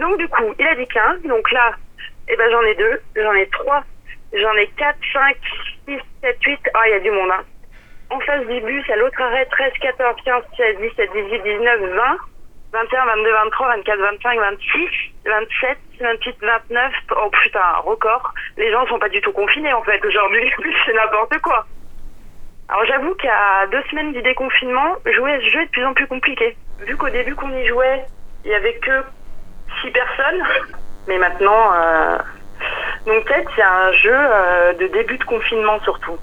Donc 0.00 0.16
du 0.16 0.26
coup, 0.28 0.54
il 0.58 0.66
a 0.66 0.74
dit 0.74 0.86
15, 0.86 1.22
donc 1.24 1.50
là, 1.52 1.72
eh 2.26 2.34
ben 2.34 2.50
j'en 2.50 2.62
ai 2.62 2.74
deux, 2.74 3.00
j'en 3.16 3.34
ai 3.34 3.46
trois, 3.48 3.84
j'en 4.32 4.54
ai 4.54 4.66
4, 4.68 4.96
5, 5.12 5.36
6, 5.86 5.98
7, 6.22 6.36
8, 6.42 6.60
ah 6.72 6.88
il 6.88 6.90
y 6.90 6.94
a 6.94 7.00
du 7.00 7.10
monde. 7.10 7.30
Hein. 7.30 7.44
En 8.08 8.18
face 8.20 8.46
du 8.46 8.60
bus, 8.62 8.88
à 8.88 8.96
l'autre 8.96 9.20
arrêt, 9.20 9.44
13, 9.44 9.72
14, 9.78 10.16
15, 10.24 10.42
16, 10.56 10.76
17, 10.80 11.10
18, 11.12 11.42
19, 11.42 11.80
20, 11.80 12.16
21, 12.72 13.04
22, 13.04 13.30
23, 13.30 13.68
24, 13.76 13.98
25, 14.00 14.38
26, 14.40 14.88
27, 15.26 15.78
28, 16.00 16.36
29, 16.40 16.92
oh 17.16 17.30
putain, 17.44 17.72
record. 17.84 18.32
Les 18.56 18.70
gens 18.70 18.86
sont 18.86 18.98
pas 18.98 19.10
du 19.10 19.20
tout 19.20 19.32
confinés 19.32 19.74
en 19.74 19.82
fait 19.82 20.02
aujourd'hui, 20.02 20.50
c'est 20.86 20.94
n'importe 20.94 21.38
quoi. 21.42 21.66
Alors 22.70 22.86
j'avoue 22.86 23.14
qu'à 23.16 23.66
deux 23.70 23.82
semaines 23.90 24.12
du 24.14 24.22
déconfinement, 24.22 24.96
jouer 25.04 25.32
à 25.32 25.40
ce 25.40 25.50
jeu 25.50 25.60
est 25.60 25.66
de 25.66 25.70
plus 25.72 25.84
en 25.84 25.92
plus 25.92 26.06
compliqué. 26.06 26.56
Vu 26.86 26.96
qu'au 26.96 27.10
début 27.10 27.34
qu'on 27.34 27.54
y 27.54 27.66
jouait, 27.66 28.06
il 28.46 28.50
y 28.50 28.54
avait 28.54 28.78
que 28.78 29.02
six 29.80 29.90
personnes, 29.90 30.42
mais 31.08 31.18
maintenant, 31.18 31.72
euh... 31.74 32.18
donc 33.06 33.24
peut-être 33.24 33.50
c'est 33.56 33.62
un 33.62 33.92
jeu 33.92 34.14
euh, 34.14 34.72
de 34.74 34.86
début 34.88 35.18
de 35.18 35.24
confinement 35.24 35.80
surtout. 35.80 36.18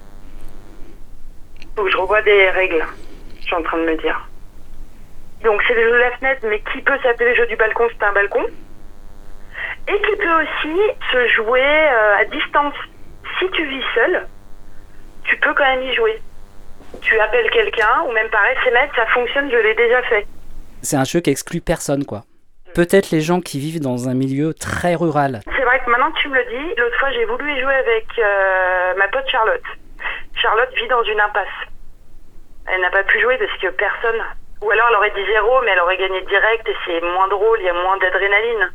Faut 1.76 1.88
je 1.88 1.96
revois 1.96 2.22
des 2.22 2.50
règles, 2.50 2.84
je 3.40 3.44
suis 3.44 3.54
en 3.54 3.62
train 3.62 3.78
de 3.78 3.84
me 3.84 3.96
dire. 3.96 4.28
Donc 5.44 5.62
c'est 5.66 5.74
le 5.74 5.82
jeu 5.82 5.92
de 5.92 5.96
la 5.98 6.10
fenêtre, 6.12 6.40
mais 6.48 6.60
qui 6.72 6.82
peut 6.82 6.98
s'appeler 7.02 7.30
le 7.30 7.36
jeu 7.36 7.46
du 7.46 7.56
balcon, 7.56 7.84
c'est 7.90 8.04
un 8.04 8.12
balcon. 8.12 8.44
Et 9.88 10.00
qui 10.02 10.16
peut 10.16 10.42
aussi 10.42 10.80
se 11.12 11.28
jouer 11.28 11.62
euh, 11.62 12.16
à 12.18 12.24
distance. 12.24 12.74
Si 13.38 13.48
tu 13.52 13.64
vis 13.66 13.84
seul, 13.94 14.26
tu 15.24 15.36
peux 15.38 15.54
quand 15.54 15.64
même 15.64 15.82
y 15.82 15.94
jouer. 15.94 16.20
Tu 17.00 17.18
appelles 17.20 17.50
quelqu'un, 17.50 18.02
ou 18.06 18.12
même 18.12 18.28
par 18.28 18.44
SMS, 18.46 18.90
ça 18.96 19.06
fonctionne, 19.06 19.50
je 19.50 19.56
l'ai 19.56 19.74
déjà 19.74 20.02
fait. 20.02 20.26
C'est 20.82 20.96
un 20.96 21.04
jeu 21.04 21.20
qui 21.20 21.30
exclut 21.30 21.60
personne 21.60 22.04
quoi. 22.04 22.22
Peut-être 22.78 23.10
les 23.10 23.20
gens 23.20 23.40
qui 23.40 23.58
vivent 23.58 23.80
dans 23.80 24.08
un 24.08 24.14
milieu 24.14 24.54
très 24.54 24.94
rural. 24.94 25.40
C'est 25.44 25.64
vrai 25.64 25.80
que 25.84 25.90
maintenant 25.90 26.12
que 26.12 26.18
tu 26.20 26.28
me 26.28 26.36
le 26.36 26.44
dis, 26.44 26.74
l'autre 26.78 26.96
fois 27.00 27.10
j'ai 27.10 27.24
voulu 27.24 27.52
y 27.52 27.60
jouer 27.60 27.74
avec 27.74 28.06
euh, 28.20 28.94
ma 28.96 29.08
pote 29.08 29.28
Charlotte. 29.28 29.64
Charlotte 30.40 30.68
vit 30.76 30.86
dans 30.86 31.02
une 31.02 31.18
impasse. 31.18 31.58
Elle 32.72 32.80
n'a 32.80 32.90
pas 32.90 33.02
pu 33.02 33.20
jouer 33.20 33.36
parce 33.36 33.50
que 33.60 33.66
personne. 33.74 34.22
Ou 34.62 34.70
alors 34.70 34.86
elle 34.90 34.94
aurait 34.96 35.10
dit 35.10 35.26
zéro, 35.26 35.60
mais 35.64 35.72
elle 35.72 35.80
aurait 35.80 35.96
gagné 35.96 36.20
direct 36.22 36.68
et 36.68 36.76
c'est 36.86 37.00
moins 37.00 37.26
drôle, 37.26 37.58
il 37.58 37.64
y 37.66 37.68
a 37.68 37.72
moins 37.72 37.96
d'adrénaline. 37.98 38.70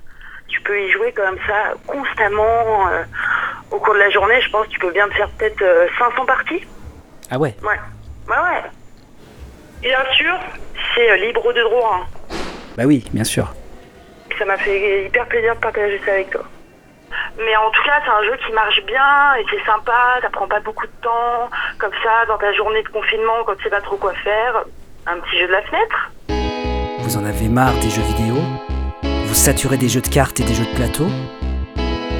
Tu 0.49 0.59
peux 0.63 0.77
y 0.81 0.91
jouer 0.91 1.13
comme 1.13 1.37
ça 1.47 1.71
constamment 1.87 2.89
euh, 2.89 3.03
au 3.71 3.79
cours 3.79 3.93
de 3.93 3.99
la 3.99 4.09
journée. 4.09 4.41
Je 4.41 4.49
pense 4.49 4.65
que 4.67 4.71
tu 4.71 4.79
peux 4.79 4.91
bien 4.91 5.07
te 5.07 5.13
faire 5.13 5.29
peut-être 5.29 5.61
euh, 5.61 5.87
500 5.97 6.25
parties. 6.25 6.67
Ah 7.31 7.37
ouais 7.37 7.55
Ouais. 7.63 7.79
Ouais, 8.27 8.35
ouais. 8.35 8.63
Bien 9.81 10.03
sûr, 10.17 10.33
c'est 10.93 11.09
euh, 11.09 11.15
libre 11.15 11.53
de 11.53 11.61
droit. 11.61 12.01
hein. 12.03 12.35
Bah 12.75 12.83
oui, 12.85 13.05
bien 13.13 13.23
sûr. 13.23 13.53
Ça 14.43 14.47
m'a 14.47 14.57
fait 14.57 15.05
hyper 15.05 15.25
plaisir 15.27 15.55
de 15.55 15.59
partager 15.61 16.01
ça 16.05 16.11
avec 16.11 16.29
toi. 16.29 16.43
Mais 17.37 17.55
en 17.55 17.71
tout 17.71 17.81
cas, 17.85 18.01
c'est 18.03 18.11
un 18.11 18.23
jeu 18.29 18.37
qui 18.45 18.51
marche 18.51 18.83
bien 18.85 19.35
et 19.39 19.45
c'est 19.49 19.65
sympa, 19.65 20.19
ça 20.21 20.29
prend 20.29 20.49
pas 20.49 20.59
beaucoup 20.59 20.85
de 20.85 20.91
temps. 21.01 21.49
Comme 21.79 21.93
ça, 22.03 22.25
dans 22.27 22.37
ta 22.37 22.51
journée 22.51 22.83
de 22.83 22.89
confinement, 22.89 23.45
quand 23.45 23.55
tu 23.55 23.63
sais 23.63 23.69
pas 23.69 23.79
trop 23.79 23.95
quoi 23.95 24.11
faire, 24.15 24.65
un 25.07 25.17
petit 25.21 25.39
jeu 25.39 25.47
de 25.47 25.51
la 25.53 25.61
fenêtre. 25.61 26.11
Vous 27.03 27.15
en 27.15 27.23
avez 27.23 27.47
marre 27.47 27.73
des 27.75 27.89
jeux 27.89 28.01
vidéo? 28.01 28.35
Vous 29.03 29.33
saturez 29.33 29.77
des 29.77 29.87
jeux 29.87 30.01
de 30.01 30.09
cartes 30.09 30.41
et 30.41 30.43
des 30.43 30.55
jeux 30.55 30.65
de 30.65 30.75
plateau? 30.75 31.07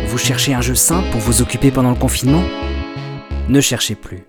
Vous 0.05 0.17
cherchez 0.17 0.53
un 0.53 0.61
jeu 0.61 0.76
simple 0.76 1.09
pour 1.11 1.19
vous 1.19 1.41
occuper 1.41 1.71
pendant 1.71 1.89
le 1.89 1.97
confinement? 1.97 2.43
Ne 3.49 3.59
cherchez 3.59 3.95
plus. 3.95 4.24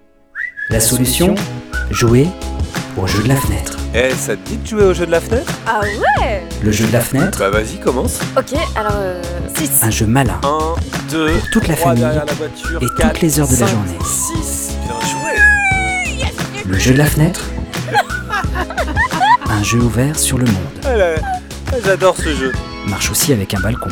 La 0.68 0.80
solution? 0.80 1.36
Jouer 1.92 2.26
au 2.96 3.06
jeu 3.06 3.22
de 3.22 3.28
la 3.28 3.36
fenêtre. 3.36 3.76
Eh, 3.94 4.10
ça 4.10 4.36
te 4.36 4.48
dit 4.48 4.56
de 4.56 4.66
jouer 4.66 4.82
au 4.84 4.94
jeu 4.94 5.06
de 5.06 5.10
la 5.12 5.20
fenêtre? 5.20 5.52
Ah 5.66 5.80
ouais 5.82 6.42
Le 6.62 6.72
jeu 6.72 6.86
de 6.86 6.92
la 6.92 7.00
fenêtre, 7.00 7.38
Bah 7.38 7.50
vas-y, 7.50 7.78
commence. 7.78 8.18
Ok, 8.36 8.58
alors 8.76 8.92
6. 9.56 9.82
un 9.82 9.90
jeu 9.90 10.06
malin 10.06 10.40
1, 10.42 10.74
2, 11.12 11.26
pour 11.32 11.50
toute 11.52 11.68
la 11.68 11.74
3 11.76 11.90
famille 11.90 12.04
derrière 12.04 12.24
la 12.26 12.32
voiture, 12.32 12.82
et 12.82 12.86
4, 13.00 13.12
toutes 13.12 13.20
les 13.22 13.40
heures 13.40 13.46
de 13.48 13.52
la 13.52 13.58
5, 13.58 13.68
journée. 13.68 13.98
6, 14.04 14.72
bien 14.84 15.00
joué 15.08 16.62
Le 16.66 16.78
jeu 16.78 16.92
de 16.92 16.98
la 16.98 17.06
fenêtre 17.06 17.40
Un 19.48 19.62
jeu 19.62 19.78
ouvert 19.78 20.18
sur 20.18 20.38
le 20.38 20.46
monde. 20.46 20.54
Ah 20.84 20.96
là, 20.96 21.14
J'adore 21.84 22.16
ce 22.16 22.34
jeu. 22.34 22.52
Marche 22.88 23.10
aussi 23.10 23.32
avec 23.32 23.54
un 23.54 23.60
balcon. 23.60 23.90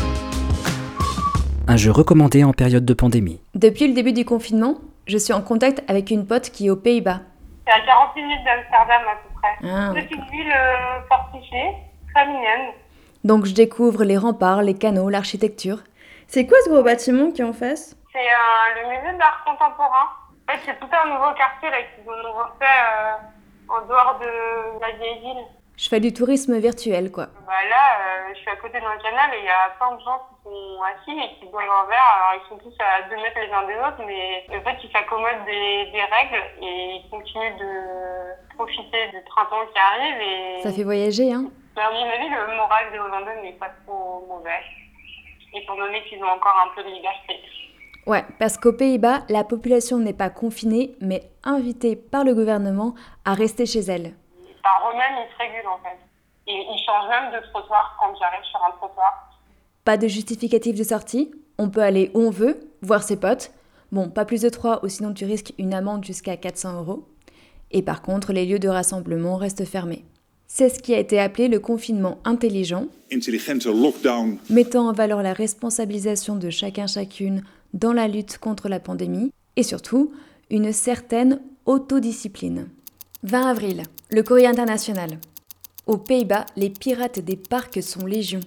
Un 1.68 1.76
jeu 1.76 1.91
recommandé 1.91 2.45
en 2.45 2.53
période 2.53 2.85
de 2.85 2.95
pandémie. 2.95 3.41
Depuis 3.55 3.87
le 3.89 3.95
début 3.95 4.12
du 4.12 4.24
confinement, 4.24 4.78
je 5.07 5.16
suis 5.18 5.33
en 5.33 5.41
contact 5.41 5.83
avec 5.89 6.11
une 6.11 6.26
pote 6.26 6.51
qui 6.51 6.66
est 6.66 6.70
aux 6.70 6.76
Pays-Bas. 6.76 7.20
C'est 7.66 7.72
à 7.72 7.80
40 7.80 8.16
minutes 8.16 8.40
d'Amsterdam 8.44 9.02
à 9.08 9.16
peu 9.16 9.28
près. 9.40 9.68
Ah, 9.70 9.92
Petite 9.94 10.30
ville 10.30 10.52
euh, 10.54 11.00
fortifiée, 11.08 11.74
très 12.14 12.26
mignonne. 12.26 12.72
Donc 13.24 13.44
je 13.46 13.54
découvre 13.54 14.04
les 14.04 14.16
remparts, 14.18 14.62
les 14.62 14.74
canaux, 14.74 15.08
l'architecture. 15.08 15.78
C'est 16.26 16.46
quoi 16.46 16.58
ce 16.64 16.70
gros 16.70 16.82
bâtiment 16.82 17.30
qui 17.30 17.42
est 17.42 17.44
en 17.44 17.52
face? 17.52 17.96
C'est 18.12 18.18
euh, 18.18 18.82
le 18.82 18.88
musée 18.88 19.18
d'art 19.18 19.44
contemporain. 19.44 20.08
En 20.48 20.52
fait, 20.52 20.58
c'est 20.66 20.80
tout 20.80 20.88
un 20.92 21.06
nouveau 21.08 21.32
quartier 21.34 21.70
là 21.70 21.76
qu'ils 21.82 22.08
ont 22.08 22.32
refait 22.32 22.64
euh, 22.64 23.16
en 23.68 23.86
dehors 23.86 24.18
de 24.20 24.80
la 24.80 24.90
vieille 24.98 25.20
ville. 25.20 25.44
Je 25.76 25.88
fais 25.88 26.00
du 26.00 26.12
tourisme 26.12 26.58
virtuel, 26.58 27.10
quoi. 27.10 27.26
Bah 27.46 27.52
là, 27.70 27.98
euh, 28.00 28.34
je 28.34 28.38
suis 28.40 28.50
à 28.50 28.56
côté 28.56 28.74
d'un 28.80 28.96
canal 29.02 29.30
et 29.34 29.38
il 29.38 29.44
y 29.44 29.48
a 29.48 29.70
plein 29.78 29.94
de 29.96 30.00
gens 30.02 30.18
qui 30.28 30.32
sont 30.43 30.82
assis 30.82 31.18
et 31.18 31.38
qui 31.38 31.47
boivent 31.51 31.64
un 31.64 31.86
verre. 31.88 32.11
Alors, 32.16 32.43
ils 32.43 32.49
sont 32.49 32.59
tous 32.59 32.74
à 32.80 33.09
2 33.09 33.16
mètres 33.16 33.38
les 33.38 33.53
uns 33.53 33.66
des 33.66 33.78
autres, 33.78 34.03
mais 34.07 34.45
en 34.51 34.62
fait, 34.62 34.78
ils 34.82 34.93
s'accommodent 34.93 35.45
des, 35.47 35.90
des 35.93 36.03
règles 36.03 36.43
et 36.61 36.97
ils 36.97 37.11
continuent 37.11 37.59
de 37.59 38.55
profiter 38.57 39.09
du 39.09 39.20
printemps 39.24 39.66
qui 39.72 39.78
arrive. 39.78 40.20
Et... 40.20 40.62
Ça 40.62 40.72
fait 40.72 40.84
voyager, 40.84 41.32
hein 41.32 41.51
À 41.76 41.90
mon 41.90 42.05
avis, 42.05 42.28
le 42.28 42.57
moral 42.57 42.93
des 42.93 42.99
Hollandais 42.99 43.43
n'est 43.43 43.59
pas 43.59 43.70
trop 43.86 44.24
mauvais, 44.28 44.61
étant 45.55 45.76
donné 45.76 46.03
qu'ils 46.05 46.22
ont 46.22 46.28
encore 46.28 46.57
un 46.66 46.74
peu 46.74 46.82
de 46.82 46.95
liberté. 46.95 47.40
Ouais, 48.07 48.24
parce 48.40 48.59
qu'aux 48.59 48.72
Pays-Bas, 48.72 49.20
la 49.28 49.45
population 49.45 49.99
n'est 49.99 50.12
pas 50.12 50.28
confinée, 50.28 50.97
mais 51.01 51.22
invitée 51.45 51.95
par 51.95 52.24
le 52.24 52.34
gouvernement 52.34 52.95
à 53.24 53.34
rester 53.34 53.64
chez 53.64 53.80
elle. 53.80 54.14
Par 54.62 54.90
eux-mêmes, 54.90 55.24
ils 55.24 55.32
se 55.32 55.38
régulent 55.38 55.68
en 55.68 55.78
fait. 55.78 55.99
Et 56.49 56.55
ils 56.55 56.84
changent 56.84 57.09
même 57.09 57.32
de 57.32 57.47
trottoir 57.51 57.97
quand 58.01 58.12
j'arrive 58.18 58.43
sur 58.45 58.61
un 58.64 58.72
trottoir. 58.72 59.32
Pas 59.85 59.97
de 59.97 60.07
justificatif 60.07 60.76
de 60.76 60.85
sortie, 60.85 61.30
on 61.59 61.68
peut 61.68 61.83
aller 61.83 62.11
où 62.14 62.20
on 62.20 62.30
veut, 62.30 62.61
voir 62.83 63.03
ses 63.03 63.16
potes. 63.16 63.51
Bon, 63.91 64.09
pas 64.09 64.24
plus 64.24 64.43
de 64.43 64.49
trois, 64.49 64.85
ou 64.85 64.89
sinon 64.89 65.12
tu 65.12 65.24
risques 65.24 65.53
une 65.59 65.74
amende 65.74 66.05
jusqu'à 66.05 66.37
400 66.37 66.78
euros. 66.80 67.09
Et 67.72 67.83
par 67.83 68.03
contre, 68.03 68.33
les 68.33 68.47
lieux 68.47 68.59
de 68.59 68.68
rassemblement 68.68 69.37
restent 69.37 69.64
fermés. 69.64 70.05
C'est 70.47 70.68
ce 70.68 70.80
qui 70.80 70.95
a 70.95 70.99
été 70.99 71.18
appelé 71.18 71.49
le 71.49 71.59
confinement 71.59 72.18
intelligent, 72.24 72.87
lockdown. 73.11 74.37
mettant 74.51 74.89
en 74.89 74.93
valeur 74.93 75.22
la 75.22 75.33
responsabilisation 75.33 76.37
de 76.37 76.51
chacun 76.51 76.87
chacune 76.87 77.43
dans 77.72 77.95
la 77.95 78.07
lutte 78.07 78.39
contre 78.39 78.68
la 78.68 78.78
pandémie 78.78 79.33
et 79.57 79.62
surtout 79.62 80.12
une 80.51 80.72
certaine 80.72 81.41
autodiscipline. 81.64 82.68
20 83.22 83.47
avril, 83.47 83.83
le 84.11 84.22
courrier 84.22 84.47
international. 84.47 85.18
Aux 85.87 85.97
Pays-Bas, 85.97 86.47
les 86.57 86.70
pirates 86.70 87.20
des 87.20 87.37
parcs 87.37 87.83
sont 87.83 88.05
légion. 88.05 88.41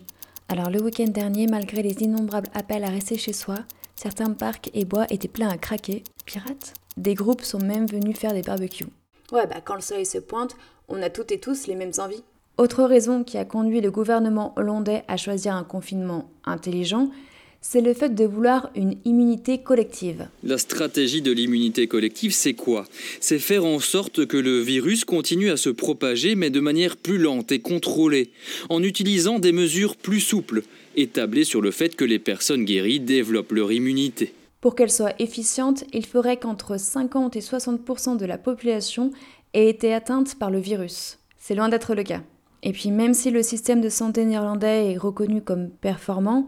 Alors 0.48 0.70
le 0.70 0.82
week-end 0.82 1.08
dernier, 1.08 1.48
malgré 1.48 1.82
les 1.82 2.04
innombrables 2.04 2.50
appels 2.54 2.84
à 2.84 2.90
rester 2.90 3.18
chez 3.18 3.34
soi, 3.34 3.58
certains 3.96 4.32
parcs 4.32 4.70
et 4.74 4.86
bois 4.86 5.08
étaient 5.10 5.28
pleins 5.28 5.50
à 5.50 5.58
craquer. 5.58 6.04
Pirates? 6.26 6.74
Des 6.98 7.16
groupes 7.16 7.42
sont 7.42 7.60
même 7.60 7.88
venus 7.88 8.18
faire 8.18 8.34
des 8.34 8.44
barbecues. 8.44 8.88
Ouais, 9.32 9.48
bah 9.48 9.62
quand 9.64 9.76
le 9.76 9.82
soleil 9.82 10.06
se 10.06 10.20
pointe, 10.20 10.56
on 10.88 11.02
a 11.02 11.10
toutes 11.10 11.32
et 11.32 11.40
tous 11.40 11.66
les 11.66 11.76
mêmes 11.76 11.94
envies. 11.98 12.24
Autre 12.58 12.84
raison 12.84 13.24
qui 13.24 13.38
a 13.38 13.44
conduit 13.44 13.82
le 13.82 13.92
gouvernement 13.92 14.54
hollandais 14.56 15.04
à 15.08 15.18
choisir 15.18 15.56
un 15.56 15.64
confinement 15.64 16.30
intelligent, 16.46 17.10
c'est 17.68 17.82
le 17.82 17.96
fait 17.96 18.14
de 18.14 18.26
vouloir 18.26 18.70
une 18.76 18.94
immunité 19.06 19.58
collective. 19.58 20.28
La 20.44 20.60
stratégie 20.60 21.24
de 21.24 21.32
l'immunité 21.32 21.88
collective, 21.88 22.32
c'est 22.32 22.54
quoi? 22.54 22.86
C'est 23.20 23.40
faire 23.40 23.66
en 23.66 23.80
sorte 23.80 24.28
que 24.28 24.38
le 24.38 24.60
virus 24.60 25.04
continue 25.04 25.50
à 25.50 25.58
se 25.58 25.72
propager, 25.72 26.36
mais 26.36 26.52
de 26.52 26.60
manière 26.60 26.96
plus 26.96 27.18
lente 27.18 27.52
et 27.52 27.62
contrôlée, 27.62 28.30
en 28.70 28.84
utilisant 28.84 29.40
des 29.40 29.52
mesures 29.52 29.96
plus 29.96 30.20
souples, 30.20 30.62
établies 30.96 31.44
sur 31.44 31.60
le 31.60 31.72
fait 31.72 31.96
que 31.96 32.06
les 32.06 32.20
personnes 32.20 32.66
guéries 32.66 33.00
développent 33.00 33.54
leur 33.54 33.72
immunité. 33.72 34.32
Pour 34.62 34.76
qu'elle 34.76 34.92
soit 34.92 35.20
efficiente, 35.20 35.86
il 35.92 36.06
faudrait 36.06 36.38
qu'entre 36.38 36.80
50 36.80 37.36
et 37.36 37.42
60 37.42 38.20
de 38.20 38.26
la 38.28 38.38
population 38.38 39.12
ait 39.56 39.70
été 39.70 39.92
atteinte 39.92 40.36
par 40.36 40.52
le 40.52 40.60
virus. 40.60 41.18
C'est 41.40 41.56
loin 41.56 41.70
d'être 41.70 41.96
le 41.96 42.04
cas. 42.04 42.22
Et 42.62 42.74
puis 42.74 42.92
même 42.92 43.16
si 43.16 43.32
le 43.32 43.42
système 43.42 43.82
de 43.82 43.90
santé 43.90 44.24
néerlandais 44.24 44.92
est 44.92 44.98
reconnu 44.98 45.42
comme 45.42 45.72
performant, 45.72 46.48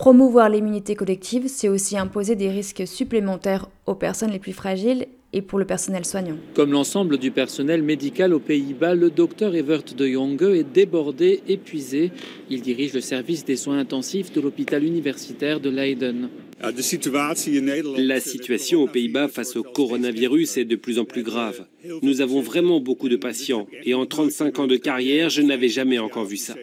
promouvoir 0.00 0.48
l'immunité 0.48 0.94
collective, 0.94 1.44
c'est 1.48 1.68
aussi 1.68 1.98
imposer 1.98 2.34
des 2.34 2.48
risques 2.48 2.86
supplémentaires 2.86 3.68
aux 3.84 3.94
personnes 3.94 4.30
les 4.30 4.38
plus 4.38 4.54
fragiles 4.54 5.04
et 5.34 5.42
pour 5.42 5.58
le 5.58 5.66
personnel 5.66 6.06
soignant. 6.06 6.38
Comme 6.54 6.72
l'ensemble 6.72 7.18
du 7.18 7.30
personnel 7.30 7.82
médical 7.82 8.32
aux 8.32 8.40
Pays-Bas, 8.40 8.94
le 8.94 9.10
docteur 9.10 9.54
Evert 9.54 9.82
de 9.94 10.08
Jonge 10.08 10.40
est 10.54 10.64
débordé, 10.64 11.42
épuisé. 11.48 12.12
Il 12.48 12.62
dirige 12.62 12.94
le 12.94 13.02
service 13.02 13.44
des 13.44 13.56
soins 13.56 13.78
intensifs 13.78 14.32
de 14.32 14.40
l'hôpital 14.40 14.84
universitaire 14.84 15.60
de 15.60 15.68
Leiden. 15.68 16.30
La 16.62 18.20
situation 18.20 18.82
aux 18.82 18.88
Pays-Bas 18.88 19.28
face 19.28 19.54
au 19.54 19.62
coronavirus 19.62 20.56
est 20.56 20.64
de 20.64 20.76
plus 20.76 20.98
en 20.98 21.04
plus 21.04 21.22
grave. 21.22 21.66
Nous 22.00 22.22
avons 22.22 22.40
vraiment 22.40 22.80
beaucoup 22.80 23.10
de 23.10 23.16
patients 23.16 23.66
et 23.84 23.92
en 23.92 24.06
35 24.06 24.60
ans 24.60 24.66
de 24.66 24.76
carrière, 24.76 25.28
je 25.28 25.42
n'avais 25.42 25.68
jamais 25.68 25.98
encore 25.98 26.24
vu 26.24 26.38
ça. 26.38 26.54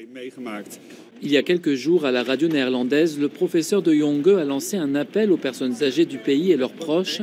Il 1.21 1.31
y 1.31 1.37
a 1.37 1.43
quelques 1.43 1.73
jours, 1.73 2.05
à 2.05 2.11
la 2.11 2.23
radio 2.23 2.47
néerlandaise, 2.47 3.19
le 3.19 3.27
professeur 3.27 3.81
de 3.81 3.93
Jonge 3.93 4.27
a 4.27 4.43
lancé 4.43 4.77
un 4.77 4.93
appel 4.93 5.31
aux 5.31 5.37
personnes 5.37 5.83
âgées 5.83 6.05
du 6.05 6.19
pays 6.19 6.51
et 6.51 6.57
leurs 6.57 6.73
proches. 6.73 7.21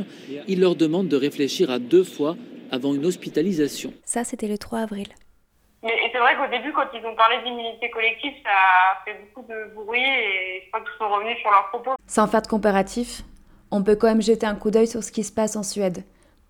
Il 0.49 0.61
leur 0.61 0.75
demande 0.75 1.09
de 1.09 1.17
réfléchir 1.17 1.71
à 1.71 1.79
deux 1.79 2.03
fois 2.03 2.37
avant 2.71 2.95
une 2.95 3.07
hospitalisation. 3.07 3.93
Ça, 4.05 4.25
c'était 4.25 4.49
le 4.49 4.59
3 4.59 4.81
avril. 4.81 5.07
Mais 5.85 5.91
et 5.91 6.11
c'est 6.13 6.19
vrai 6.19 6.35
qu'au 6.37 6.51
début, 6.51 6.73
quand 6.73 6.87
ils 6.93 7.07
ont 7.07 7.15
parlé 7.15 7.37
d'immunité 7.45 7.89
collective, 7.91 8.33
ça 8.43 8.51
a 8.51 9.05
fait 9.05 9.17
beaucoup 9.21 9.47
de 9.47 9.75
bruit 9.75 10.01
et 10.01 10.63
je 10.65 10.69
crois 10.71 10.81
qu'ils 10.81 10.99
sont 10.99 11.15
revenus 11.15 11.39
sur 11.41 11.51
leurs 11.51 11.69
propos. 11.69 11.91
Sans 12.07 12.27
faire 12.27 12.43
de 12.43 12.47
comparatif, 12.47 13.23
on 13.71 13.83
peut 13.83 13.95
quand 13.95 14.09
même 14.09 14.23
jeter 14.23 14.47
un 14.47 14.55
coup 14.55 14.71
d'œil 14.71 14.89
sur 14.89 15.05
ce 15.05 15.13
qui 15.13 15.23
se 15.23 15.33
passe 15.33 15.57
en 15.57 15.63
Suède, 15.63 16.03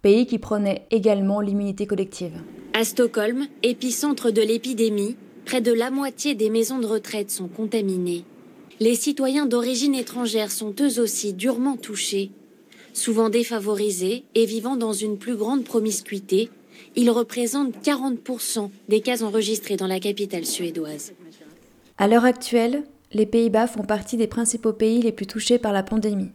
pays 0.02 0.26
qui 0.26 0.38
prenait 0.38 0.86
également 0.90 1.40
l'immunité 1.40 1.86
collective. 1.86 2.40
À 2.74 2.84
Stockholm, 2.84 3.46
épicentre 3.62 4.30
de 4.30 4.40
l'épidémie, 4.40 5.16
près 5.44 5.60
de 5.60 5.72
la 5.72 5.90
moitié 5.90 6.34
des 6.34 6.50
maisons 6.50 6.78
de 6.78 6.86
retraite 6.86 7.30
sont 7.30 7.48
contaminées. 7.48 8.24
Les 8.80 8.94
citoyens 8.94 9.46
d'origine 9.46 9.94
étrangère 9.94 10.50
sont 10.50 10.74
eux 10.80 11.00
aussi 11.00 11.32
durement 11.32 11.76
touchés. 11.76 12.30
Souvent 12.92 13.28
défavorisés 13.28 14.24
et 14.34 14.46
vivant 14.46 14.76
dans 14.76 14.92
une 14.92 15.18
plus 15.18 15.36
grande 15.36 15.64
promiscuité, 15.64 16.50
ils 16.96 17.10
représentent 17.10 17.76
40% 17.84 18.70
des 18.88 19.00
cas 19.00 19.22
enregistrés 19.22 19.76
dans 19.76 19.86
la 19.86 20.00
capitale 20.00 20.44
suédoise. 20.44 21.14
À 21.98 22.08
l'heure 22.08 22.24
actuelle, 22.24 22.84
les 23.12 23.26
Pays-Bas 23.26 23.68
font 23.68 23.84
partie 23.84 24.16
des 24.16 24.26
principaux 24.26 24.72
pays 24.72 25.02
les 25.02 25.12
plus 25.12 25.26
touchés 25.26 25.58
par 25.58 25.72
la 25.72 25.82
pandémie. 25.82 26.32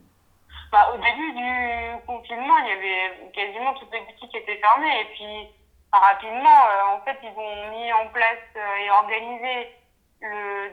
Bah, 0.72 0.94
au 0.94 0.98
début 0.98 1.32
du 1.34 2.06
confinement, 2.06 2.58
il 2.64 2.70
y 2.70 2.78
avait 2.78 3.32
quasiment 3.34 3.74
toutes 3.80 3.92
les 3.92 4.00
boutiques 4.00 4.36
étaient 4.36 4.60
fermées 4.62 5.02
et 5.02 5.08
puis 5.16 5.59
rapidement, 5.98 6.60
euh, 6.70 6.98
en 6.98 7.02
fait, 7.02 7.18
ils 7.24 7.34
ont 7.36 7.72
mis 7.72 7.92
en 7.94 8.08
place 8.14 8.46
euh, 8.56 8.86
et 8.86 8.92
organisé 8.92 9.76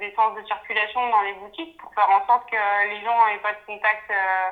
des 0.00 0.12
sens 0.16 0.34
de 0.34 0.44
circulation 0.44 1.08
dans 1.08 1.22
les 1.22 1.34
boutiques 1.34 1.78
pour 1.78 1.94
faire 1.94 2.10
en 2.10 2.26
sorte 2.26 2.50
que 2.50 2.56
les 2.90 3.00
gens 3.04 3.14
n'aient 3.26 3.42
pas 3.42 3.52
de 3.52 3.64
contact 3.64 4.10
euh, 4.10 4.50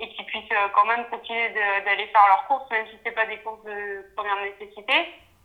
et 0.00 0.08
qu'ils 0.08 0.26
puissent 0.26 0.50
quand 0.74 0.84
même 0.84 1.06
continuer 1.10 1.50
d'aller 1.50 2.08
faire 2.08 2.26
leurs 2.26 2.44
courses, 2.48 2.68
même 2.72 2.84
si 2.90 2.98
c'est 3.04 3.12
pas 3.12 3.26
des 3.26 3.38
courses 3.38 3.62
de 3.64 4.04
première 4.16 4.42
nécessité. 4.42 4.92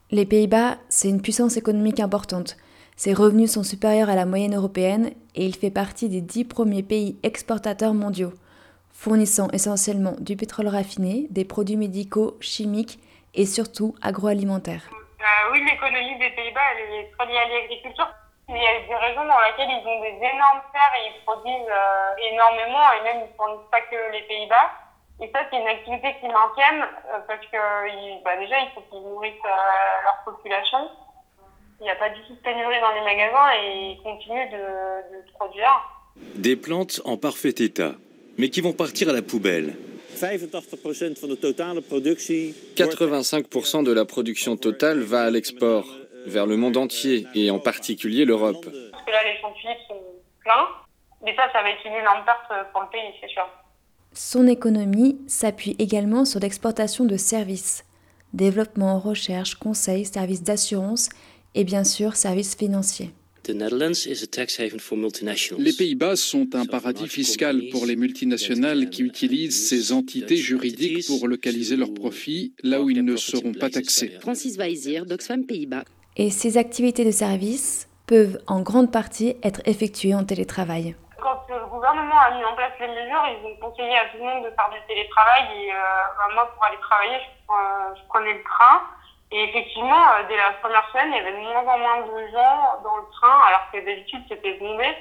Les 0.10 0.26
Pays-Bas, 0.26 0.78
c'est 0.90 1.10
une 1.10 1.22
puissance 1.22 1.58
économique 1.58 2.00
importante. 2.00 2.58
Ses 2.96 3.14
revenus 3.14 3.52
sont 3.52 3.64
supérieurs 3.64 4.10
à 4.10 4.16
la 4.16 4.26
moyenne 4.26 4.56
européenne 4.56 5.12
et 5.36 5.46
il 5.46 5.56
fait 5.56 5.70
partie 5.70 6.10
des 6.10 6.22
dix 6.22 6.44
premiers 6.44 6.82
pays 6.82 7.20
exportateurs 7.22 7.94
mondiaux, 7.94 8.34
fournissant 8.92 9.48
essentiellement 9.52 10.16
du 10.20 10.36
pétrole 10.36 10.70
raffiné, 10.70 11.28
des 11.30 11.46
produits 11.46 11.78
médicaux, 11.78 12.36
chimiques 12.42 13.00
et 13.34 13.46
surtout 13.46 13.96
agroalimentaires. 14.02 14.84
Euh, 14.92 15.52
oui, 15.52 15.64
l'économie 15.66 16.18
des 16.20 16.30
Pays-Bas, 16.32 16.62
elle 16.78 16.94
est 17.00 17.12
très 17.18 17.26
liée 17.28 17.38
à 17.38 17.48
l'agriculture. 17.50 18.08
Il 18.50 18.56
y 18.56 18.66
a 18.66 18.80
des 18.88 18.96
régions 18.96 19.26
dans 19.26 19.40
lesquelles 19.44 19.70
ils 19.70 19.84
ont 19.86 20.02
des 20.02 20.16
énormes 20.24 20.64
serres 20.72 20.96
et 21.00 21.12
ils 21.12 21.24
produisent 21.26 21.68
euh, 21.70 22.32
énormément 22.32 22.86
et 22.96 23.04
même 23.04 23.18
ils 23.28 23.32
ne 23.32 23.36
fournissent 23.36 23.70
pas 23.72 23.82
que 23.82 23.98
les 24.14 24.22
Pays-Bas. 24.24 24.72
Et 25.20 25.30
ça, 25.34 25.40
c'est 25.50 25.58
une 25.60 25.68
activité 25.68 26.16
qu'ils 26.22 26.32
maintiennent 26.32 26.84
euh, 27.12 27.20
parce 27.28 27.42
que 27.52 27.58
ils- 27.90 28.22
bah, 28.24 28.38
déjà, 28.38 28.56
il 28.62 28.70
faut 28.74 28.82
qu'ils 28.90 29.02
nourrissent 29.04 29.34
euh, 29.46 30.04
leur 30.04 30.24
population. 30.24 30.90
Il 31.82 31.84
n'y 31.84 31.90
a 31.92 31.96
pas 31.96 32.10
du 32.10 32.22
tout 32.24 32.34
de 32.34 32.40
pénurie 32.40 32.80
dans 32.80 32.94
les 32.94 33.02
magasins 33.02 33.52
et 33.62 33.92
ils 33.92 34.02
continuent 34.04 34.50
de, 34.50 34.58
de 34.58 35.32
produire. 35.34 35.82
Des 36.36 36.56
plantes 36.56 37.02
en 37.06 37.18
parfait 37.18 37.50
état, 37.60 37.92
mais 38.38 38.50
qui 38.50 38.62
vont 38.62 38.74
partir 38.74 39.10
à 39.10 39.14
la 39.14 39.22
poubelle. 39.22 39.76
85% 40.18 41.20
van 41.22 41.28
de 41.28 41.36
totale 41.36 41.82
productie. 41.82 42.56
85% 42.76 43.84
de 43.84 43.92
la 43.92 44.06
production 44.06 44.58
totale 44.58 45.02
va 45.02 45.24
à 45.24 45.30
l'export, 45.30 45.86
vers 46.26 46.46
le 46.46 46.58
monde 46.58 46.78
entier, 46.78 47.28
et 47.36 47.52
en 47.52 47.60
particulier 47.60 48.26
l'Europe. 48.26 48.66
Parce 48.66 49.04
que 49.06 49.12
là, 49.12 49.24
les 49.24 49.40
champs 49.40 49.52
de 49.52 49.56
tulipes 49.56 49.78
sont 49.88 50.02
pleins. 50.44 50.68
Mais 51.24 51.36
ça, 51.36 51.44
ça 51.54 51.62
va 51.62 51.70
être 51.70 51.86
une 51.86 51.94
énorme 51.94 52.24
perte 52.26 52.72
pour 52.72 52.82
le 52.82 52.90
pays, 52.90 53.14
c'est 53.22 53.30
sûr. 53.30 53.48
Son 54.14 54.48
économie 54.48 55.20
s'appuie 55.28 55.76
également 55.78 56.26
sur 56.26 56.40
l'exportation 56.40 57.06
de 57.06 57.18
services, 57.18 57.86
développement, 58.34 59.00
recherche, 59.00 59.56
conseil, 59.56 60.06
services 60.06 60.44
d'assurance 60.44 61.10
et 61.54 61.64
bien 61.64 61.84
sûr 61.84 62.16
services 62.16 62.56
financiers. 62.56 63.12
Les 65.58 65.74
Pays-Bas 65.74 66.16
sont 66.16 66.48
un 66.54 66.66
paradis 66.66 67.08
fiscal 67.08 67.62
pour 67.72 67.86
les 67.86 67.96
multinationales 67.96 68.90
qui 68.90 69.04
utilisent 69.04 69.70
ces 69.70 69.92
entités 69.94 70.36
juridiques 70.36 71.08
pour 71.08 71.28
localiser 71.28 71.76
leurs 71.76 71.94
profits 71.94 72.54
là 72.64 72.82
où 72.82 72.90
ils 72.90 73.04
ne 73.04 73.16
seront 73.16 73.54
pas 73.54 73.70
taxés. 73.70 74.18
Francis 74.20 74.58
Weisier, 74.58 75.02
d'Oxfam 75.06 75.46
Pays-Bas. 75.46 75.84
Et 76.18 76.30
ces 76.30 76.58
activités 76.58 77.06
de 77.06 77.12
service 77.12 77.88
peuvent 78.08 78.40
en 78.48 78.62
grande 78.62 78.92
partie 78.92 79.36
être 79.44 79.62
effectuées 79.66 80.16
en 80.16 80.24
télétravail. 80.24 80.96
Quand 81.22 81.44
le 81.50 81.70
gouvernement 81.70 82.20
a 82.20 82.38
mis 82.38 82.44
en 82.44 82.56
place 82.56 82.72
les 82.80 82.88
mesures, 82.88 83.24
ils 83.32 83.46
ont 83.46 83.56
conseillé 83.70 83.96
à 83.96 84.10
tout 84.12 84.18
le 84.18 84.24
monde 84.24 84.44
de 84.46 84.50
faire 84.50 84.70
du 84.72 84.80
télétravail. 84.88 85.44
Et 85.62 85.72
bah, 85.72 86.28
moi, 86.34 86.52
pour 86.56 86.64
aller 86.66 86.78
travailler, 86.82 87.20
je, 87.22 88.02
je 88.02 88.08
prenais 88.08 88.34
le 88.34 88.44
train. 88.44 88.82
Et 89.32 89.44
effectivement, 89.44 90.06
dès 90.30 90.38
la 90.38 90.52
première 90.62 90.88
semaine, 90.90 91.12
il 91.12 91.18
y 91.18 91.20
avait 91.20 91.34
de 91.34 91.38
moins 91.38 91.74
en 91.74 91.78
moins 91.78 92.02
de 92.02 92.28
gens 92.32 92.82
dans 92.84 92.98
le 92.98 93.10
train, 93.12 93.40
alors 93.48 93.70
que 93.72 93.78
d'habitude, 93.78 94.24
c'était 94.30 94.54
bombé. 94.54 94.96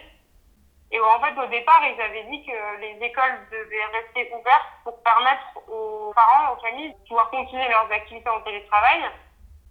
Et 0.90 1.00
en 1.00 1.20
fait, 1.20 1.38
au 1.38 1.46
départ, 1.46 1.82
ils 1.84 2.00
avaient 2.00 2.24
dit 2.24 2.44
que 2.44 2.80
les 2.80 3.06
écoles 3.06 3.38
devaient 3.50 3.84
rester 3.92 4.32
ouvertes 4.32 4.72
pour 4.84 5.02
permettre 5.02 5.58
aux 5.68 6.12
parents, 6.14 6.54
aux 6.54 6.60
familles, 6.60 6.92
de 6.92 7.08
pouvoir 7.08 7.30
continuer 7.30 7.68
leurs 7.68 7.90
activités 7.90 8.28
en 8.28 8.40
télétravail. 8.40 9.02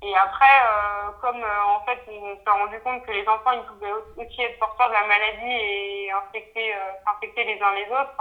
Et 0.02 0.16
après, 0.16 0.46
euh, 0.46 1.12
comme 1.22 1.42
euh, 1.42 1.64
en 1.64 1.80
fait, 1.86 2.00
on 2.08 2.36
s'est 2.36 2.50
rendu 2.50 2.80
compte 2.82 3.06
que 3.06 3.12
les 3.12 3.28
enfants, 3.28 3.54
ils 3.54 3.64
pouvaient 3.64 3.94
aussi 4.18 4.42
être 4.42 4.60
porteurs 4.60 4.90
de 4.90 4.94
la 4.94 5.08
maladie 5.08 5.52
et 5.52 6.12
infecter, 6.12 6.76
euh, 6.76 6.92
infecter 7.08 7.44
les 7.46 7.62
uns 7.62 7.74
les 7.74 7.88
autres, 7.88 8.16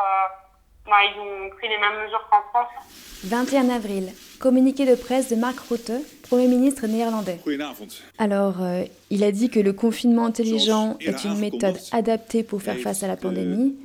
bah, 0.87 0.93
ils 1.05 1.19
ont 1.19 1.51
pris 1.57 1.69
les 1.69 1.79
mêmes 1.79 2.05
mesures 2.05 2.27
qu'en 2.31 2.43
France. 2.51 2.69
21 3.25 3.71
avril, 3.71 4.13
communiqué 4.39 4.85
de 4.85 4.95
presse 4.95 5.31
de 5.31 5.37
Mark 5.37 5.59
Rutte, 5.71 5.93
Premier 6.29 6.47
ministre 6.47 6.87
néerlandais. 6.87 7.41
Alors, 8.19 8.57
euh, 8.61 8.85
il 9.11 9.25
a 9.25 9.33
dit 9.33 9.49
que 9.49 9.61
le 9.61 9.73
confinement 9.73 10.27
intelligent 10.27 10.99
est 11.01 11.25
une 11.25 11.39
méthode 11.39 11.79
adaptée 11.93 12.43
pour 12.43 12.61
faire 12.61 12.77
face 12.79 13.03
à 13.03 13.09
la 13.09 13.17
pandémie. 13.17 13.77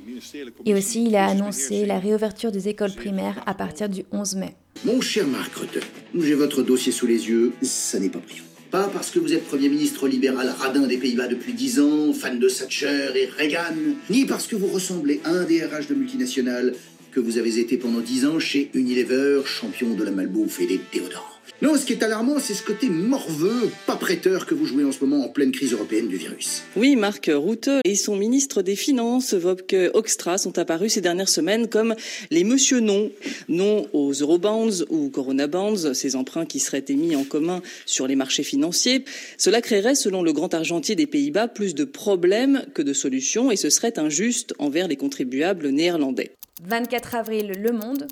Et 0.66 0.74
aussi, 0.74 1.06
il 1.06 1.16
a 1.16 1.26
annoncé 1.26 1.86
la 1.86 1.98
réouverture 1.98 2.52
des 2.52 2.68
écoles 2.68 2.94
primaires 2.94 3.42
à 3.46 3.54
partir 3.54 3.88
du 3.88 4.04
11 4.12 4.36
mai. 4.36 4.54
Mon 4.84 5.00
cher 5.00 5.26
Mark 5.26 5.54
Rutte, 5.54 5.86
j'ai 6.14 6.34
votre 6.34 6.62
dossier 6.62 6.92
sous 6.92 7.06
les 7.06 7.28
yeux, 7.28 7.54
ça 7.62 7.98
n'est 7.98 8.10
pas 8.10 8.18
brillant. 8.18 8.44
Pas 8.70 8.88
parce 8.92 9.10
que 9.10 9.18
vous 9.18 9.32
êtes 9.32 9.44
Premier 9.46 9.68
ministre 9.68 10.06
libéral 10.06 10.48
radin 10.48 10.86
des 10.86 10.96
Pays-Bas 10.96 11.26
depuis 11.26 11.54
10 11.54 11.80
ans, 11.80 12.12
fan 12.12 12.38
de 12.38 12.48
Thatcher 12.48 13.10
et 13.16 13.26
Reagan, 13.26 13.74
ni 14.10 14.26
parce 14.26 14.46
que 14.46 14.54
vous 14.54 14.68
ressemblez 14.68 15.20
à 15.24 15.30
un 15.30 15.42
DRH 15.42 15.88
de 15.88 15.94
multinationales 15.94 16.74
que 17.10 17.18
vous 17.18 17.38
avez 17.38 17.58
été 17.58 17.76
pendant 17.78 17.98
10 17.98 18.26
ans 18.26 18.38
chez 18.38 18.70
Unilever, 18.74 19.40
champion 19.44 19.94
de 19.94 20.04
la 20.04 20.12
malbouffe 20.12 20.60
et 20.60 20.66
des 20.66 20.80
déodorants. 20.92 21.39
Non, 21.62 21.76
ce 21.76 21.84
qui 21.84 21.92
est 21.92 22.02
alarmant, 22.02 22.38
c'est 22.38 22.54
ce 22.54 22.62
côté 22.62 22.88
morveux, 22.88 23.70
pas 23.86 23.96
prêteur 23.96 24.46
que 24.46 24.54
vous 24.54 24.64
jouez 24.64 24.82
en 24.82 24.92
ce 24.92 25.04
moment 25.04 25.26
en 25.26 25.28
pleine 25.28 25.52
crise 25.52 25.74
européenne 25.74 26.08
du 26.08 26.16
virus. 26.16 26.62
Oui, 26.74 26.96
Marc 26.96 27.30
Rutte 27.32 27.68
et 27.84 27.96
son 27.96 28.16
ministre 28.16 28.62
des 28.62 28.76
Finances, 28.76 29.34
Wopke 29.34 29.76
Hoekstra, 29.92 30.38
sont 30.38 30.58
apparus 30.58 30.94
ces 30.94 31.02
dernières 31.02 31.28
semaines 31.28 31.68
comme 31.68 31.94
les 32.30 32.44
monsieur 32.44 32.80
non. 32.80 33.10
Non 33.48 33.86
aux 33.92 34.12
Eurobonds 34.12 34.84
ou 34.88 35.10
Corona 35.10 35.46
Bonds, 35.48 35.92
ces 35.92 36.16
emprunts 36.16 36.46
qui 36.46 36.60
seraient 36.60 36.84
émis 36.88 37.14
en 37.14 37.24
commun 37.24 37.60
sur 37.84 38.06
les 38.06 38.16
marchés 38.16 38.42
financiers. 38.42 39.04
Cela 39.36 39.60
créerait, 39.60 39.94
selon 39.94 40.22
le 40.22 40.32
grand 40.32 40.54
argentier 40.54 40.94
des 40.94 41.06
Pays-Bas, 41.06 41.48
plus 41.48 41.74
de 41.74 41.84
problèmes 41.84 42.64
que 42.72 42.80
de 42.80 42.94
solutions 42.94 43.50
et 43.50 43.56
ce 43.56 43.68
serait 43.68 43.98
injuste 43.98 44.54
envers 44.58 44.88
les 44.88 44.96
contribuables 44.96 45.68
néerlandais. 45.68 46.32
24 46.66 47.14
avril, 47.14 47.52
Le 47.58 47.72
Monde. 47.72 48.06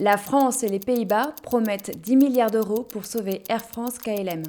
La 0.00 0.16
France 0.16 0.64
et 0.64 0.68
les 0.68 0.80
Pays-Bas 0.80 1.36
promettent 1.44 1.96
10 2.00 2.16
milliards 2.16 2.50
d'euros 2.50 2.82
pour 2.82 3.06
sauver 3.06 3.44
Air 3.48 3.64
France 3.64 3.98
KLM. 3.98 4.42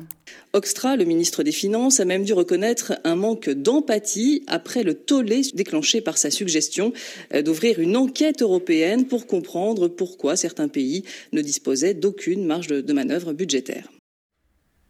Oxtra, 0.54 0.96
le 0.96 1.06
ministre 1.06 1.44
des 1.44 1.52
Finances, 1.52 2.00
a 2.00 2.06
même 2.06 2.24
dû 2.24 2.34
reconnaître 2.34 2.94
un 3.04 3.16
manque 3.16 3.50
d'empathie 3.52 4.44
après 4.48 4.82
le 4.82 4.96
tollé 4.96 5.42
déclenché 5.54 6.02
par 6.02 6.18
sa 6.18 6.32
suggestion 6.32 6.94
euh, 7.32 7.44
d'ouvrir 7.44 7.80
une 7.80 7.96
enquête 7.96 8.42
européenne 8.42 9.08
pour 9.08 9.28
comprendre 9.28 9.88
pourquoi 9.88 10.36
certains 10.36 10.68
pays 10.68 11.04
ne 11.32 11.42
disposaient 11.42 11.94
d'aucune 11.94 12.44
marge 12.44 12.70
de, 12.70 12.94
manœuvre 12.94 13.32
budgétaire. 13.34 13.86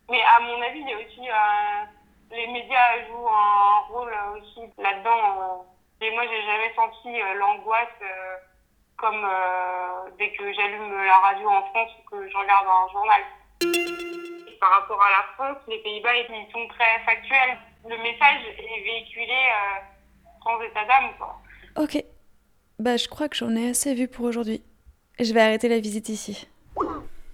Mais 0.10 0.22
à 0.38 0.40
mon 0.40 0.62
avis, 0.62 0.80
il 0.80 0.88
y 0.88 0.94
a 0.94 0.98
aussi 0.98 1.20
euh, 1.20 2.34
les 2.34 2.48
médias 2.48 3.04
jouent 3.10 3.28
un 3.28 3.94
rôle 3.94 4.14
aussi 4.38 4.62
là-dedans. 4.78 5.20
Euh. 5.20 6.06
et 6.06 6.12
moi, 6.12 6.24
j'ai 6.24 6.46
jamais 6.46 6.72
senti 6.78 7.10
l'angoisse 7.38 8.00
comme 8.98 9.24
euh, 9.24 10.10
dès 10.18 10.32
que 10.32 10.44
j'allume 10.54 10.92
la 11.06 11.18
radio 11.18 11.48
en 11.50 11.62
France 11.70 11.92
ou 12.00 12.10
que 12.10 12.30
je 12.30 12.38
regarde 12.38 12.66
un 12.68 12.92
journal. 12.92 13.22
Par 14.60 14.72
rapport 14.82 15.02
à 15.02 15.10
la 15.10 15.24
France, 15.36 15.64
les 15.68 15.80
Pays-Bas, 15.80 16.16
ils 16.16 16.52
sont 16.52 16.68
très 16.70 17.00
factuels. 17.06 17.58
Le 17.88 17.98
message 17.98 18.42
est 18.58 18.84
véhiculé 18.84 19.28
euh, 19.30 20.44
sans 20.44 20.62
état 20.62 20.86
d'âme. 20.86 21.12
Ok. 21.78 22.04
Bah, 22.80 22.98
je 22.98 23.08
crois 23.08 23.30
que 23.30 23.36
j'en 23.36 23.56
ai 23.56 23.70
assez 23.70 23.94
vu 23.94 24.08
pour 24.08 24.26
aujourd'hui. 24.26 24.64
Je 25.20 25.34
vais 25.34 25.42
arrêter 25.42 25.70
la 25.70 25.80
visite 25.80 26.10
ici. 26.10 26.48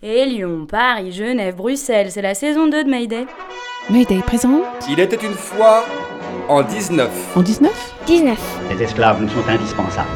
Et 0.03 0.25
Lyon, 0.25 0.65
Paris, 0.65 1.11
Genève, 1.11 1.55
Bruxelles, 1.55 2.11
c'est 2.11 2.21
la 2.21 2.33
saison 2.33 2.67
2 2.67 2.83
de 2.83 2.89
Mayday. 2.89 3.25
Mayday 3.89 4.21
présent 4.21 4.61
Il 4.89 4.99
était 4.99 5.23
une 5.23 5.33
fois 5.33 5.83
en 6.47 6.61
19. 6.63 7.37
En 7.37 7.41
19 7.41 7.95
19. 8.05 8.59
Les 8.71 8.83
esclaves 8.83 9.21
nous 9.21 9.29
sont 9.29 9.47
indispensables 9.47 10.09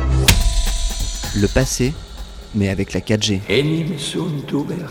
le 1.36 1.48
passé, 1.48 1.94
mais 2.54 2.70
avec 2.70 2.94
la 2.94 3.02
4G. 3.02 3.42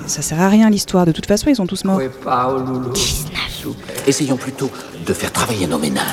Ça 0.06 0.22
sert 0.22 0.40
à 0.40 0.48
rien 0.48 0.70
l'histoire, 0.70 1.06
de 1.06 1.12
toute 1.12 1.26
façon 1.26 1.48
ils 1.48 1.56
sont 1.56 1.66
tous 1.66 1.84
morts. 1.84 2.00
Essayons 4.06 4.36
plutôt 4.36 4.70
de 5.06 5.12
faire 5.12 5.32
travailler 5.32 5.66
nos 5.66 5.78
ménages 5.78 6.04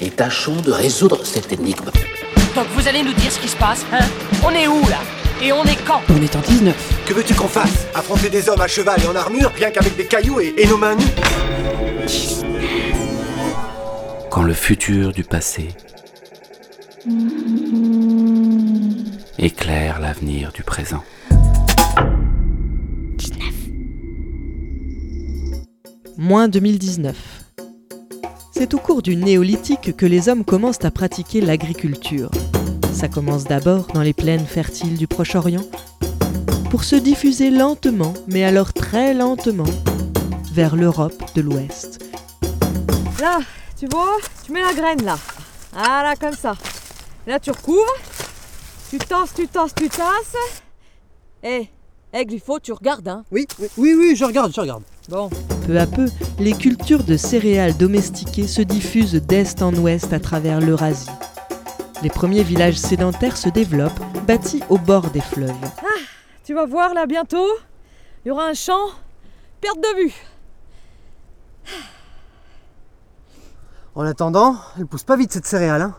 et 0.00 0.10
tâchons 0.10 0.60
de 0.60 0.72
résoudre 0.72 1.24
cette 1.24 1.52
énigme. 1.52 1.90
Donc 2.54 2.66
vous 2.76 2.88
allez 2.88 3.02
nous 3.02 3.12
dire 3.12 3.30
ce 3.30 3.38
qui 3.38 3.48
se 3.48 3.56
passe, 3.56 3.84
hein? 3.92 4.04
On 4.44 4.50
est 4.50 4.66
où 4.66 4.80
là? 4.88 4.98
Et 5.42 5.52
on 5.52 5.64
est 5.64 5.78
quand? 5.84 6.00
On 6.10 6.22
est 6.22 6.36
en 6.36 6.40
19. 6.40 6.74
Que 7.06 7.14
veux-tu 7.14 7.34
qu'on 7.34 7.48
fasse? 7.48 7.86
Affronter 7.94 8.30
des 8.30 8.48
hommes 8.48 8.60
à 8.60 8.68
cheval 8.68 9.00
et 9.02 9.06
en 9.06 9.16
armure, 9.16 9.50
rien 9.56 9.70
qu'avec 9.70 9.96
des 9.96 10.06
cailloux 10.06 10.40
et, 10.40 10.54
et 10.56 10.66
nos 10.66 10.76
mains 10.76 10.94
nues? 10.94 11.04
Quand 14.30 14.42
le 14.42 14.54
futur 14.54 15.12
du 15.12 15.22
passé 15.22 15.68
éclaire 19.38 20.00
l'avenir 20.00 20.52
du 20.52 20.62
présent. 20.62 21.02
19. 23.16 23.38
Moins 26.16 26.48
2019. 26.48 27.16
C'est 28.52 28.74
au 28.74 28.78
cours 28.78 29.02
du 29.02 29.16
néolithique 29.16 29.96
que 29.96 30.06
les 30.06 30.28
hommes 30.28 30.44
commencent 30.44 30.84
à 30.84 30.90
pratiquer 30.90 31.40
l'agriculture. 31.40 32.30
Ça 32.92 33.08
commence 33.08 33.44
d'abord 33.44 33.88
dans 33.92 34.02
les 34.02 34.12
plaines 34.12 34.46
fertiles 34.46 34.96
du 34.96 35.08
Proche-Orient, 35.08 35.64
pour 36.70 36.84
se 36.84 36.96
diffuser 36.96 37.50
lentement, 37.50 38.14
mais 38.28 38.44
alors 38.44 38.72
très 38.72 39.14
lentement, 39.14 39.64
vers 40.52 40.76
l'Europe 40.76 41.22
de 41.34 41.40
l'Ouest. 41.40 42.04
Là, 43.20 43.40
tu 43.78 43.86
vois, 43.90 44.16
tu 44.44 44.52
mets 44.52 44.62
la 44.62 44.74
graine 44.74 45.04
là. 45.04 45.18
Voilà, 45.72 46.14
comme 46.14 46.34
ça. 46.34 46.54
Là, 47.26 47.40
tu 47.40 47.50
recouvres, 47.50 47.94
tu 48.98 49.06
tasses, 49.06 49.34
tu 49.34 49.48
tasses, 49.48 49.74
tu 49.74 49.88
tasses. 49.88 50.62
Eh, 51.42 51.68
aigle, 52.12 52.34
il 52.34 52.40
faut, 52.40 52.60
tu 52.60 52.72
regardes, 52.72 53.08
hein 53.08 53.24
Oui, 53.32 53.46
oui, 53.76 53.94
oui, 53.98 54.14
je 54.14 54.24
regarde, 54.24 54.52
je 54.54 54.60
regarde. 54.60 54.84
Bon. 55.08 55.28
Peu 55.66 55.78
à 55.78 55.86
peu, 55.86 56.06
les 56.38 56.52
cultures 56.52 57.02
de 57.02 57.16
céréales 57.16 57.76
domestiquées 57.76 58.46
se 58.46 58.62
diffusent 58.62 59.14
d'est 59.14 59.62
en 59.62 59.74
ouest 59.74 60.12
à 60.12 60.20
travers 60.20 60.60
l'Eurasie. 60.60 61.10
Les 62.02 62.08
premiers 62.08 62.44
villages 62.44 62.76
sédentaires 62.76 63.36
se 63.36 63.48
développent, 63.48 64.00
bâtis 64.28 64.62
au 64.68 64.78
bord 64.78 65.10
des 65.10 65.20
fleuves. 65.20 65.50
Ah, 65.78 66.00
tu 66.44 66.54
vas 66.54 66.66
voir 66.66 66.94
là 66.94 67.06
bientôt, 67.06 67.48
il 68.24 68.28
y 68.28 68.30
aura 68.30 68.46
un 68.46 68.54
champ, 68.54 68.90
perte 69.60 69.78
de 69.78 70.04
vue. 70.04 70.14
En 73.96 74.02
attendant, 74.02 74.56
elle 74.78 74.86
pousse 74.86 75.04
pas 75.04 75.16
vite 75.16 75.32
cette 75.32 75.46
céréale, 75.46 75.82
hein 75.82 75.96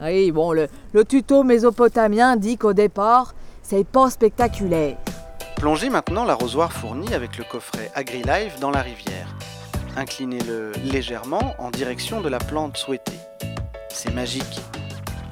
oui, 0.00 0.30
bon, 0.30 0.52
le, 0.52 0.68
tuto 1.04 1.42
mésopotamien 1.42 2.36
dit 2.36 2.56
qu'au 2.56 2.72
départ, 2.72 3.34
c'est 3.62 3.84
pas 3.84 4.10
spectaculaire. 4.10 4.96
Plongez 5.56 5.90
maintenant 5.90 6.24
l'arrosoir 6.24 6.72
fourni 6.72 7.12
avec 7.14 7.36
le 7.36 7.44
coffret 7.44 7.90
AgriLife 7.94 8.60
dans 8.60 8.70
la 8.70 8.80
rivière. 8.80 9.34
Inclinez-le 9.96 10.72
légèrement 10.84 11.54
en 11.58 11.70
direction 11.70 12.20
de 12.20 12.28
la 12.28 12.38
plante 12.38 12.76
souhaitée. 12.76 13.18
C'est 13.90 14.14
magique. 14.14 14.60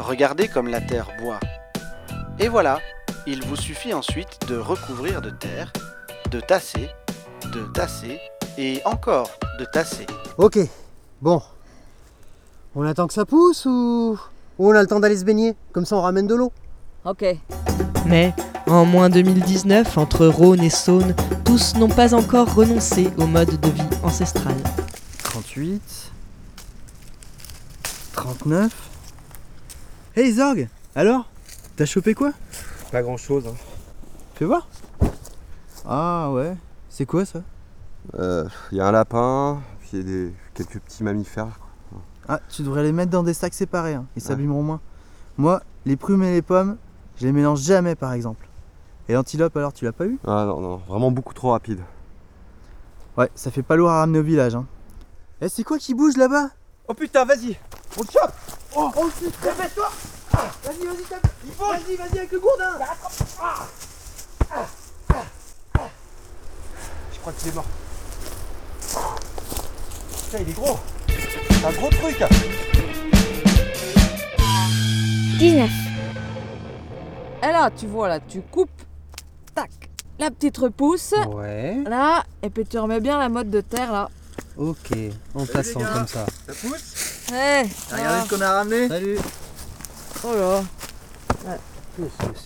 Regardez 0.01 0.49
comme 0.49 0.69
la 0.69 0.81
terre 0.81 1.09
boit. 1.21 1.39
Et 2.41 2.49
voilà, 2.49 2.81
il 3.27 3.45
vous 3.45 3.57
suffit 3.57 3.95
ensuite 3.95 4.41
de 4.49 4.57
recouvrir 4.57 5.23
de 5.23 5.31
terre, 5.31 5.73
de 6.31 6.41
tasser, 6.41 6.91
de 7.53 7.63
tasser 7.73 8.21
et 8.59 8.81
encore 8.85 9.31
de 9.59 9.65
tasser. 9.65 10.07
Ok, 10.39 10.59
bon. 11.23 11.41
On 12.75 12.83
attend 12.83 13.07
que 13.07 13.15
ça 13.15 13.25
pousse 13.25 13.65
ou 13.67 14.19
on 14.59 14.71
a 14.73 14.81
le 14.81 14.87
temps 14.87 15.01
d'aller 15.01 15.17
se 15.17 15.25
baigner, 15.25 15.55
comme 15.73 15.85
ça 15.85 15.97
on 15.97 16.03
ramène 16.03 16.27
de 16.27 16.35
l'eau. 16.35 16.53
Ok. 17.05 17.25
Mais, 18.07 18.35
en 18.67 18.85
moins 18.85 19.11
2019, 19.11 19.99
entre 19.99 20.27
Rhône 20.27 20.63
et 20.63 20.71
Saône, 20.71 21.15
tous 21.45 21.75
n'ont 21.77 21.89
pas 21.89 22.15
encore 22.15 22.55
renoncé 22.55 23.11
au 23.17 23.27
mode 23.27 23.61
de 23.61 23.69
vie 23.69 23.89
ancestral. 24.03 24.55
38. 25.23 26.13
39. 28.13 28.73
Hey 30.17 30.33
Zorg 30.33 30.69
Alors 30.95 31.29
T'as 31.77 31.85
chopé 31.85 32.15
quoi? 32.15 32.33
Pas 32.91 33.03
grand 33.03 33.19
chose. 33.19 33.47
Hein. 33.47 33.55
Fais 34.35 34.47
voir. 34.47 34.67
Ah 35.85 36.31
ouais. 36.33 36.57
C'est 36.89 37.05
quoi 37.05 37.27
ça? 37.27 37.43
Il 38.15 38.21
euh, 38.21 38.49
y 38.73 38.81
a 38.81 38.87
un 38.87 38.93
lapin, 38.93 39.61
puis 39.81 40.03
des, 40.03 40.33
quelques 40.55 40.79
petits 40.79 41.05
mammifères. 41.05 41.59
Ah, 42.29 42.41
tu 42.49 42.63
devrais 42.63 42.83
les 42.83 42.93
mettre 42.93 43.11
dans 43.11 43.23
des 43.23 43.35
sacs 43.35 43.55
séparés, 43.55 43.95
hein. 43.95 44.07
ils 44.17 44.23
s'abîmeront 44.23 44.63
moins. 44.63 44.81
Moi, 45.39 45.63
les 45.85 45.97
prunes 45.97 46.25
et 46.25 46.33
les 46.33 46.43
pommes, 46.43 46.77
je 47.17 47.27
les 47.27 47.33
mélange 47.33 47.61
jamais 47.61 47.95
par 47.95 48.13
exemple. 48.13 48.49
Et 49.09 49.13
l'antilope 49.13 49.57
alors, 49.57 49.73
tu 49.73 49.85
l'as 49.85 49.93
pas 49.93 50.07
eu? 50.07 50.19
Ah 50.27 50.45
non, 50.45 50.61
non, 50.61 50.77
vraiment 50.89 51.13
beaucoup 51.13 51.35
trop 51.35 51.53
rapide. 51.53 51.81
Ouais, 53.17 53.31
ça 53.37 53.53
fait 53.53 53.63
pas 53.63 53.77
lourd 53.77 53.91
à 53.91 54.01
ramener 54.01 54.19
au 54.19 54.25
village. 54.25 54.57
Hein. 54.57 54.67
Eh, 55.41 55.49
c'est 55.49 55.63
quoi 55.63 55.79
qui 55.79 55.95
bouge 55.95 56.17
là-bas? 56.17 56.51
Oh 56.89 56.95
putain, 56.95 57.25
vas-y! 57.25 57.57
On 57.97 58.03
le 58.03 58.09
chope! 58.13 58.33
Oh, 58.75 58.91
oh 58.97 59.11
shit, 59.19 59.33
dépêche-toi 59.43 59.89
Vas-y, 60.33 60.85
vas-y, 60.85 61.05
tape. 61.09 61.29
Il 61.45 61.53
bouge! 61.53 61.69
Vas-y, 61.69 61.97
vas-y 61.97 62.19
avec 62.19 62.33
le 62.33 62.41
gourdin 62.41 62.71
Je 67.13 67.19
crois 67.21 67.33
qu'il 67.33 67.49
est 67.49 67.55
mort. 67.55 67.65
Putain, 70.25 70.39
il 70.41 70.49
est 70.49 70.53
gros 70.53 70.79
un 71.67 71.73
gros 71.73 71.89
truc 71.91 72.17
19. 75.39 75.71
Et 77.43 77.47
là, 77.47 77.71
tu 77.77 77.87
vois, 77.87 78.09
là, 78.09 78.21
tu 78.21 78.41
coupes, 78.41 78.71
tac, 79.55 79.71
la 80.19 80.31
petite 80.31 80.57
repousse. 80.59 81.13
Ouais. 81.29 81.83
Là, 81.85 82.23
et 82.43 82.51
puis 82.51 82.65
tu 82.65 82.79
remets 82.79 83.01
bien 83.01 83.19
la 83.19 83.29
mode 83.29 83.51
de 83.51 83.61
terre, 83.61 83.93
là. 83.93 84.09
Ok, 84.57 84.91
en 85.35 85.45
passant 85.45 85.81
comme 85.81 86.07
ça. 86.07 86.27
Ça 86.47 86.53
pousse 86.53 87.27
Eh, 87.33 87.63
Regardez 87.93 88.29
ce 88.29 88.35
qu'on 88.35 88.41
a 88.41 88.53
ramené 88.53 88.89
Salut 88.89 89.19
Oh 90.25 90.33
là. 90.35 90.63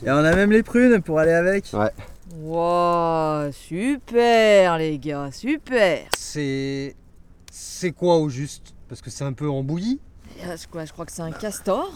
Et 0.02 0.10
on 0.10 0.16
a 0.16 0.34
même 0.34 0.50
les 0.50 0.62
prunes 0.62 1.00
pour 1.02 1.18
aller 1.18 1.32
avec. 1.32 1.66
Ouais. 1.74 1.92
Wow, 2.36 3.52
super, 3.52 4.78
les 4.78 4.98
gars, 4.98 5.28
super. 5.30 6.06
C'est. 6.16 6.96
C'est 7.52 7.92
quoi 7.92 8.16
au 8.16 8.28
juste? 8.28 8.74
Parce 8.91 9.03
que 9.03 9.09
c'est 9.09 9.22
un 9.22 9.32
peu 9.32 9.49
embouilli. 9.49 10.01
Là, 10.45 10.57
je, 10.57 10.66
crois, 10.66 10.84
je 10.84 10.93
crois 10.93 11.07
que 11.07 11.12
c'est 11.12 11.22
un 11.22 11.30
castor. 11.30 11.93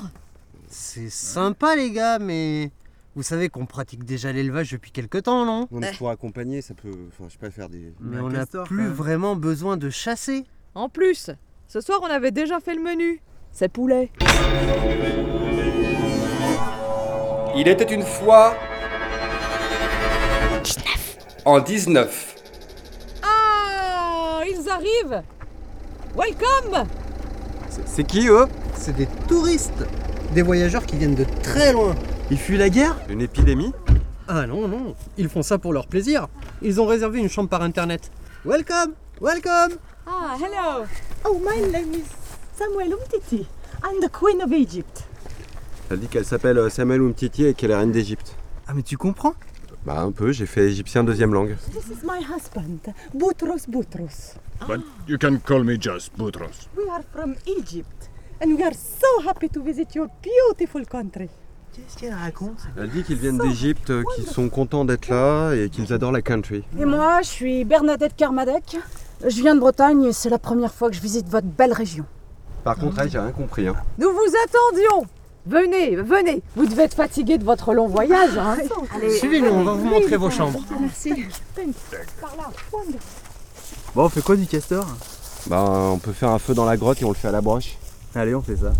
C'est 0.69 1.11
sympa 1.11 1.75
les 1.75 1.91
gars, 1.91 2.21
mais. 2.21 2.71
Vous 3.17 3.25
savez 3.25 3.49
qu'on 3.49 3.67
pratique 3.67 4.05
déjà 4.05 4.33
l'élevage 4.33 4.71
depuis 4.71 4.93
quelque 4.93 5.19
temps, 5.19 5.45
non? 5.45 5.69
Non, 5.73 5.81
mais 5.81 5.93
pour 5.99 6.11
accompagner, 6.11 6.63
ça 6.63 6.75
peut. 6.75 6.95
Enfin, 7.09 7.25
je 7.27 7.33
sais 7.33 7.39
pas 7.39 7.51
faire 7.51 7.69
des. 7.69 7.93
Mais 7.99 8.21
on 8.21 8.29
n'a 8.29 8.47
plus 8.47 8.87
vraiment 8.87 9.35
besoin 9.35 9.77
de 9.77 9.91
chasser. 9.91 10.45
En 10.77 10.89
plus, 10.89 11.31
ce 11.67 11.81
soir, 11.81 11.99
on 12.01 12.07
avait 12.07 12.31
déjà 12.31 12.61
fait 12.61 12.77
le 12.77 12.83
menu. 12.83 13.21
C'est 13.51 13.69
poulet. 13.69 14.13
Il 17.57 17.67
était 17.67 17.93
une 17.93 18.03
fois. 18.03 18.55
En 21.45 21.59
19. 21.59 22.37
Ah, 23.25 24.43
ils 24.49 24.69
arrivent. 24.71 25.25
Welcome. 26.17 26.87
C'est 27.87 28.05
qui 28.05 28.29
eux? 28.29 28.47
C'est 28.77 28.95
des 28.95 29.07
touristes 29.29 29.85
Des 30.35 30.43
voyageurs 30.43 30.87
qui 30.87 30.97
viennent 30.97 31.15
de 31.15 31.27
très 31.43 31.73
loin. 31.73 31.95
Ils 32.31 32.39
fuient 32.39 32.57
la 32.57 32.71
guerre? 32.71 32.97
Une 33.09 33.21
épidémie? 33.21 33.73
Ah 34.29 34.47
non, 34.47 34.69
non, 34.69 34.95
ils 35.19 35.29
font 35.29 35.43
ça 35.43 35.59
pour 35.59 35.73
leur 35.73 35.87
plaisir. 35.87 36.29
Ils 36.62 36.81
ont 36.81 36.87
réservé 36.87 37.19
une 37.19 37.29
chambre 37.29 37.49
par 37.51 37.62
internet. 37.62 38.11
Welcome 38.45 38.93
Welcome 39.21 39.77
Ah, 40.07 40.37
hello. 40.41 40.87
Oh, 41.27 41.39
my 41.45 41.61
name 41.71 41.93
is 41.95 42.05
Samuel 42.57 42.93
Umtiti. 42.95 43.47
I'm 43.85 44.01
the 44.01 44.11
Queen 44.11 44.41
of 44.43 44.53
Egypt. 44.53 45.05
Elle 45.91 46.01
dit 46.01 46.07
qu'elle 46.07 46.25
s'appelle 46.25 46.59
euh, 46.59 46.71
Samuel 46.71 47.03
Umtiti 47.03 47.45
et 47.45 47.55
qu'elle 47.55 47.71
est 47.73 47.77
reine 47.77 47.93
d'Égypte. 47.93 48.35
Ah, 48.67 48.73
mais 48.75 48.83
tu 48.83 48.97
comprends? 48.97 49.35
Bah, 49.85 50.01
un 50.01 50.12
peu, 50.12 50.32
j'ai 50.32 50.47
fait 50.47 50.68
égyptien 50.70 51.05
deuxième 51.05 51.35
langue. 51.35 51.57
This 51.70 51.89
is 51.89 52.07
my 52.07 52.24
husband, 52.24 52.95
Boutros 53.12 53.68
Boutros. 53.68 54.35
But 54.66 54.80
you 55.07 55.18
can 55.18 55.37
call 55.45 55.62
me 55.62 55.76
just 55.78 56.16
Boutros. 56.16 56.68
We 56.74 56.89
are 56.91 57.03
from 57.12 57.35
Egypt 57.47 58.09
and 58.41 58.55
we 58.57 58.62
are 58.62 58.72
so 58.72 59.28
happy 59.28 59.51
to 59.51 59.62
visit 59.62 59.95
your 59.95 60.09
beautiful 60.22 60.87
country. 60.87 61.28
Qu'est-ce 61.74 61.99
qu'elle 61.99 62.14
raconte 62.14 62.61
Elle 62.78 62.89
dit 62.89 63.03
qu'ils 63.03 63.18
viennent 63.18 63.37
d'Égypte, 63.37 63.93
qu'ils 64.14 64.26
sont 64.26 64.49
contents 64.49 64.87
d'être 64.87 65.09
là 65.09 65.53
et 65.53 65.68
qu'ils 65.68 65.93
adorent 65.93 66.12
la 66.12 66.22
country. 66.22 66.64
Et 66.78 66.87
moi, 66.87 67.20
je 67.20 67.28
suis 67.28 67.64
Bernadette 67.64 68.16
Kermadec. 68.16 68.78
Je 69.22 69.37
viens 69.43 69.55
de 69.55 69.61
Bretagne 69.61 70.05
et 70.05 70.12
c'est 70.14 70.30
la 70.30 70.39
première 70.39 70.72
fois 70.72 70.89
que 70.89 70.97
je 70.97 71.03
visite 71.03 71.28
votre 71.28 71.47
belle 71.47 71.72
région. 71.74 72.07
Par 72.62 72.76
contre, 72.76 73.01
elle, 73.01 73.11
j'ai 73.11 73.18
rien 73.18 73.32
compris. 73.32 73.68
Hein. 73.68 73.74
Nous 73.99 74.09
vous 74.09 74.32
attendions. 74.45 75.07
Venez, 75.47 75.97
venez. 75.97 76.43
Vous 76.57 76.67
devez 76.67 76.85
être 76.85 76.95
fatigué 76.95 77.37
de 77.37 77.45
votre 77.45 77.75
long 77.75 77.87
voyage. 77.87 78.39
Hein. 78.39 78.57
Suivez-nous, 79.19 79.51
on 79.51 79.65
va 79.65 79.73
vous 79.75 79.85
montrer 79.85 80.17
vos 80.17 80.31
chambres. 80.31 80.61
Merci. 80.81 81.13
Par 82.21 82.35
là. 82.37 82.51
Bon, 83.95 84.05
on 84.05 84.09
fait 84.09 84.23
quoi 84.23 84.37
du 84.37 84.47
castor? 84.47 84.87
Bah, 85.47 85.63
on 85.69 85.99
peut 85.99 86.13
faire 86.13 86.31
un 86.31 86.39
feu 86.39 86.55
dans 86.55 86.65
la 86.65 86.79
grotte 86.79 87.03
et 87.03 87.05
on 87.05 87.11
le 87.11 87.15
fait 87.15 87.29
à 87.29 87.33
la 87.33 87.43
broche. 87.43 87.77
Allez, 88.15 88.35
on 88.35 88.41
fait 88.41 88.57
ça. 88.57 88.73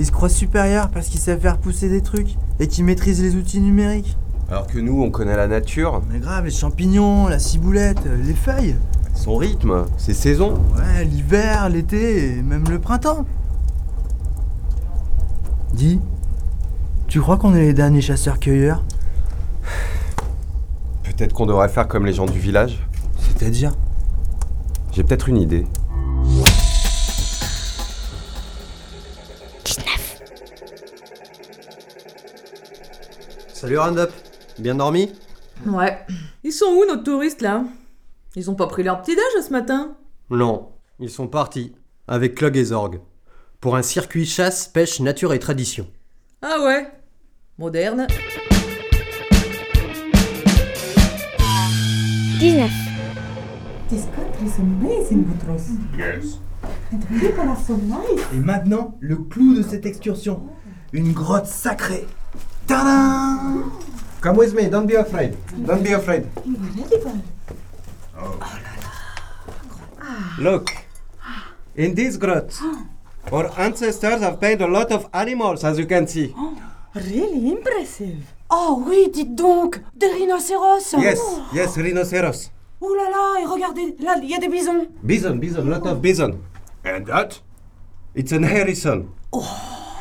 Ils 0.00 0.06
se 0.06 0.12
croient 0.12 0.30
supérieurs 0.30 0.88
parce 0.88 1.08
qu'ils 1.08 1.20
savent 1.20 1.40
faire 1.40 1.58
pousser 1.58 1.90
des 1.90 2.02
trucs 2.02 2.34
et 2.60 2.66
qu'ils 2.66 2.84
maîtrisent 2.84 3.22
les 3.22 3.36
outils 3.36 3.60
numériques. 3.60 4.16
Alors 4.50 4.66
que 4.66 4.78
nous, 4.78 5.02
on 5.02 5.10
connaît 5.10 5.36
la 5.36 5.48
nature, 5.48 6.02
Mais 6.10 6.18
grave, 6.18 6.46
les 6.46 6.50
champignons, 6.50 7.28
la 7.28 7.38
ciboulette, 7.38 7.98
euh, 8.06 8.16
les 8.22 8.34
feuilles. 8.34 8.76
Son 9.14 9.36
rythme, 9.36 9.86
ses 9.96 10.14
saisons. 10.14 10.60
Ouais, 10.76 11.04
l'hiver, 11.04 11.68
l'été 11.68 12.28
et 12.28 12.42
même 12.42 12.64
le 12.68 12.78
printemps. 12.78 13.24
Dis, 15.72 16.00
tu 17.08 17.20
crois 17.20 17.36
qu'on 17.36 17.54
est 17.54 17.60
les 17.60 17.74
derniers 17.74 18.00
chasseurs-cueilleurs? 18.00 18.82
Peut-être 21.04 21.32
qu'on 21.32 21.46
devrait 21.46 21.68
faire 21.68 21.88
comme 21.88 22.06
les 22.06 22.12
gens 22.12 22.26
du 22.26 22.38
village. 22.38 22.86
C'est-à-dire? 23.18 23.72
J'ai 24.92 25.04
peut-être 25.04 25.28
une 25.28 25.38
idée. 25.38 25.66
Salut 33.52 33.78
Roundup 33.78 34.10
Bien 34.58 34.74
dormi? 34.74 35.10
Ouais. 35.66 35.98
Ils 36.42 36.52
sont 36.52 36.66
où 36.66 36.84
nos 36.86 37.02
touristes 37.02 37.40
là? 37.40 37.64
Ils 38.36 38.50
ont 38.50 38.56
pas 38.56 38.66
pris 38.66 38.82
leur 38.82 39.00
petit 39.00 39.14
déj 39.14 39.44
ce 39.46 39.52
matin 39.52 39.96
Non, 40.28 40.72
ils 40.98 41.10
sont 41.10 41.28
partis, 41.28 41.72
avec 42.08 42.34
Clog 42.34 42.56
et 42.56 42.64
Zorg, 42.64 43.00
pour 43.60 43.76
un 43.76 43.82
circuit 43.82 44.26
chasse, 44.26 44.66
pêche, 44.66 44.98
nature 44.98 45.32
et 45.34 45.38
tradition. 45.38 45.86
Ah 46.42 46.56
ouais 46.64 46.90
Moderne. 47.58 48.08
19. 52.40 52.70
This 53.88 54.06
country 54.16 54.46
is 54.46 54.60
amazing, 54.60 55.22
Boutros. 55.22 55.70
Yes. 55.96 56.40
And 56.92 56.98
the 56.98 57.20
people 57.20 57.48
are 57.48 57.56
so 57.56 57.76
nice. 57.76 58.20
Et 58.34 58.38
maintenant, 58.38 58.96
le 58.98 59.16
clou 59.16 59.54
de 59.54 59.62
cette 59.62 59.86
excursion. 59.86 60.42
Une 60.92 61.12
grotte 61.12 61.46
sacrée. 61.46 62.08
Tadam 62.66 63.70
Come 64.20 64.38
with 64.38 64.54
me, 64.54 64.68
don't 64.68 64.86
be 64.86 64.96
afraid. 64.96 65.36
Don't 65.56 65.84
be 65.84 65.94
afraid. 65.94 66.26
Incredible. 68.16 68.84
Look, 70.38 70.70
in 71.74 71.94
this 71.94 72.16
grot, 72.16 72.52
our 73.32 73.50
ancestors 73.58 74.20
have 74.20 74.40
paid 74.40 74.60
a 74.60 74.66
lot 74.66 74.92
of 74.92 75.08
animals, 75.12 75.64
as 75.64 75.78
you 75.78 75.86
can 75.86 76.06
see. 76.06 76.34
Really 76.94 77.50
impressive. 77.50 78.32
Oh 78.50 78.82
oui, 78.86 79.08
dites 79.12 79.34
donc, 79.34 79.80
des 79.96 80.08
rhinocéros. 80.12 80.94
Yes, 80.98 81.20
yes, 81.52 81.76
rhinoceros. 81.76 82.50
Oh 82.80 82.94
là 82.94 83.08
là, 83.10 83.40
et 83.40 83.46
regardez, 83.46 83.96
là, 83.98 84.16
il 84.22 84.28
y 84.28 84.34
a 84.34 84.38
des 84.38 84.48
bisons. 84.48 84.86
Bison, 85.02 85.36
bison, 85.36 85.64
lot 85.64 85.86
of 85.86 86.00
bison. 86.00 86.40
And 86.84 87.06
that? 87.06 87.40
It's 88.14 88.30
an 88.32 88.44
Harrison. 88.44 89.08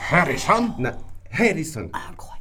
Harrison? 0.09 0.75
No, 0.77 0.91
Harrison. 1.33 1.89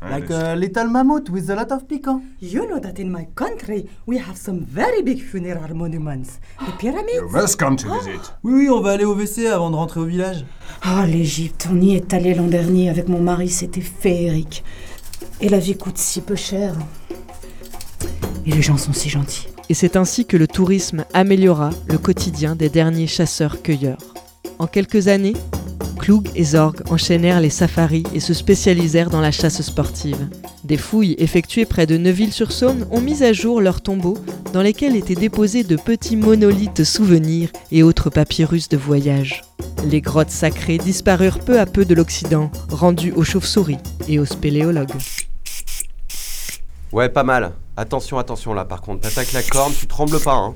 Like 0.03 0.31
a 0.31 0.55
little 0.55 0.89
mammoth 0.89 1.31
with 1.31 1.49
a 1.49 1.55
lot 1.55 1.73
of 1.73 1.89
piquant. 1.89 2.23
You 2.41 2.67
know 2.67 2.79
that 2.79 2.99
in 2.99 3.11
my 3.11 3.27
country, 3.35 3.89
we 4.07 4.19
have 4.19 4.37
some 4.37 4.67
very 4.67 5.03
big 5.03 5.23
funeral 5.23 5.75
monuments. 5.75 6.41
The 6.61 6.73
pyramids? 6.79 7.15
You 7.15 7.29
must 7.31 7.59
come 7.59 7.77
to 7.77 7.89
visit. 7.89 8.21
Oui, 8.43 8.53
oui, 8.53 8.69
on 8.69 8.83
va 8.83 8.91
aller 8.91 9.05
au 9.05 9.15
WC 9.15 9.47
avant 9.47 9.71
de 9.71 9.77
rentrer 9.77 10.01
au 10.01 10.05
village. 10.05 10.45
Ah, 10.83 11.07
l'Égypte, 11.07 11.69
on 11.73 11.81
y 11.81 11.95
est 11.95 12.13
allé 12.13 12.35
l'an 12.35 12.49
dernier 12.49 12.91
avec 12.91 13.09
mon 13.09 13.21
mari, 13.21 13.49
c'était 13.49 13.81
féerique. 13.81 14.63
Et 15.41 15.49
la 15.49 15.59
vie 15.59 15.77
coûte 15.77 15.97
si 15.97 16.21
peu 16.21 16.37
cher. 16.37 16.75
Et 18.45 18.51
les 18.51 18.63
gens 18.63 18.77
sont 18.77 18.93
si 18.93 19.09
gentils. 19.09 19.49
Et 19.71 19.75
c'est 19.75 19.97
ainsi 19.97 20.27
que 20.27 20.37
le 20.37 20.47
tourisme 20.47 21.07
améliora 21.15 21.71
le 21.89 21.97
quotidien 21.97 22.57
des 22.57 22.69
derniers 22.69 23.07
chasseurs-cueilleurs. 23.07 23.99
En 24.59 24.67
quelques 24.67 25.09
années, 25.09 25.35
Klug 26.03 26.29
et 26.35 26.43
Zorg 26.43 26.83
enchaînèrent 26.91 27.41
les 27.41 27.49
safaris 27.49 28.03
et 28.13 28.19
se 28.19 28.35
spécialisèrent 28.35 29.09
dans 29.09 29.21
la 29.21 29.31
chasse 29.31 29.63
sportive. 29.63 30.29
Des 30.65 30.77
fouilles 30.77 31.15
effectuées 31.19 31.65
près 31.65 31.87
de 31.87 31.97
Neuville-sur-Saône 31.97 32.89
ont 32.91 33.01
mis 33.01 33.23
à 33.23 33.33
jour 33.33 33.61
leurs 33.61 33.83
tombeaux 33.83 34.19
dans 34.53 34.63
lesquels 34.63 34.97
étaient 34.97 35.15
déposés 35.15 35.63
de 35.63 35.77
petits 35.77 36.17
monolithes 36.17 36.83
souvenirs 36.83 37.51
et 37.71 37.85
autres 37.85 38.11
papyrus 38.11 38.69
de 38.69 38.77
voyage. 38.77 39.43
Les 39.85 40.01
grottes 40.01 40.31
sacrées 40.31 40.79
disparurent 40.79 41.39
peu 41.39 41.61
à 41.61 41.67
peu 41.67 41.85
de 41.85 41.95
l'Occident, 41.95 42.51
rendues 42.69 43.13
aux 43.13 43.23
chauves-souris 43.23 43.79
et 44.09 44.19
aux 44.19 44.27
spéléologues. 44.27 44.91
Ouais, 46.91 47.11
pas 47.11 47.23
mal. 47.23 47.53
Attention, 47.77 48.19
attention 48.19 48.55
là 48.55 48.65
par 48.65 48.81
contre. 48.81 49.03
T'attaques 49.03 49.33
la 49.35 49.43
corne, 49.45 49.73
tu 49.79 49.87
trembles 49.87 50.19
pas, 50.19 50.35
hein. 50.35 50.55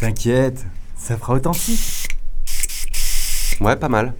T'inquiète, 0.00 0.66
ça 0.96 1.16
fera 1.16 1.34
authentique. 1.34 1.97
Ouais, 3.60 3.76
pas 3.76 3.88
mal. 3.88 4.14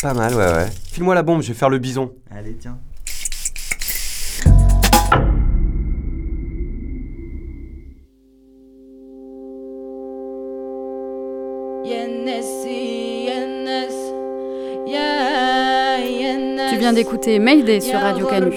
Pas 0.00 0.14
mal, 0.14 0.34
ouais, 0.34 0.52
ouais. 0.52 0.66
File-moi 0.92 1.14
la 1.14 1.22
bombe, 1.22 1.42
je 1.42 1.48
vais 1.48 1.54
faire 1.54 1.70
le 1.70 1.78
bison. 1.78 2.12
Allez, 2.30 2.56
tiens. 2.56 2.78
Tu 16.70 16.78
viens 16.78 16.92
d'écouter 16.92 17.38
Mayday 17.38 17.80
sur 17.80 18.00
Radio 18.00 18.26
Canu. 18.26 18.52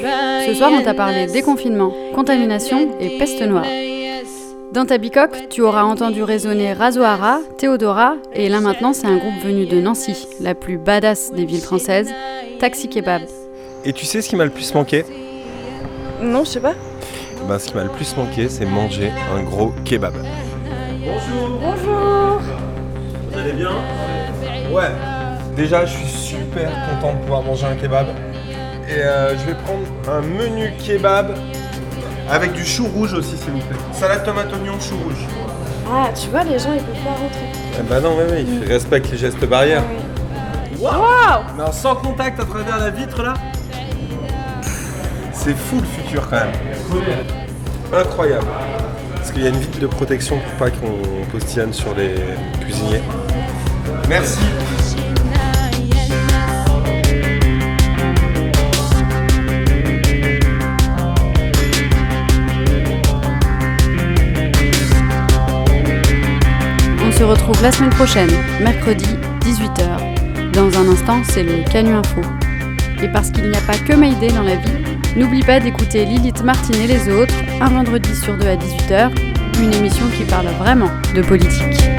Ce 0.45 0.53
soir, 0.53 0.71
on 0.71 0.83
t'a 0.83 0.93
parlé 0.93 1.25
déconfinement, 1.27 1.91
contamination 2.13 2.99
et 2.99 3.17
peste 3.17 3.41
noire. 3.41 3.65
Dans 4.75 4.85
ta 4.85 4.97
bicoque, 4.97 5.47
tu 5.49 5.61
auras 5.61 5.83
entendu 5.83 6.21
résonner 6.21 6.73
Razoara, 6.73 7.39
Théodora, 7.57 8.17
et 8.33 8.49
là 8.49 8.59
maintenant, 8.59 8.91
c'est 8.91 9.07
un 9.07 9.15
groupe 9.15 9.41
venu 9.41 9.65
de 9.65 9.79
Nancy, 9.79 10.27
la 10.41 10.53
plus 10.53 10.77
badass 10.77 11.31
des 11.31 11.45
villes 11.45 11.61
françaises, 11.61 12.11
Taxi 12.59 12.89
Kebab. 12.89 13.21
Et 13.85 13.93
tu 13.93 14.05
sais 14.05 14.21
ce 14.21 14.27
qui 14.27 14.35
m'a 14.35 14.43
le 14.43 14.49
plus 14.49 14.73
manqué? 14.73 15.05
Non, 16.21 16.43
je 16.43 16.49
sais 16.49 16.59
pas. 16.59 16.73
Ben, 17.47 17.57
ce 17.57 17.67
qui 17.67 17.75
m'a 17.75 17.85
le 17.85 17.89
plus 17.89 18.17
manqué, 18.17 18.49
c'est 18.49 18.65
manger 18.65 19.13
un 19.33 19.43
gros 19.43 19.71
kebab. 19.85 20.13
Bonjour. 21.05 21.57
Bonjour. 21.61 22.41
Vous 23.31 23.39
allez 23.39 23.53
bien? 23.53 23.71
Ouais. 24.73 24.91
Déjà, 25.55 25.85
je 25.85 25.95
suis 25.95 26.09
super 26.09 26.69
content 26.89 27.13
de 27.13 27.19
pouvoir 27.21 27.43
manger 27.43 27.67
un 27.67 27.75
kebab. 27.75 28.07
Et 28.89 28.99
euh, 28.99 29.37
je 29.37 29.45
vais 29.45 29.55
prendre 29.55 29.85
un 30.09 30.21
menu 30.21 30.73
kebab 30.85 31.33
avec 32.29 32.53
du 32.53 32.65
chou 32.65 32.87
rouge 32.87 33.13
aussi, 33.13 33.37
s'il 33.37 33.51
vous 33.51 33.59
plaît. 33.59 33.77
Salade 33.93 34.23
tomate 34.23 34.51
oignon, 34.53 34.79
chou 34.79 34.95
rouge. 35.03 35.25
Ah, 35.87 36.09
tu 36.19 36.29
vois, 36.29 36.43
les 36.43 36.57
gens, 36.57 36.73
ils 36.73 36.81
peuvent 36.81 37.03
pas 37.03 37.11
rentrer. 37.11 37.49
Eh 37.79 37.83
bah 37.83 37.99
non, 37.99 38.17
ouais, 38.17 38.23
ouais, 38.23 38.43
il 38.43 38.63
respecte 38.67 39.11
les 39.11 39.17
gestes 39.17 39.45
barrières. 39.45 39.83
Waouh 40.79 41.43
Mais 41.57 41.71
sans 41.71 41.95
contact 41.95 42.39
à 42.39 42.45
travers 42.45 42.77
la 42.79 42.89
vitre 42.89 43.23
là 43.23 43.33
C'est 45.31 45.55
fou 45.55 45.77
le 45.79 45.85
futur 45.85 46.29
quand 46.29 46.37
même. 46.37 46.51
Incroyable. 47.93 48.47
Parce 49.15 49.31
qu'il 49.31 49.43
y 49.43 49.45
a 49.45 49.49
une 49.49 49.57
vitre 49.57 49.79
de 49.79 49.87
protection 49.87 50.37
pour 50.39 50.67
pas 50.67 50.69
qu'on 50.69 51.25
postillonne 51.31 51.73
sur 51.73 51.95
les 51.95 52.15
cuisiniers. 52.61 53.01
Merci. 54.09 54.39
Retrouve 67.25 67.61
la 67.61 67.71
semaine 67.71 67.89
prochaine, 67.89 68.29
mercredi, 68.61 69.07
18h. 69.41 70.51
Dans 70.53 70.77
un 70.77 70.87
instant, 70.89 71.21
c'est 71.23 71.43
le 71.43 71.63
Canu 71.71 71.93
Info. 71.93 72.21
Et 73.01 73.07
parce 73.07 73.31
qu'il 73.31 73.49
n'y 73.49 73.55
a 73.55 73.61
pas 73.61 73.77
que 73.77 73.93
Mayday 73.93 74.31
dans 74.31 74.43
la 74.43 74.55
vie, 74.55 74.71
n'oublie 75.15 75.43
pas 75.43 75.59
d'écouter 75.59 76.05
Lilith 76.05 76.43
Martin 76.43 76.73
et 76.73 76.87
les 76.87 77.09
autres, 77.09 77.33
un 77.61 77.69
vendredi 77.69 78.15
sur 78.15 78.37
deux 78.37 78.47
à 78.47 78.55
18h, 78.55 79.11
une 79.59 79.73
émission 79.73 80.05
qui 80.17 80.23
parle 80.23 80.47
vraiment 80.59 80.89
de 81.15 81.21
politique. 81.21 81.94